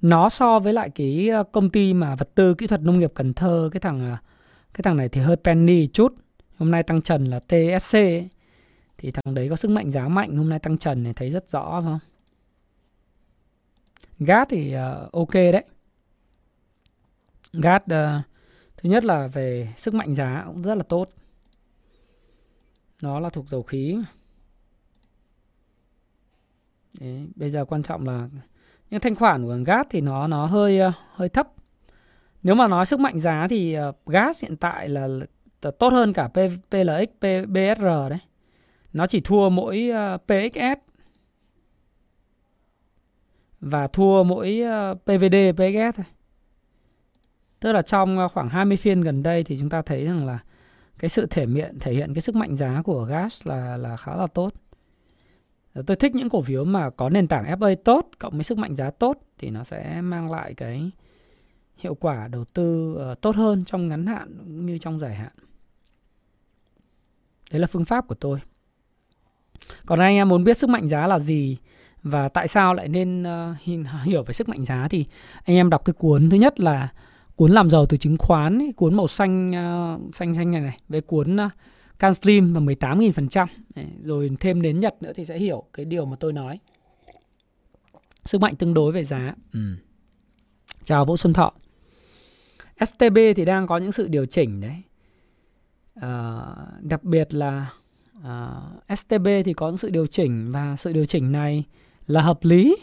[0.00, 3.12] nó so với lại cái ờ, công ty mà vật tư kỹ thuật nông nghiệp
[3.14, 4.16] Cần Thơ, cái thằng
[4.74, 6.14] cái thằng này thì hơi penny chút.
[6.58, 8.28] Hôm nay tăng trần là TSC ấy.
[8.98, 11.48] thì thằng đấy có sức mạnh giá mạnh, hôm nay tăng trần này thấy rất
[11.48, 11.98] rõ, phải không?
[14.18, 14.74] Gas thì
[15.12, 15.64] ok đấy.
[17.62, 18.22] Gas uh, ờ,
[18.76, 21.08] thứ nhất là về sức mạnh giá cũng rất là tốt.
[23.02, 23.98] Nó là thuộc dầu khí.
[27.00, 28.28] Đấy, bây giờ quan trọng là
[28.90, 31.48] những thanh khoản của gas thì nó nó hơi uh, hơi thấp.
[32.42, 35.06] Nếu mà nói sức mạnh giá thì ờ, uh, gas hiện tại là,
[35.62, 36.34] là tốt hơn cả P,
[36.70, 38.18] PLX, P, BSR đấy.
[38.92, 40.90] Nó chỉ thua mỗi uh, PXS
[43.60, 44.62] và thua mỗi
[44.92, 46.06] uh, PVD, PXS thôi.
[47.66, 50.38] Tức là trong ờ, khoảng 20 phiên gần đây thì chúng ta thấy rằng là
[50.98, 54.16] cái sự thể hiện thể hiện cái sức mạnh giá của gas là là khá
[54.16, 54.52] là tốt.
[55.72, 58.58] Ờ, tôi thích những cổ phiếu mà có nền tảng FA tốt cộng với sức
[58.58, 60.90] mạnh giá tốt thì nó sẽ mang lại cái
[61.76, 65.32] hiệu quả đầu tư uh, tốt hơn trong ngắn hạn cũng như trong dài hạn.
[67.52, 68.40] Đấy là phương pháp của tôi.
[69.86, 71.56] Còn anh em muốn biết sức mạnh giá là gì
[72.02, 75.06] và tại sao lại nên uh, hiểu về sức mạnh giá thì
[75.44, 76.88] anh em đọc cái cuốn thứ nhất là
[77.36, 80.78] cuốn làm giàu từ chứng khoán ấy, cuốn màu xanh uh, xanh xanh này này
[80.88, 81.52] với cuốn uh,
[81.98, 83.46] CanSlim và 18.000%.
[84.02, 86.58] Rồi thêm đến Nhật nữa thì sẽ hiểu cái điều mà tôi nói.
[88.24, 89.34] Sức mạnh tương đối về giá.
[89.52, 89.60] Ừ.
[90.84, 91.52] Chào Vũ Xuân Thọ.
[92.86, 94.82] STB thì đang có những sự điều chỉnh đấy.
[95.94, 96.40] À,
[96.80, 97.72] đặc biệt là
[98.24, 98.60] à,
[98.96, 101.64] STB thì có những sự điều chỉnh và sự điều chỉnh này
[102.06, 102.76] là hợp lý.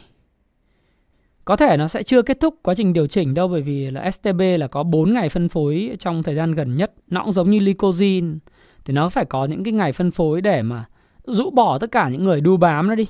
[1.46, 4.12] Có thể nó sẽ chưa kết thúc quá trình điều chỉnh đâu bởi vì là
[4.12, 6.94] STB là có 4 ngày phân phối trong thời gian gần nhất.
[7.08, 8.38] Nó cũng giống như Lycozin
[8.86, 10.86] thì nó phải có những cái ngày phân phối để mà
[11.24, 13.08] rũ bỏ tất cả những người đu bám nó đi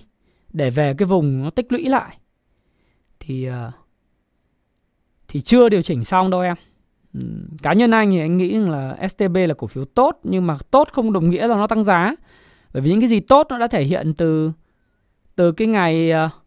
[0.54, 2.18] để về cái vùng nó tích lũy lại.
[3.20, 3.72] Thì ờ,
[5.28, 6.56] thì chưa điều chỉnh xong đâu em.
[7.62, 10.90] Cá nhân anh thì anh nghĩ là STB là cổ phiếu tốt nhưng mà tốt
[10.92, 12.16] không đồng nghĩa là nó tăng giá.
[12.74, 14.52] Bởi vì những cái gì tốt nó đã thể hiện từ
[15.36, 16.43] từ cái ngày uh,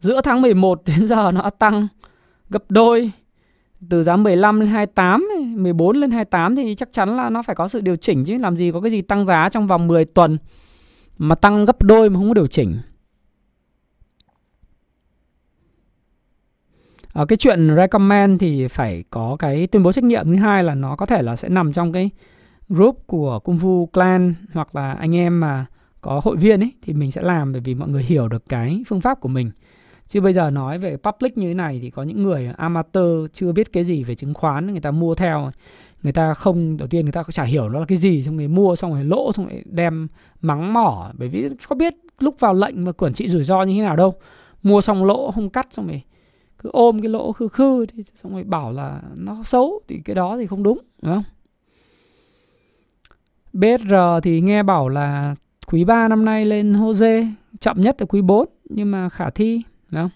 [0.00, 1.88] giữa tháng 11 đến giờ nó tăng
[2.50, 3.10] gấp đôi
[3.90, 7.68] từ giá 15 lên 28, 14 lên 28 thì chắc chắn là nó phải có
[7.68, 10.38] sự điều chỉnh chứ làm gì có cái gì tăng giá trong vòng 10 tuần
[11.18, 12.78] mà tăng gấp đôi mà không có điều chỉnh.
[17.12, 20.74] Ở cái chuyện recommend thì phải có cái tuyên bố trách nhiệm thứ hai là
[20.74, 22.10] nó có thể là sẽ nằm trong cái
[22.68, 25.66] group của Kung Fu Clan hoặc là anh em mà
[26.00, 28.82] có hội viên ấy thì mình sẽ làm bởi vì mọi người hiểu được cái
[28.88, 29.50] phương pháp của mình.
[30.08, 33.52] Chứ bây giờ nói về public như thế này thì có những người amateur chưa
[33.52, 35.50] biết cái gì về chứng khoán, người ta mua theo.
[36.02, 38.48] Người ta không, đầu tiên người ta chả hiểu nó là cái gì, xong người
[38.48, 40.08] mua, xong rồi lỗ, xong rồi đem
[40.40, 41.12] mắng mỏ.
[41.18, 43.96] Bởi vì có biết lúc vào lệnh mà quản trị rủi ro như thế nào
[43.96, 44.14] đâu.
[44.62, 46.02] Mua xong lỗ không cắt, xong rồi
[46.58, 50.14] cứ ôm cái lỗ khư khư thì xong rồi bảo là nó xấu thì cái
[50.14, 51.24] đó thì không đúng đúng không?
[53.52, 55.34] BR thì nghe bảo là
[55.66, 57.26] quý 3 năm nay lên Jose,
[57.60, 60.10] chậm nhất là quý 4 nhưng mà khả thi đúng không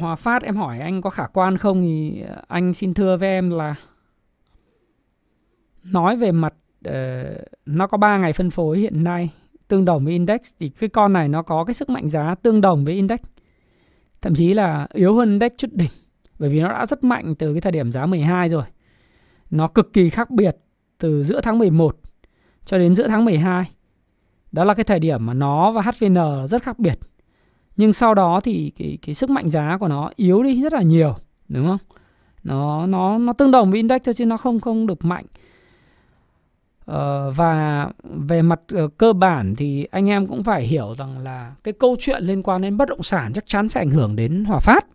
[0.00, 3.28] Hòa Phát em hỏi anh có khả quan không thì ờ, anh xin thưa với
[3.28, 3.74] em là
[5.84, 6.54] nói về mặt
[6.88, 6.92] uh,
[7.66, 9.30] nó có 3 ngày phân phối hiện nay
[9.68, 12.60] tương đồng với index thì cái con này nó có cái sức mạnh giá tương
[12.60, 13.20] đồng với index.
[14.22, 15.90] Thậm chí là yếu hơn index chút đỉnh
[16.38, 18.64] bởi vì nó đã rất mạnh từ cái thời điểm giá 12 rồi.
[19.50, 20.56] Nó cực kỳ khác biệt
[20.98, 21.96] từ giữa tháng 11
[22.64, 23.70] cho đến giữa tháng 12
[24.52, 26.98] đó là cái thời điểm mà nó và HVN rất khác biệt.
[27.76, 30.82] Nhưng sau đó thì cái cái sức mạnh giá của nó yếu đi rất là
[30.82, 31.14] nhiều
[31.48, 31.78] đúng không?
[32.44, 35.24] Nó nó nó tương đồng với index thôi chứ nó không không được mạnh.
[36.84, 41.54] Ờ, và về mặt uh, cơ bản thì anh em cũng phải hiểu rằng là
[41.64, 44.44] cái câu chuyện liên quan đến bất động sản chắc chắn sẽ ảnh hưởng đến
[44.44, 44.86] Hòa Phát.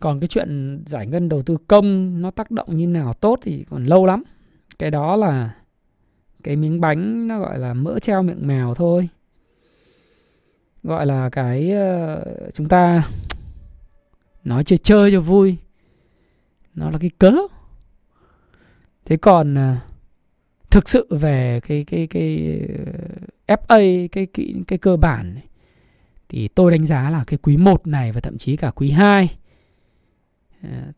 [0.00, 3.64] Còn cái chuyện giải ngân đầu tư công nó tác động như nào tốt thì
[3.70, 4.22] còn lâu lắm.
[4.78, 5.50] Cái đó là
[6.46, 9.08] cái miếng bánh nó gọi là mỡ treo miệng mèo thôi.
[10.82, 13.08] Gọi là cái uh, chúng ta
[14.44, 15.56] nói chơi chơi cho vui.
[16.74, 17.32] Nó là cái cớ.
[19.04, 19.78] Thế còn uh,
[20.70, 22.58] thực sự về cái cái cái
[23.46, 25.44] ờ, uh, FA cái cái cái cơ bản này,
[26.28, 29.36] thì tôi đánh giá là cái quý 1 này và thậm chí cả quý 2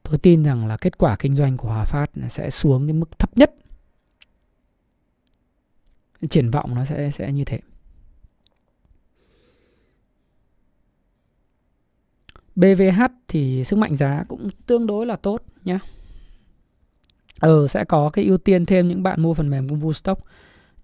[0.02, 3.18] tôi tin rằng là kết quả kinh doanh của Hòa Phát sẽ xuống cái mức
[3.18, 3.54] thấp nhất
[6.30, 7.60] triển vọng nó sẽ sẽ như thế
[12.56, 15.78] BVH thì sức mạnh giá cũng tương đối là tốt nhé.
[17.38, 20.24] Ờ sẽ có cái ưu tiên thêm những bạn mua phần mềm công vụ stock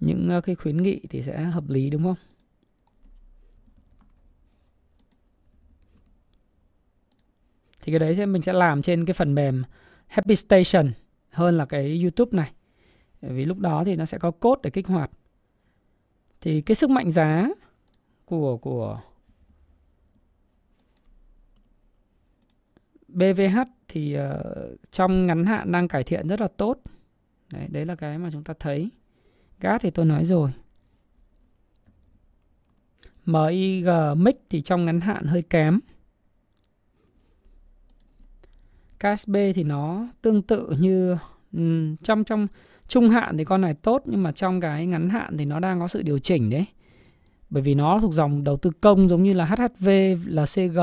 [0.00, 2.16] những ờ, cái khuyến nghị thì sẽ hợp lý, đúng không?
[7.82, 9.62] Thì cái đấy sẽ, mình sẽ làm trên cái phần mềm
[10.06, 10.92] Happy Station
[11.30, 12.52] hơn là cái YouTube này.
[13.20, 15.10] Vì lúc đó thì nó sẽ có code để kích hoạt.
[16.44, 17.48] Thì cái sức mạnh giá
[18.24, 19.00] của của
[23.08, 23.58] BVH
[23.88, 26.80] thì uh, trong ngắn hạn đang cải thiện rất là tốt.
[27.52, 28.90] Đấy, đấy là cái mà chúng ta thấy.
[29.60, 30.50] Gas thì tôi nói rồi.
[33.24, 35.80] MIG Mix thì trong ngắn hạn hơi kém.
[38.98, 41.16] KSB thì nó tương tự như
[41.52, 42.46] um, trong trong
[42.88, 45.80] trung hạn thì con này tốt, nhưng mà trong cái ngắn hạn thì nó đang
[45.80, 46.66] có sự điều chỉnh đấy.
[47.50, 49.88] Bởi vì nó thuộc dòng đầu tư công giống như là HHV
[50.26, 50.78] là CG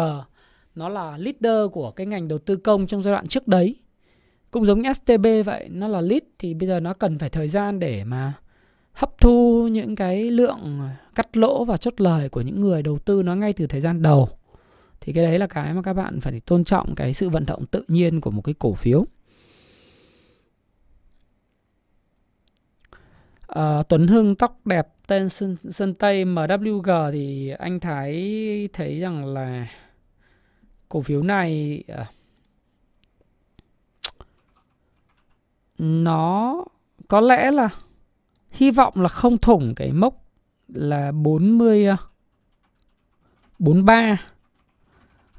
[0.75, 3.75] nó là leader của cái ngành đầu tư công trong giai đoạn trước đấy.
[4.51, 7.47] Cũng giống như STB vậy, nó là lead thì bây giờ nó cần phải thời
[7.47, 8.33] gian để mà
[8.93, 10.81] hấp thu những cái lượng
[11.15, 14.01] cắt lỗ và chốt lời của những người đầu tư nó ngay từ thời gian
[14.01, 14.29] đầu.
[15.01, 17.65] Thì cái đấy là cái mà các bạn phải tôn trọng cái sự vận động
[17.65, 19.05] tự nhiên của một cái cổ phiếu.
[23.51, 29.25] Ờ, Tuấn Hưng tóc đẹp tên Sơn, Sơn Tây MWG thì anh Thái thấy rằng
[29.25, 29.67] là
[30.89, 32.05] cổ phiếu này ờ,
[35.77, 36.55] nó
[37.07, 37.69] có lẽ là
[38.51, 40.23] hy vọng là không thủng cái mốc
[40.67, 41.87] là 40
[43.59, 44.15] 43 ờ,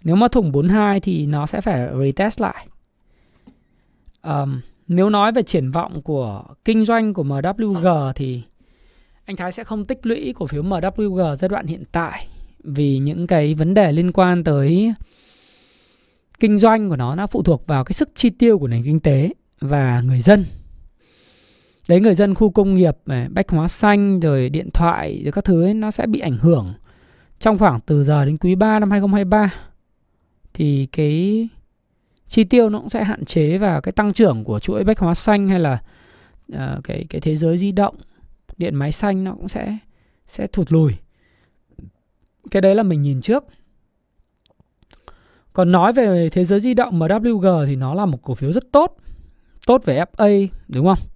[0.04, 2.68] nếu mà thủng 42 thì nó sẽ phải retest lại.
[4.22, 4.60] Um,
[4.96, 8.42] nếu nói về triển vọng của kinh doanh của MWG thì
[9.24, 12.26] anh Thái sẽ không tích lũy cổ phiếu MWG giai đoạn hiện tại
[12.64, 14.94] vì những cái vấn đề liên quan tới
[16.40, 19.00] kinh doanh của nó nó phụ thuộc vào cái sức chi tiêu của nền kinh
[19.00, 20.44] tế và người dân.
[21.88, 22.96] Đấy người dân khu công nghiệp
[23.30, 26.74] bách hóa xanh rồi điện thoại rồi các thứ ấy, nó sẽ bị ảnh hưởng.
[27.40, 29.54] Trong khoảng từ giờ đến quý 3 năm 2023
[30.54, 31.48] thì cái
[32.32, 35.14] chi tiêu nó cũng sẽ hạn chế và cái tăng trưởng của chuỗi bách hóa
[35.14, 35.82] xanh hay là
[36.52, 37.94] uh, cái cái thế giới di động
[38.56, 39.76] điện máy xanh nó cũng sẽ
[40.26, 40.92] sẽ thụt lùi.
[42.50, 43.44] Cái đấy là mình nhìn trước.
[45.52, 48.72] Còn nói về thế giới di động MWG thì nó là một cổ phiếu rất
[48.72, 48.96] tốt
[49.66, 51.08] tốt về FA đúng không?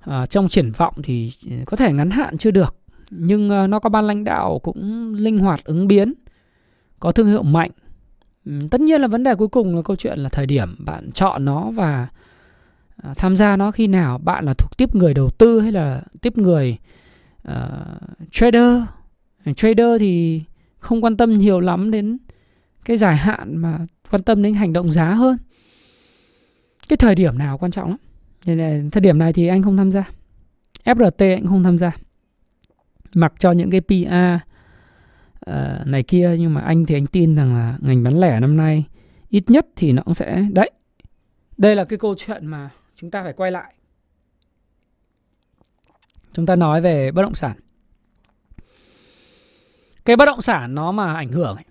[0.00, 2.76] À, trong triển vọng thì ừ, có thể ngắn hạn chưa được
[3.10, 6.14] nhưng ờ, nó có ban lãnh đạo cũng linh hoạt ứng biến
[7.00, 7.70] có thương hiệu mạnh.
[8.46, 11.12] Ừ, tất nhiên là vấn đề cuối cùng là câu chuyện là thời điểm bạn
[11.12, 12.08] chọn nó và
[13.02, 14.18] à, tham gia nó khi nào.
[14.18, 16.78] Bạn là thuộc tiếp người đầu tư hay là tiếp người
[17.48, 17.52] uh,
[18.30, 18.82] trader?
[19.44, 20.42] Ờ, trader thì
[20.78, 22.18] không quan tâm nhiều lắm đến
[22.84, 23.78] cái dài hạn mà
[24.10, 25.36] quan tâm đến hành động giá hơn.
[26.88, 27.98] Cái thời điểm nào quan trọng lắm.
[28.46, 30.04] Nên là thời điểm này thì anh không tham gia.
[30.84, 31.90] FRT anh không tham gia.
[33.14, 34.40] Mặc cho những cái PA
[35.50, 38.56] uh, này kia nhưng mà anh thì anh tin rằng là ngành bán lẻ năm
[38.56, 38.84] nay
[39.28, 40.70] ít nhất thì nó cũng sẽ đấy.
[41.56, 43.74] Đây là cái câu chuyện mà chúng ta phải quay lại.
[46.32, 47.56] Chúng ta nói về bất động sản.
[50.04, 51.64] Cái bất động sản nó mà ảnh hưởng ấy,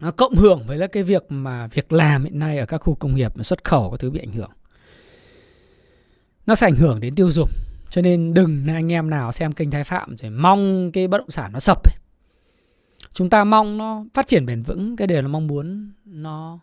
[0.00, 3.14] nó cộng hưởng với cái việc mà việc làm hiện nay ở các khu công
[3.14, 4.50] nghiệp xuất khẩu các thứ bị ảnh hưởng.
[6.46, 7.48] Nó sẽ ảnh hưởng đến tiêu dùng
[7.90, 11.30] cho nên đừng anh em nào xem kênh thái phạm rồi mong cái bất động
[11.30, 11.94] sản nó sập ấy
[13.12, 16.58] chúng ta mong nó phát triển bền vững, cái điều là mong muốn nó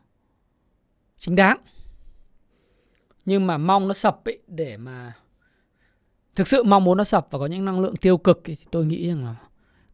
[1.17, 1.57] chính đáng.
[3.25, 5.13] Nhưng mà mong nó sập ấy, để mà
[6.35, 8.85] thực sự mong muốn nó sập và có những năng lượng tiêu cực thì tôi
[8.85, 9.35] nghĩ rằng là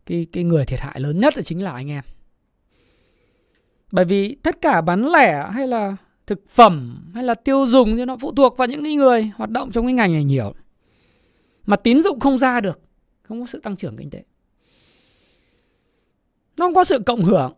[0.06, 2.04] cái cái người thiệt hại lớn nhất là chính là anh em.
[3.92, 5.96] Bởi vì tất cả bán lẻ hay là
[6.28, 9.72] thực phẩm hay là tiêu dùng thì nó phụ thuộc vào những người hoạt động
[9.72, 10.54] trong cái ngành này nhiều.
[11.66, 12.80] Mà tín dụng không ra được,
[13.24, 14.24] không có sự tăng trưởng kinh tế
[16.58, 17.54] nó không có sự cộng hưởng.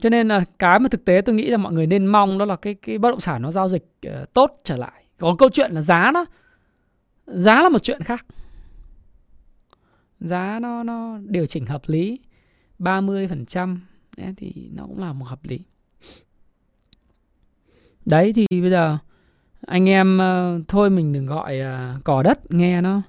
[0.00, 2.44] Cho nên là cái mà thực tế tôi nghĩ là mọi người nên mong đó
[2.44, 5.04] là cái cái bất động sản nó giao dịch uh, tốt trở lại.
[5.18, 6.24] Còn câu chuyện là giá nó
[7.26, 8.26] giá là một chuyện khác.
[10.20, 12.20] Giá nó nó điều chỉnh hợp lý
[12.78, 13.80] 30% trăm
[14.36, 15.60] thì nó cũng là một hợp lý.
[18.04, 18.98] Đấy thì bây giờ
[19.66, 23.02] anh em uh, thôi mình đừng gọi ờ, uh, cỏ đất nghe nó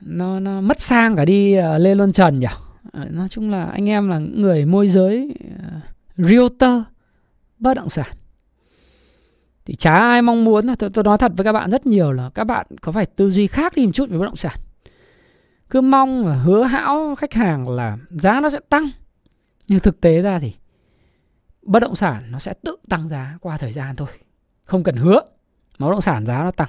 [0.00, 2.46] nó nó mất sang cả đi uh, lê luân trần nhỉ?
[2.92, 5.82] Ờ, nói chung là anh em là người môi giới uh,
[6.16, 6.82] realtor
[7.58, 8.16] bất động sản.
[9.64, 12.30] Thì chả ai mong muốn tôi, tôi nói thật với các bạn rất nhiều là
[12.34, 14.56] các bạn có phải tư duy khác đi một chút về bất động sản.
[15.70, 18.90] Cứ mong và hứa hão khách hàng là giá nó sẽ tăng.
[19.68, 20.52] Nhưng thực tế ra thì
[21.62, 24.08] bất động sản nó sẽ tự tăng giá qua thời gian thôi.
[24.64, 25.20] Không cần hứa
[25.78, 26.68] mà bất động sản giá nó tăng.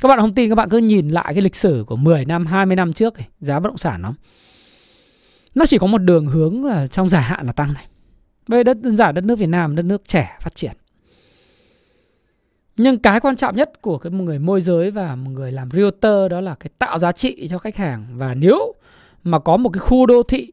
[0.00, 2.46] Các bạn không tin các bạn cứ nhìn lại cái lịch sử của 10 năm
[2.46, 4.14] 20 năm trước ấy, giá bất động sản nó
[5.54, 7.86] nó chỉ có một đường hướng là trong dài hạn là tăng này.
[8.46, 10.72] Vậy đất, đơn giản đất nước Việt Nam, đất nước trẻ phát triển.
[12.76, 15.70] Nhưng cái quan trọng nhất của cái một người môi giới và một người làm
[15.70, 18.06] realtor đó là cái tạo giá trị cho khách hàng.
[18.16, 18.74] Và nếu
[19.24, 20.52] mà có một cái khu đô thị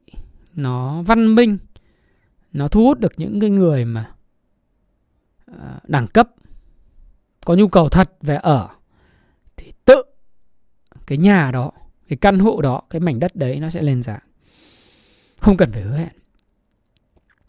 [0.54, 1.58] nó văn minh,
[2.52, 4.10] nó thu hút được những cái người mà
[5.46, 6.28] ờ, đẳng cấp,
[7.44, 8.68] có nhu cầu thật về ở,
[9.56, 10.02] thì tự
[11.06, 11.70] cái nhà đó,
[12.08, 14.18] cái căn hộ đó, cái mảnh đất đấy nó sẽ lên giá
[15.42, 16.08] không cần phải hứa hẹn.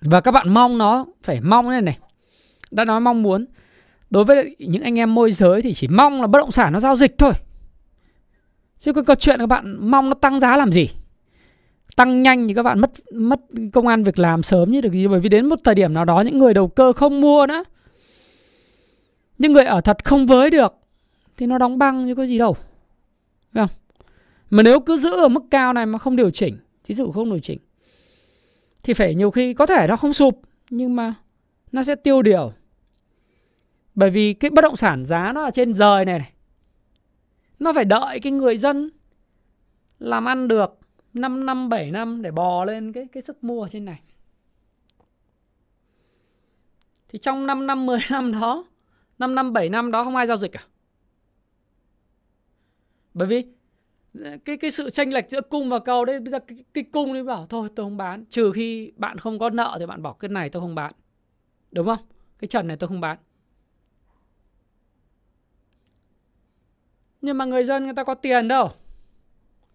[0.02, 1.98] Và các bạn mong nó, phải mong này này.
[2.72, 3.46] Đã nói mong muốn.
[4.10, 6.80] Đối với những anh em môi giới thì chỉ mong là bất động sản nó
[6.80, 7.32] giao dịch thôi.
[8.80, 10.90] Chứ có câu chuyện các bạn mong nó tăng giá làm gì?
[11.96, 13.40] Tăng nhanh thì các bạn mất mất
[13.74, 15.08] công an việc làm sớm như được gì.
[15.08, 17.64] Bởi vì đến một thời điểm nào đó những người đầu cơ không mua nữa.
[19.38, 20.74] Những người ở thật không với được
[21.38, 22.56] thì nó đóng băng như có gì đâu.
[23.52, 23.78] Đúng không?
[24.50, 27.30] Mà nếu cứ giữ ở mức cao này mà không điều chỉnh thí dụ không
[27.30, 27.60] điều chỉnh
[28.84, 31.14] thì phải nhiều khi có thể nó không sụp, nhưng mà
[31.72, 32.54] nó sẽ tiêu điều.
[33.96, 36.32] Bởi vì cái bất động sản giá nó ở trên rời này này.
[37.60, 38.90] Nó phải đợi cái người dân
[40.00, 40.80] làm ăn được
[41.14, 44.02] 5 năm 7 năm để bò lên cái cái sức mua trên này.
[47.10, 48.66] Thì trong 5 năm 10 năm đó
[49.20, 50.64] 5 năm 7 năm đó không ai giao dịch cả
[53.14, 53.46] Bởi vì
[54.14, 56.84] Dạ, cái cái sự tranh lệch giữa cung và cầu đấy bây giờ cái, cái
[56.84, 60.02] cung đi bảo thôi tôi không bán trừ khi bạn không có nợ thì bạn
[60.02, 60.94] bảo cái này tôi không bán.
[61.72, 62.06] Đúng không?
[62.40, 63.18] Cái trần này tôi không bán.
[67.22, 68.72] Nhưng mà người dân người ta có tiền đâu.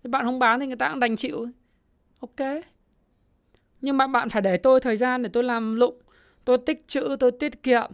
[0.02, 1.46] Thì bạn không bán thì người ta cũng đành chịu.
[2.20, 2.48] Ok.
[3.80, 6.00] Nhưng mà bạn phải để tôi thời gian để tôi làm lụng
[6.44, 7.90] tôi tích chữ tôi tiết kiệm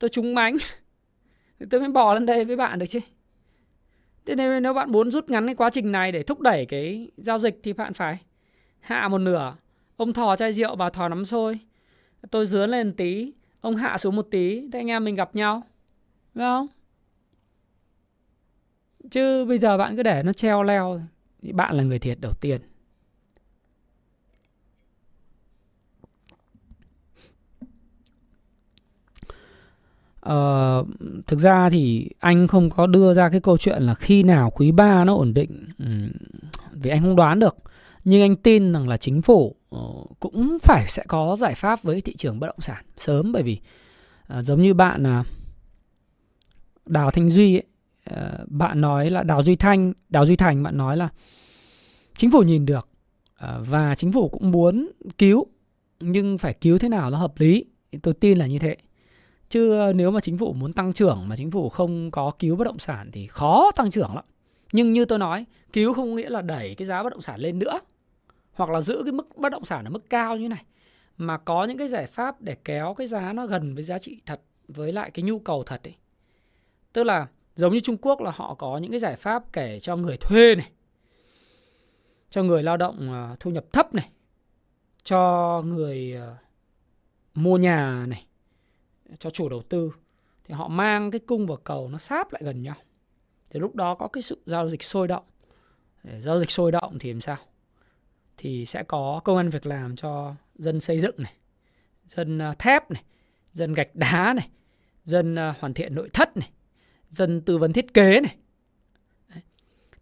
[0.00, 0.56] tôi trúng mánh.
[1.58, 3.00] Thì tôi mới bỏ lên đây với bạn được chứ
[4.26, 7.10] thế nên nếu bạn muốn rút ngắn cái quá trình này để thúc đẩy cái
[7.16, 8.18] giao dịch thì bạn phải
[8.80, 9.56] hạ một nửa.
[9.96, 11.60] Ông thò chai rượu vào thò nắm sôi
[12.30, 15.62] tôi dướn lên tí, ông hạ xuống một tí, thế anh em mình gặp nhau.
[16.34, 16.66] Đúng không?
[19.10, 21.00] Chứ bây giờ bạn cứ để nó treo leo.
[21.42, 22.60] Thì bạn là người thiệt đầu tiên.
[30.28, 30.86] Uh,
[31.26, 34.72] thực ra thì anh không có đưa ra cái câu chuyện là khi nào quý
[34.72, 35.68] 3 nó ổn định.
[35.78, 36.10] Um,
[36.72, 37.56] vì anh không đoán được.
[38.04, 42.00] Nhưng anh tin rằng là chính phủ uh, cũng phải sẽ có giải pháp với
[42.00, 43.32] thị trường bất động sản sớm.
[43.32, 43.60] Bởi vì
[44.38, 45.26] uh, giống như bạn là uh,
[46.86, 47.62] Đào Thanh Duy ấy,
[48.10, 51.08] uh, bạn nói là Đào Duy Thanh Đào Duy Thành bạn nói là
[52.16, 52.88] chính phủ nhìn được
[53.44, 54.88] uh, và chính phủ cũng muốn
[55.18, 55.46] cứu
[56.00, 57.64] nhưng phải cứu thế nào nó hợp lý.
[58.02, 58.76] Tôi tin là như thế
[59.48, 62.64] chứ, nếu mà chính phủ muốn tăng trưởng mà chính phủ không có cứu bất
[62.64, 64.24] động sản thì khó tăng trưởng lắm.
[64.72, 67.58] Nhưng như tôi nói, cứu không nghĩa là đẩy cái giá bất động sản lên
[67.58, 67.80] nữa,
[68.52, 70.64] hoặc là giữ cái mức bất động sản ở mức cao như này.
[71.16, 74.20] Mà có những cái giải pháp để kéo cái giá nó gần với giá trị
[74.26, 75.94] thật, với lại cái nhu cầu thật ấy.
[76.92, 77.26] Tức là
[77.56, 80.54] giống như Trung Quốc là họ có những cái giải pháp kể cho người thuê
[80.54, 80.70] này,
[82.30, 84.08] cho người lao động à, thu nhập thấp này,
[85.02, 86.36] cho người à,
[87.34, 88.26] mua nhà này
[89.18, 89.92] cho chủ đầu tư
[90.44, 92.74] thì họ mang cái cung và cầu nó sáp lại gần nhau.
[93.50, 95.24] Thì lúc đó có cái sự giao dịch sôi động.
[96.18, 97.36] Giao dịch sôi động thì làm sao?
[98.36, 101.32] Thì sẽ có công an việc làm cho dân xây dựng này
[102.08, 103.02] dân à, thép này
[103.52, 104.48] dân gạch đá này
[105.04, 106.50] dân à, hoàn thiện nội thất này
[107.10, 108.36] dân tư vấn thiết kế này.
[109.28, 109.42] Đấy.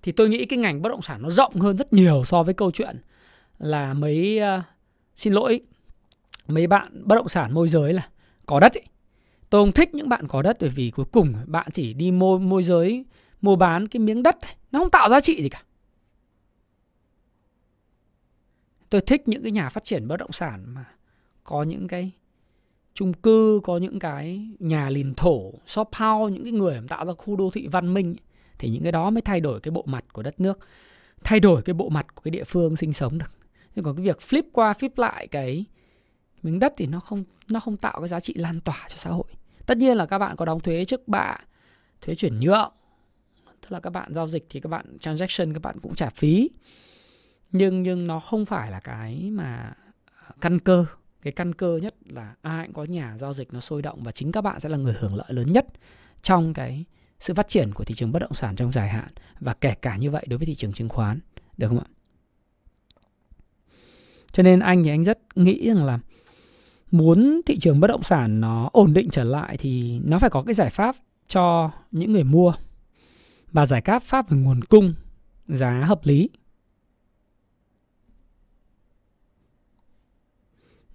[0.03, 2.55] thì tôi nghĩ cái ngành bất động sản nó rộng hơn rất nhiều so với
[2.55, 2.97] câu chuyện
[3.59, 4.65] là mấy uh,
[5.17, 5.61] xin lỗi
[6.47, 8.09] mấy bạn bất động sản môi giới là
[8.47, 8.85] có đất ấy.
[9.51, 12.39] Tôi không thích những bạn có đất bởi vì cuối cùng bạn chỉ đi môi,
[12.39, 13.05] môi giới
[13.41, 14.37] mua bán cái miếng đất
[14.73, 15.63] nó không tạo giá trị gì cả.
[18.91, 20.85] Tôi thích những cái nhà phát triển bất động sản mà
[21.45, 22.11] có những cái
[22.95, 27.13] chung cư, có những cái nhà liền thổ, shop house, những cái người tạo ra
[27.13, 28.17] khu đô thị văn minh
[28.59, 30.59] thì những cái đó mới thay đổi cái bộ mặt của đất nước,
[31.25, 33.33] thay đổi cái bộ mặt của cái địa phương sinh sống được.
[33.75, 35.65] Nhưng còn cái việc flip qua flip lại cái
[36.43, 39.11] miếng đất thì nó không nó không tạo cái giá trị lan tỏa cho xã
[39.11, 39.27] hội.
[39.67, 41.37] Tất nhiên là các bạn có đóng thuế trước bạ,
[42.01, 42.73] thuế chuyển nhượng.
[43.61, 46.51] Tức là các bạn giao dịch thì các bạn transaction các bạn cũng trả phí.
[47.53, 49.75] Nhưng nhưng nó không phải là cái mà
[50.05, 50.85] à, căn cơ.
[51.23, 54.13] Cái căn cơ nhất là ai cũng có nhà giao dịch nó sôi động và
[54.13, 55.67] chính các bạn sẽ là người hưởng lợi lớn nhất
[56.23, 56.85] trong cái
[57.21, 59.09] sự phát triển của thị trường bất động sản trong dài hạn
[59.41, 61.21] và kể cả như vậy đối với thị trường chứng khoán,
[61.57, 61.89] được không ạ?
[64.33, 65.99] Cho nên anh thì anh rất nghĩ rằng là
[66.93, 70.43] muốn thị trường bất động sản nó ổn định trở lại thì nó phải có
[70.43, 70.97] cái giải pháp
[71.29, 72.53] cho những người mua
[73.53, 74.95] và giải pháp pháp về nguồn cung
[75.49, 76.31] giá hợp lý.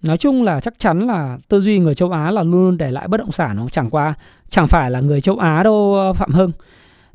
[0.02, 3.08] Nói chung là chắc chắn là tư duy người châu Á là luôn để lại
[3.08, 4.14] bất động sản nó chẳng qua
[4.48, 6.52] chẳng phải là người châu Á đâu ờ, Phạm Hưng.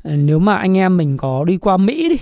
[0.03, 2.17] Ờ, nếu mà anh em mình có đi qua Mỹ đi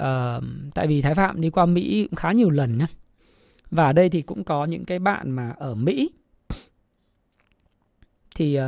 [0.00, 0.44] uh,
[0.74, 2.86] tại vì Thái Phạm đi qua Mỹ cũng khá nhiều lần nhá
[3.74, 6.10] và ở đây thì cũng có những cái bạn mà ở Mỹ
[8.36, 8.64] thì uh,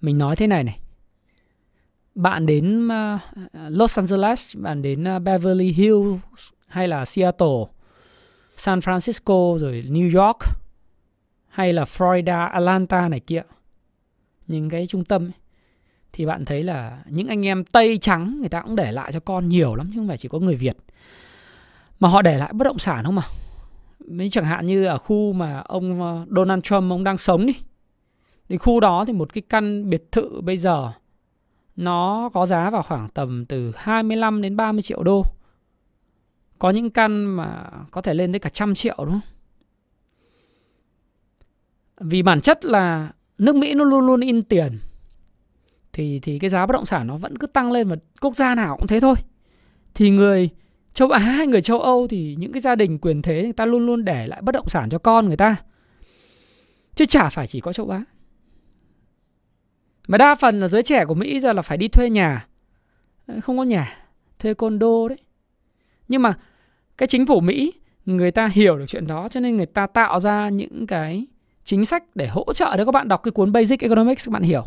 [0.00, 0.78] mình nói thế này này.
[2.14, 3.20] Bạn đến uh,
[3.52, 6.20] Los Angeles, bạn đến uh, Beverly Hills
[6.66, 7.64] hay là Seattle,
[8.56, 10.38] San Francisco rồi New York
[11.48, 13.42] hay là Florida, Atlanta này kia.
[14.46, 15.32] Những cái trung tâm ấy,
[16.12, 19.20] thì bạn thấy là những anh em Tây trắng người ta cũng để lại cho
[19.20, 20.76] con nhiều lắm chứ không phải chỉ có người Việt.
[22.00, 23.22] Mà họ để lại bất động sản không mà
[24.08, 27.56] Mấy chẳng hạn như ở khu mà ông ờ, Donald Trump ông đang sống đi.
[28.48, 30.92] Thì khu đó thì một cái căn biệt thự bây giờ
[31.76, 35.22] nó có giá vào khoảng tầm từ 25 đến 30 triệu đô.
[36.58, 39.20] Có những căn mà có thể lên tới cả trăm triệu, đúng không?
[42.00, 44.78] Vì bản chất là nước Mỹ nó luôn luôn in tiền,
[45.92, 48.54] thì thì cái giá bất động sản nó vẫn cứ tăng lên và quốc gia
[48.54, 49.14] nào cũng thế thôi.
[49.94, 50.50] Thì người
[50.96, 53.66] châu Á hay người châu Âu thì những cái gia đình quyền thế người ta
[53.66, 55.56] luôn luôn để lại bất động sản cho con người ta.
[56.94, 58.04] Chứ chả phải chỉ có châu Á.
[60.08, 62.46] Mà đa phần là giới trẻ của Mỹ giờ là phải đi thuê nhà.
[63.42, 63.98] Không có nhà,
[64.38, 65.18] thuê condo đấy.
[66.08, 66.34] Nhưng mà
[66.98, 67.72] cái chính phủ Mỹ,
[68.06, 71.26] người ta hiểu được chuyện đó cho nên người ta tạo ra những cái
[71.64, 72.76] chính sách để hỗ trợ.
[72.76, 74.64] Đấy các bạn đọc cái cuốn Basic Economics, các bạn hiểu.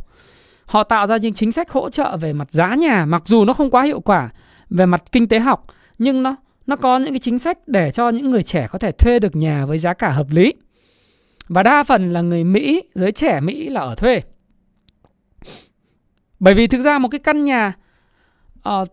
[0.66, 3.54] Họ tạo ra những chính sách hỗ trợ về mặt giá nhà, mặc dù nó
[3.54, 4.30] không quá hiệu quả,
[4.70, 5.66] về mặt kinh tế học
[6.00, 6.36] nhưng nó
[6.68, 9.36] nó có những cái chính sách để cho những người trẻ có thể thuê được
[9.36, 10.54] nhà với giá cả hợp lý.
[11.48, 14.22] Và đa phần là người Mỹ giới trẻ Mỹ là ở thuê.
[16.40, 17.74] Bởi vì thực ra một cái căn nhà
[18.70, 18.88] uh,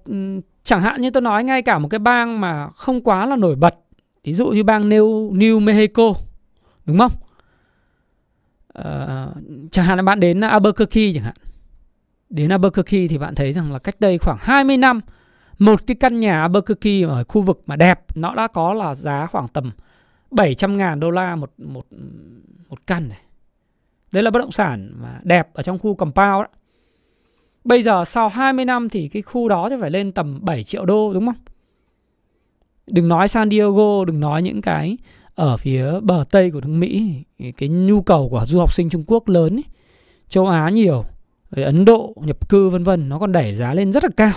[0.62, 3.56] chẳng hạn như tôi nói ngay cả một cái bang mà không quá là nổi
[3.56, 3.74] bật
[4.24, 6.12] ví dụ như bang New, New Mexico
[6.84, 7.12] đúng không?
[8.78, 9.36] Uh,
[9.70, 11.34] chẳng hạn là bạn đến Albuquerque chẳng hạn.
[12.30, 15.00] Đến Albuquerque thì bạn thấy rằng là cách đây khoảng 20 năm
[15.58, 19.26] một cái căn nhà Albuquerque ở khu vực mà đẹp nó đã có là giá
[19.26, 19.70] khoảng tầm
[20.30, 21.86] 700 ngàn đô la một, một,
[22.68, 23.18] một căn này.
[24.12, 26.46] Đấy là bất động sản mà đẹp ở trong khu compound đó.
[27.64, 30.84] Bây giờ sau 20 năm thì cái khu đó thì phải lên tầm 7 triệu
[30.84, 31.34] đô đúng không?
[32.86, 34.96] Đừng nói San Diego, đừng nói những cái
[35.34, 37.22] ở phía bờ Tây của nước Mỹ,
[37.56, 39.64] cái nhu cầu của du học sinh Trung Quốc lớn ấy,
[40.28, 41.04] châu Á nhiều,
[41.56, 44.32] Ấn Độ nhập cư vân vân nó còn đẩy giá lên rất là cao.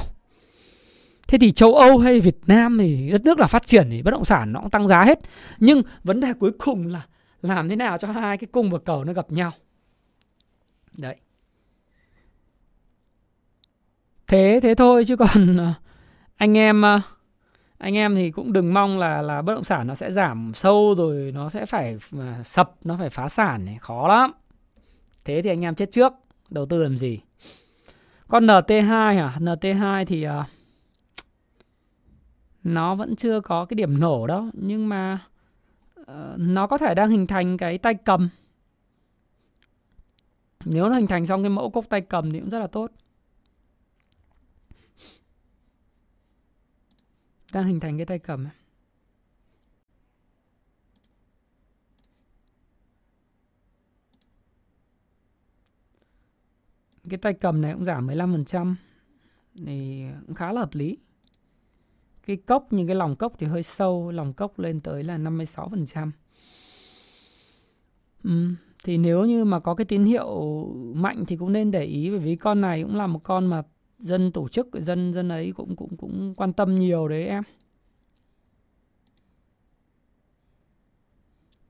[1.29, 4.11] Thế thì châu Âu hay Việt Nam thì đất nước là phát triển thì bất
[4.11, 5.19] động sản nó cũng tăng giá hết.
[5.59, 7.05] Nhưng vấn đề cuối cùng là
[7.41, 9.51] làm thế nào cho hai cái cung và cầu nó gặp nhau.
[10.97, 11.15] Đấy.
[14.27, 15.73] Thế thế thôi chứ còn ờ,
[16.35, 17.01] anh em ờ,
[17.77, 20.95] anh em thì cũng đừng mong là là bất động sản nó sẽ giảm sâu
[20.97, 24.31] rồi nó sẽ phải ờ, sập, nó phải phá sản này, khó lắm.
[25.25, 26.13] Thế thì anh em chết trước,
[26.49, 27.19] đầu tư làm gì?
[28.27, 29.35] Con NT2 à?
[29.39, 30.31] NT2 thì uh,
[32.63, 35.27] nó vẫn chưa có cái điểm nổ đó nhưng mà
[36.01, 36.05] uh,
[36.37, 38.29] nó có thể đang hình thành cái tay cầm.
[40.65, 42.91] Nếu nó hình thành xong cái mẫu cốc tay cầm thì cũng rất là tốt.
[47.53, 48.47] Đang hình thành cái tay cầm
[57.09, 58.75] cái tay cầm này cũng giảm 15%
[59.65, 60.97] thì cũng khá là hợp lý
[62.29, 66.11] cái cốc nhưng cái lòng cốc thì hơi sâu lòng cốc lên tới là 56%
[68.23, 68.49] ừ,
[68.83, 70.27] thì nếu như mà có cái tín hiệu
[70.93, 73.63] mạnh thì cũng nên để ý bởi vì con này cũng là một con mà
[73.99, 77.43] dân tổ chức dân dân ấy cũng cũng cũng quan tâm nhiều đấy em.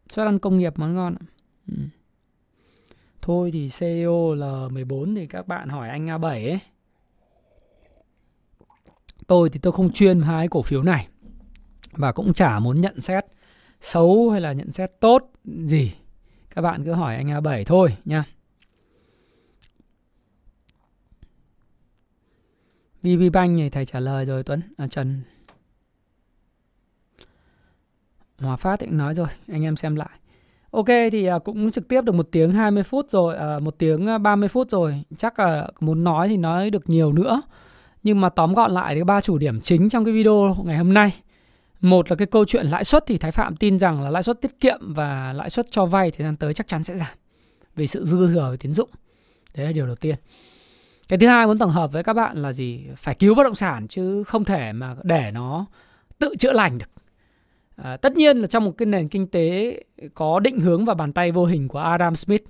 [0.10, 1.16] Xuất ăn công nghiệp món ngon
[1.68, 1.74] ừ.
[3.22, 6.60] thôi thì CEO L14 thì các bạn hỏi anh A7 ấy
[9.30, 11.08] tôi thì tôi không chuyên hai cổ phiếu này.
[11.92, 13.26] Và cũng chả muốn nhận xét
[13.82, 15.94] xấu hay là nhận xét tốt gì.
[16.56, 18.24] Các bạn cứ hỏi anh A7 thôi nha.
[23.02, 24.62] VB Bank thì thầy trả lời rồi Tuấn.
[24.78, 25.22] À, Trần.
[28.40, 30.20] Hòa Phát thì cũng nói rồi anh em xem lại.
[30.72, 34.08] Ok thì à, cũng trực tiếp được một tiếng 20 phút rồi à, một tiếng
[34.08, 35.04] à, 30 phút rồi.
[35.18, 37.42] Chắc là muốn nói thì nói được nhiều nữa
[38.04, 40.94] nhưng mà tóm gọn lại cái ba chủ điểm chính trong cái video ngày hôm
[40.94, 41.16] nay.
[41.82, 44.42] Một là cái câu chuyện lãi suất thì Thái Phạm tin rằng là lãi suất
[44.42, 47.18] tiết kiệm và lãi suất cho vay thời gian tới chắc chắn sẽ giảm
[47.76, 48.90] vì sự dư thừa về tín dụng.
[49.56, 50.16] Đấy là điều đầu tiên.
[51.08, 52.86] Cái thứ hai muốn tổng hợp với các bạn là gì?
[52.98, 55.66] Phải cứu bất động sản chứ không thể mà để nó
[56.20, 56.90] tự chữa lành được.
[57.76, 59.80] À, tất nhiên là trong một cái nền kinh tế
[60.14, 62.44] có định hướng và bàn tay vô hình của Adam Smith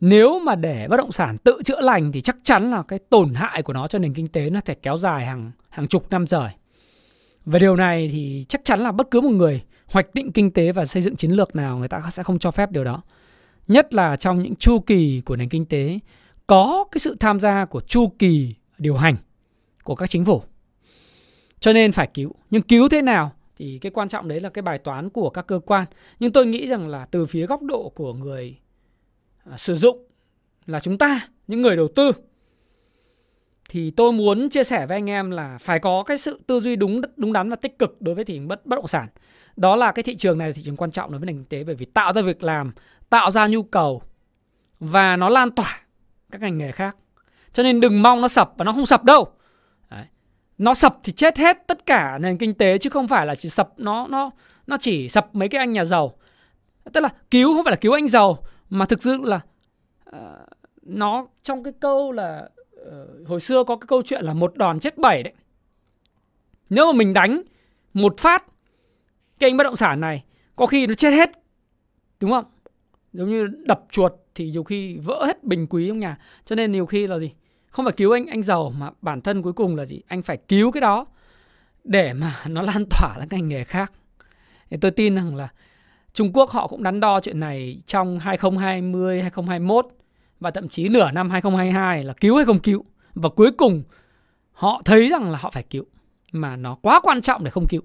[0.00, 3.34] nếu mà để bất động sản tự chữa lành thì chắc chắn là cái tổn
[3.34, 6.26] hại của nó cho nền kinh tế nó thể kéo dài hàng hàng chục năm
[6.26, 6.48] trời.
[7.44, 10.72] và điều này thì chắc chắn là bất cứ một người hoạch định kinh tế
[10.72, 13.02] và xây dựng chiến lược nào, người ta sẽ không cho phép điều đó.
[13.68, 15.98] Nhất là trong những chu kỳ của nền kinh tế,
[16.46, 19.16] có cái sự tham gia của chu kỳ điều hành
[19.84, 20.42] của các chính phủ.
[21.60, 22.32] Cho nên phải cứu.
[22.50, 25.46] Nhưng cứu thế nào thì cái quan trọng đấy là cái bài toán của các
[25.46, 25.84] cơ quan.
[26.20, 28.56] Nhưng tôi nghĩ rằng là từ phía góc độ của người
[29.56, 30.06] sử dụng
[30.66, 32.12] là chúng ta những người đầu tư
[33.68, 36.76] thì tôi muốn chia sẻ với anh em là phải có cái sự tư duy
[36.76, 39.08] đúng đúng đắn và tích cực đối với thị trường bất bất động sản.
[39.56, 41.44] Đó là cái thị trường này là thị trường quan trọng đối với nền kinh
[41.44, 42.72] tế bởi vì tạo ra việc làm,
[43.10, 44.02] tạo ra nhu cầu
[44.80, 45.80] và nó lan tỏa
[46.30, 46.96] các ngành nghề khác.
[47.52, 49.28] Cho nên đừng mong nó sập và nó không sập đâu.
[49.90, 50.04] Đấy.
[50.58, 53.48] Nó sập thì chết hết tất cả nền kinh tế chứ không phải là chỉ
[53.48, 54.30] sập nó nó
[54.66, 56.14] nó chỉ sập mấy cái anh nhà giàu.
[56.92, 58.38] Tức là cứu không phải là cứu anh giàu
[58.70, 59.40] mà thực sự là
[60.16, 60.48] uh,
[60.82, 62.48] nó trong cái câu là
[62.80, 65.32] uh, hồi xưa có cái câu chuyện là một đòn chết bảy đấy.
[66.70, 67.42] Nếu mà mình đánh
[67.94, 68.44] một phát
[69.38, 70.24] cái anh bất động sản này
[70.56, 71.30] có khi nó chết hết
[72.20, 72.44] đúng không?
[73.12, 76.18] Giống như đập chuột thì nhiều khi vỡ hết bình quý trong nhà.
[76.44, 77.32] Cho nên nhiều khi là gì?
[77.68, 80.02] Không phải cứu anh anh giàu mà bản thân cuối cùng là gì?
[80.06, 81.06] Anh phải cứu cái đó
[81.84, 83.92] để mà nó lan tỏa ra ngành nghề khác.
[84.70, 85.48] Thì tôi tin rằng là
[86.16, 89.86] Trung Quốc họ cũng đắn đo chuyện này trong 2020, 2021
[90.40, 92.84] và thậm chí nửa năm 2022 là cứu hay không cứu.
[93.14, 93.82] Và cuối cùng
[94.52, 95.84] họ thấy rằng là họ phải cứu
[96.32, 97.82] mà nó quá quan trọng để không cứu.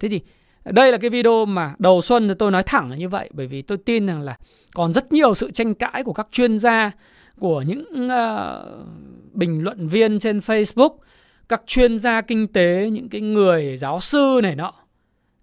[0.00, 0.20] Thế thì
[0.64, 3.62] đây là cái video mà đầu xuân tôi nói thẳng là như vậy bởi vì
[3.62, 4.38] tôi tin rằng là
[4.74, 6.90] còn rất nhiều sự tranh cãi của các chuyên gia
[7.38, 8.86] của những uh,
[9.32, 10.96] bình luận viên trên Facebook,
[11.48, 14.72] các chuyên gia kinh tế, những cái người giáo sư này nọ.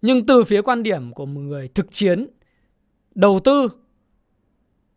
[0.01, 2.27] Nhưng từ phía quan điểm của một người thực chiến,
[3.15, 3.69] đầu tư,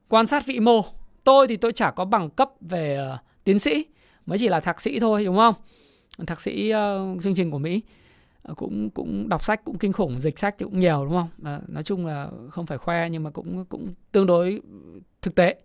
[0.09, 0.85] quan sát vĩ mô,
[1.25, 3.85] tôi thì tôi chả có bằng cấp về uh, tiến sĩ,
[4.27, 5.55] mới chỉ là thạc sĩ thôi đúng không?
[6.27, 7.83] Thạc sĩ uh, chương trình của Mỹ
[8.43, 11.29] ờ, cũng cũng đọc sách cũng kinh khủng dịch sách thì cũng nhiều đúng không?
[11.45, 14.61] À, nói chung là không phải khoe nhưng mà cũng cũng tương đối
[15.23, 15.57] thực tế.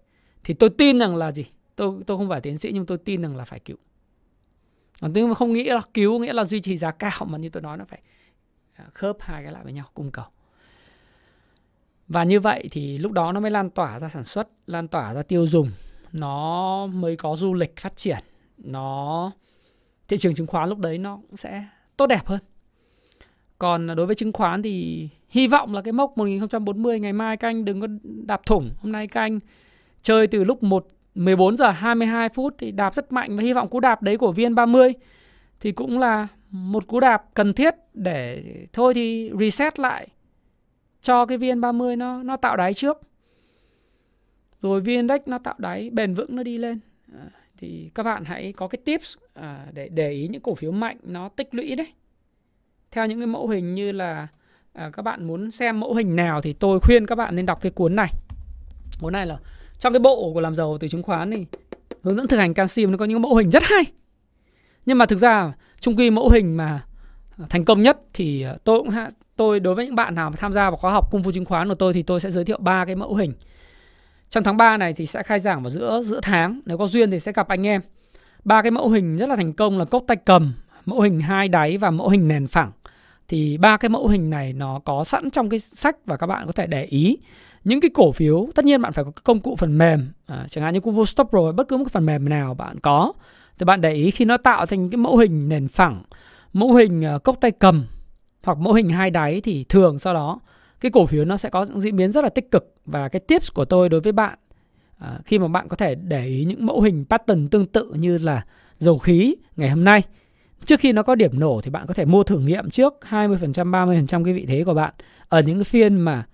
[0.44, 1.46] Thì tôi tin rằng là gì?
[1.76, 3.78] Tôi tôi không phải tiến sĩ nhưng tôi tin rằng là phải cứu.
[5.02, 7.64] Còn tôi không nghĩ là cứu nghĩa là duy trì giá cao mà như tôi
[7.64, 8.02] nói nó phải
[8.78, 10.26] Ờ, khớp hai cái lại với nhau cung cầu.
[12.08, 15.14] Và như vậy thì lúc đó nó mới lan tỏa ra sản xuất, lan tỏa
[15.14, 15.72] ra tiêu dùng.
[16.12, 18.20] Nó mới có du lịch phát triển.
[18.58, 19.32] Nó,
[20.08, 21.66] thị trường chứng khoán lúc đấy nó cũng sẽ
[21.98, 22.40] tốt đẹp hơn.
[23.60, 27.66] Còn đối với chứng khoán thì hy vọng là cái mốc 1040 ngày mai canh
[27.66, 28.72] đừng có đạp thủng.
[28.82, 29.40] Hôm nay canh
[30.02, 33.38] chơi từ lúc 1 14 giờ 22 phút thì đạp rất mạnh.
[33.38, 34.94] Và hy vọng cú đạp đấy của VN30
[35.60, 38.44] thì cũng là một cú đạp cần thiết để
[38.74, 40.08] thôi thì reset lại
[41.02, 43.02] cho cái VN30 nó nó tạo đáy trước.
[44.62, 46.80] Rồi VN Index nó tạo đáy bền vững nó đi lên.
[47.14, 50.72] À, thì các bạn hãy có cái tips à, để để ý những cổ phiếu
[50.72, 51.94] mạnh nó tích lũy đấy
[52.92, 54.28] theo những cái mẫu hình như là
[54.74, 57.62] à, các bạn muốn xem mẫu hình nào thì tôi khuyên các bạn nên đọc
[57.62, 58.10] cái cuốn này
[59.02, 59.38] cuốn này là
[59.80, 61.46] trong cái bộ của làm giàu từ chứng khoán thì
[62.04, 63.84] hướng dẫn thực hành canxi nó có những mẫu hình rất hay
[64.86, 65.54] nhưng mà thực ra
[65.84, 66.86] chung quy mẫu hình mà
[67.38, 70.30] à, thành công nhất thì à, tôi cũng ha, tôi đối với những bạn nào
[70.30, 72.32] mà tham gia vào khóa học cung phu chứng khoán của tôi thì tôi sẽ
[72.32, 73.34] giới thiệu ba cái mẫu hình.
[74.30, 77.12] Trong tháng 3 này thì sẽ khai giảng vào giữa giữa tháng nếu có duyên
[77.12, 77.82] thì sẽ gặp anh em.
[78.44, 80.54] Ba cái mẫu hình rất là thành công là cốc tay cầm
[80.86, 82.72] mẫu hình hai đáy và mẫu hình nền phẳng.
[83.28, 86.46] Thì ba cái mẫu hình này nó có sẵn trong cái sách và các bạn
[86.46, 87.18] có thể để ý.
[87.64, 90.64] Những cái cổ phiếu tất nhiên bạn phải có công cụ phần mềm à, chẳng
[90.64, 93.14] hạn như Kuvo Stop rồi bất cứ một cái phần mềm nào bạn có
[93.60, 96.04] thì bạn để ý khi nó tạo thành cái mẫu hình nền phẳng
[96.54, 97.86] mẫu hình ờ, cốc tay cầm
[98.44, 100.40] hoặc mẫu hình hai đáy thì thường sau đó
[100.84, 102.74] cái cổ phiếu nó sẽ có những diễn biến rất là tích cực.
[102.86, 104.40] Và cái tips của tôi đối với bạn
[105.00, 108.18] à, khi mà bạn có thể để ý những mẫu hình pattern tương tự như
[108.18, 108.46] là
[108.78, 110.02] dầu khí ngày hôm nay.
[110.66, 113.72] Trước khi nó có điểm nổ thì bạn có thể mua thử nghiệm trước 20%,
[113.72, 114.94] 30% cái vị thế của bạn.
[115.30, 116.26] Ở những cái phiên mà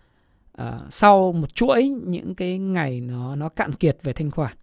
[0.61, 4.53] uh, sau một chuỗi những cái ngày nó nó cạn kiệt về thanh khoản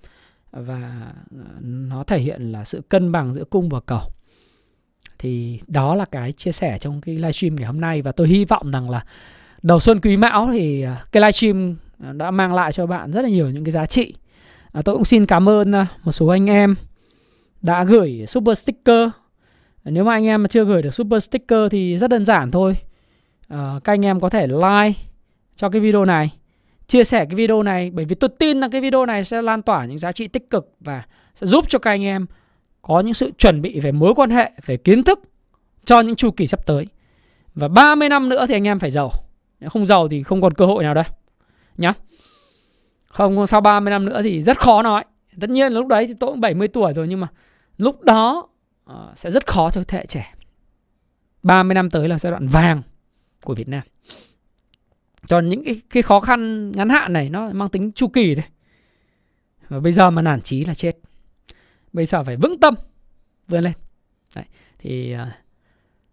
[0.62, 4.00] và ờ, nó thể hiện là sự cân bằng giữa cung và cầu.
[5.18, 8.44] Thì đó là cái chia sẻ trong cái livestream ngày hôm nay và tôi hy
[8.44, 9.04] vọng rằng là
[9.62, 13.22] đầu xuân quý mão thì ờ, cái livestream ờ, đã mang lại cho bạn rất
[13.22, 14.14] là nhiều những cái giá trị.
[14.72, 15.72] À, tôi cũng xin cảm ơn
[16.04, 16.74] một số anh em
[17.62, 19.08] đã gửi super sticker
[19.90, 22.76] nếu mà anh em mà chưa gửi được super sticker thì rất đơn giản thôi
[23.48, 25.00] à, các anh em có thể like
[25.56, 26.30] cho cái video này
[26.86, 29.62] chia sẻ cái video này bởi vì tôi tin rằng cái video này sẽ lan
[29.62, 31.02] tỏa những giá trị tích cực và
[31.34, 32.26] sẽ giúp cho các anh em
[32.82, 35.20] có những sự chuẩn bị về mối quan hệ về kiến thức
[35.84, 36.86] cho những chu kỳ sắp tới.
[37.54, 39.10] Và 30 năm nữa thì anh em phải giàu.
[39.60, 41.04] Nếu không giàu thì không còn cơ hội nào đâu.
[41.76, 41.92] Nhá.
[43.06, 45.04] Không sau 30 năm nữa thì rất khó nói.
[45.40, 47.28] Tất nhiên lúc đấy thì tôi cũng 70 tuổi rồi nhưng mà
[47.78, 48.48] lúc đó
[48.90, 50.34] uh, sẽ rất khó cho thế hệ trẻ.
[51.42, 52.82] 30 năm tới là giai đoạn vàng
[53.44, 53.82] của Việt Nam
[55.26, 58.44] cho những cái, cái khó khăn ngắn hạn này nó mang tính chu kỳ thôi
[59.68, 60.98] và bây giờ mà nản chí là chết
[61.92, 62.74] bây giờ phải vững tâm
[63.48, 63.72] vươn lên
[64.34, 64.44] Đấy.
[64.78, 65.28] thì uh,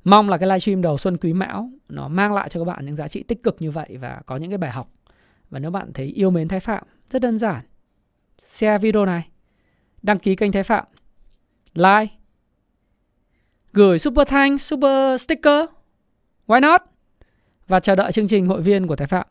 [0.04, 2.96] mong là cái livestream đầu xuân quý mão nó mang lại cho các bạn những
[2.96, 4.92] giá trị tích cực như vậy và có những cái bài học
[5.50, 7.66] và nếu bạn thấy yêu mến thái phạm rất đơn giản
[8.40, 9.28] share video này
[10.02, 10.86] đăng ký kênh thái phạm
[11.74, 12.14] like
[13.74, 15.66] gửi super thanks, super sticker.
[16.48, 16.93] Why not?
[17.74, 19.28] Và chờ đợi chương trình hội viên của Thái Phạm.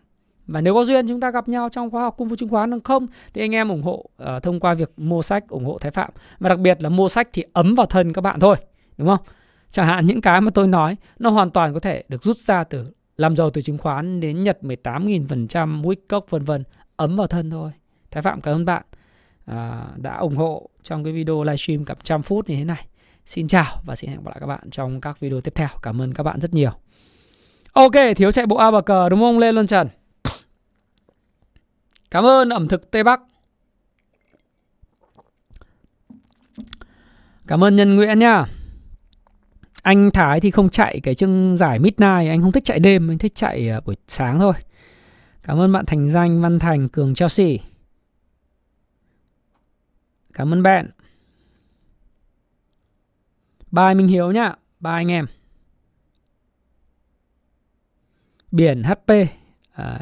[0.47, 2.71] Và nếu có duyên chúng ta gặp nhau trong khóa học cung phu chứng khoán
[2.71, 5.79] được không thì anh em ủng hộ uh, thông qua việc mua sách ủng hộ
[5.79, 6.11] Thái Phạm.
[6.39, 8.57] Và đặc biệt là mua sách thì ấm vào thân các bạn thôi,
[8.99, 9.19] đúng không?
[9.71, 12.65] Chẳng hạn những cái mà tôi nói nó hoàn toàn có thể được rút ra
[12.65, 12.87] từ
[13.17, 16.65] làm giàu từ chứng khoán đến Nhật 18.000%, Wickcock vân vân,
[16.97, 17.71] ấm vào thân thôi.
[18.11, 18.83] Thái Phạm cảm ơn bạn
[19.45, 22.87] à, đã ủng hộ trong cái video livestream cả trăm phút như thế này.
[23.27, 25.69] Xin chào và xin hẹn gặp lại các bạn trong các video tiếp theo.
[25.83, 26.73] Cảm ơn các bạn rất nhiều.
[27.73, 29.89] Ok, thiếu chạy bộ A bờ cờ đúng không Lê Luân Trần?
[32.11, 33.21] Cảm ơn ẩm thực Tây Bắc.
[37.47, 38.45] Cảm ơn Nhân Nguyễn nha.
[39.83, 43.19] Anh Thái thì không chạy cái chương giải midnight, anh không thích chạy đêm, anh
[43.19, 44.53] thích chạy ờ, buổi sáng thôi.
[45.43, 47.49] Cảm ơn bạn Thành Danh, Văn Thành, Cường Chelsea.
[50.33, 50.91] Cảm ơn bạn.
[53.71, 54.55] Bye Minh Hiếu nhá.
[54.81, 55.27] Bye anh em.
[58.53, 59.11] Biển HP.
[59.73, 60.01] à,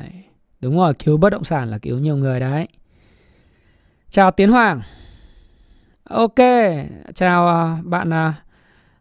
[0.61, 2.69] Đúng rồi, cứu bất động sản là cứu nhiều người đấy.
[4.09, 4.81] Chào Tiến Hoàng.
[6.05, 6.35] Ok,
[7.15, 8.45] chào à, bạn à,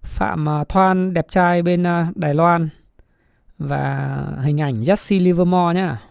[0.01, 1.83] Phạm à, Thoan đẹp trai bên
[2.15, 2.69] Đài Loan
[3.57, 6.01] và hình ảnh Jesse Livermore nhá.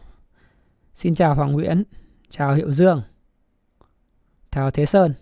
[0.94, 1.82] Xin chào Hoàng Nguyễn,
[2.28, 3.02] chào Hiệu Dương,
[4.50, 5.14] chào Thế Sơn.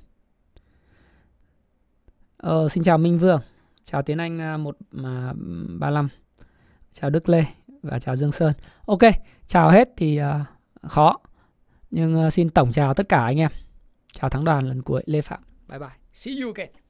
[2.36, 3.40] Ờ, xin chào Minh Vương,
[3.84, 6.08] chào Tiến Anh 135,
[6.92, 7.44] chào Đức Lê
[7.82, 8.52] và chào Dương Sơn.
[8.86, 9.02] Ok,
[9.46, 10.46] chào hết thì uh,
[10.90, 11.20] khó,
[11.90, 13.50] nhưng uh, xin tổng chào tất cả anh em.
[14.12, 15.40] Chào thắng đoàn lần cuối Lê Phạm.
[15.68, 15.88] Bye bye.
[16.12, 16.85] See you again.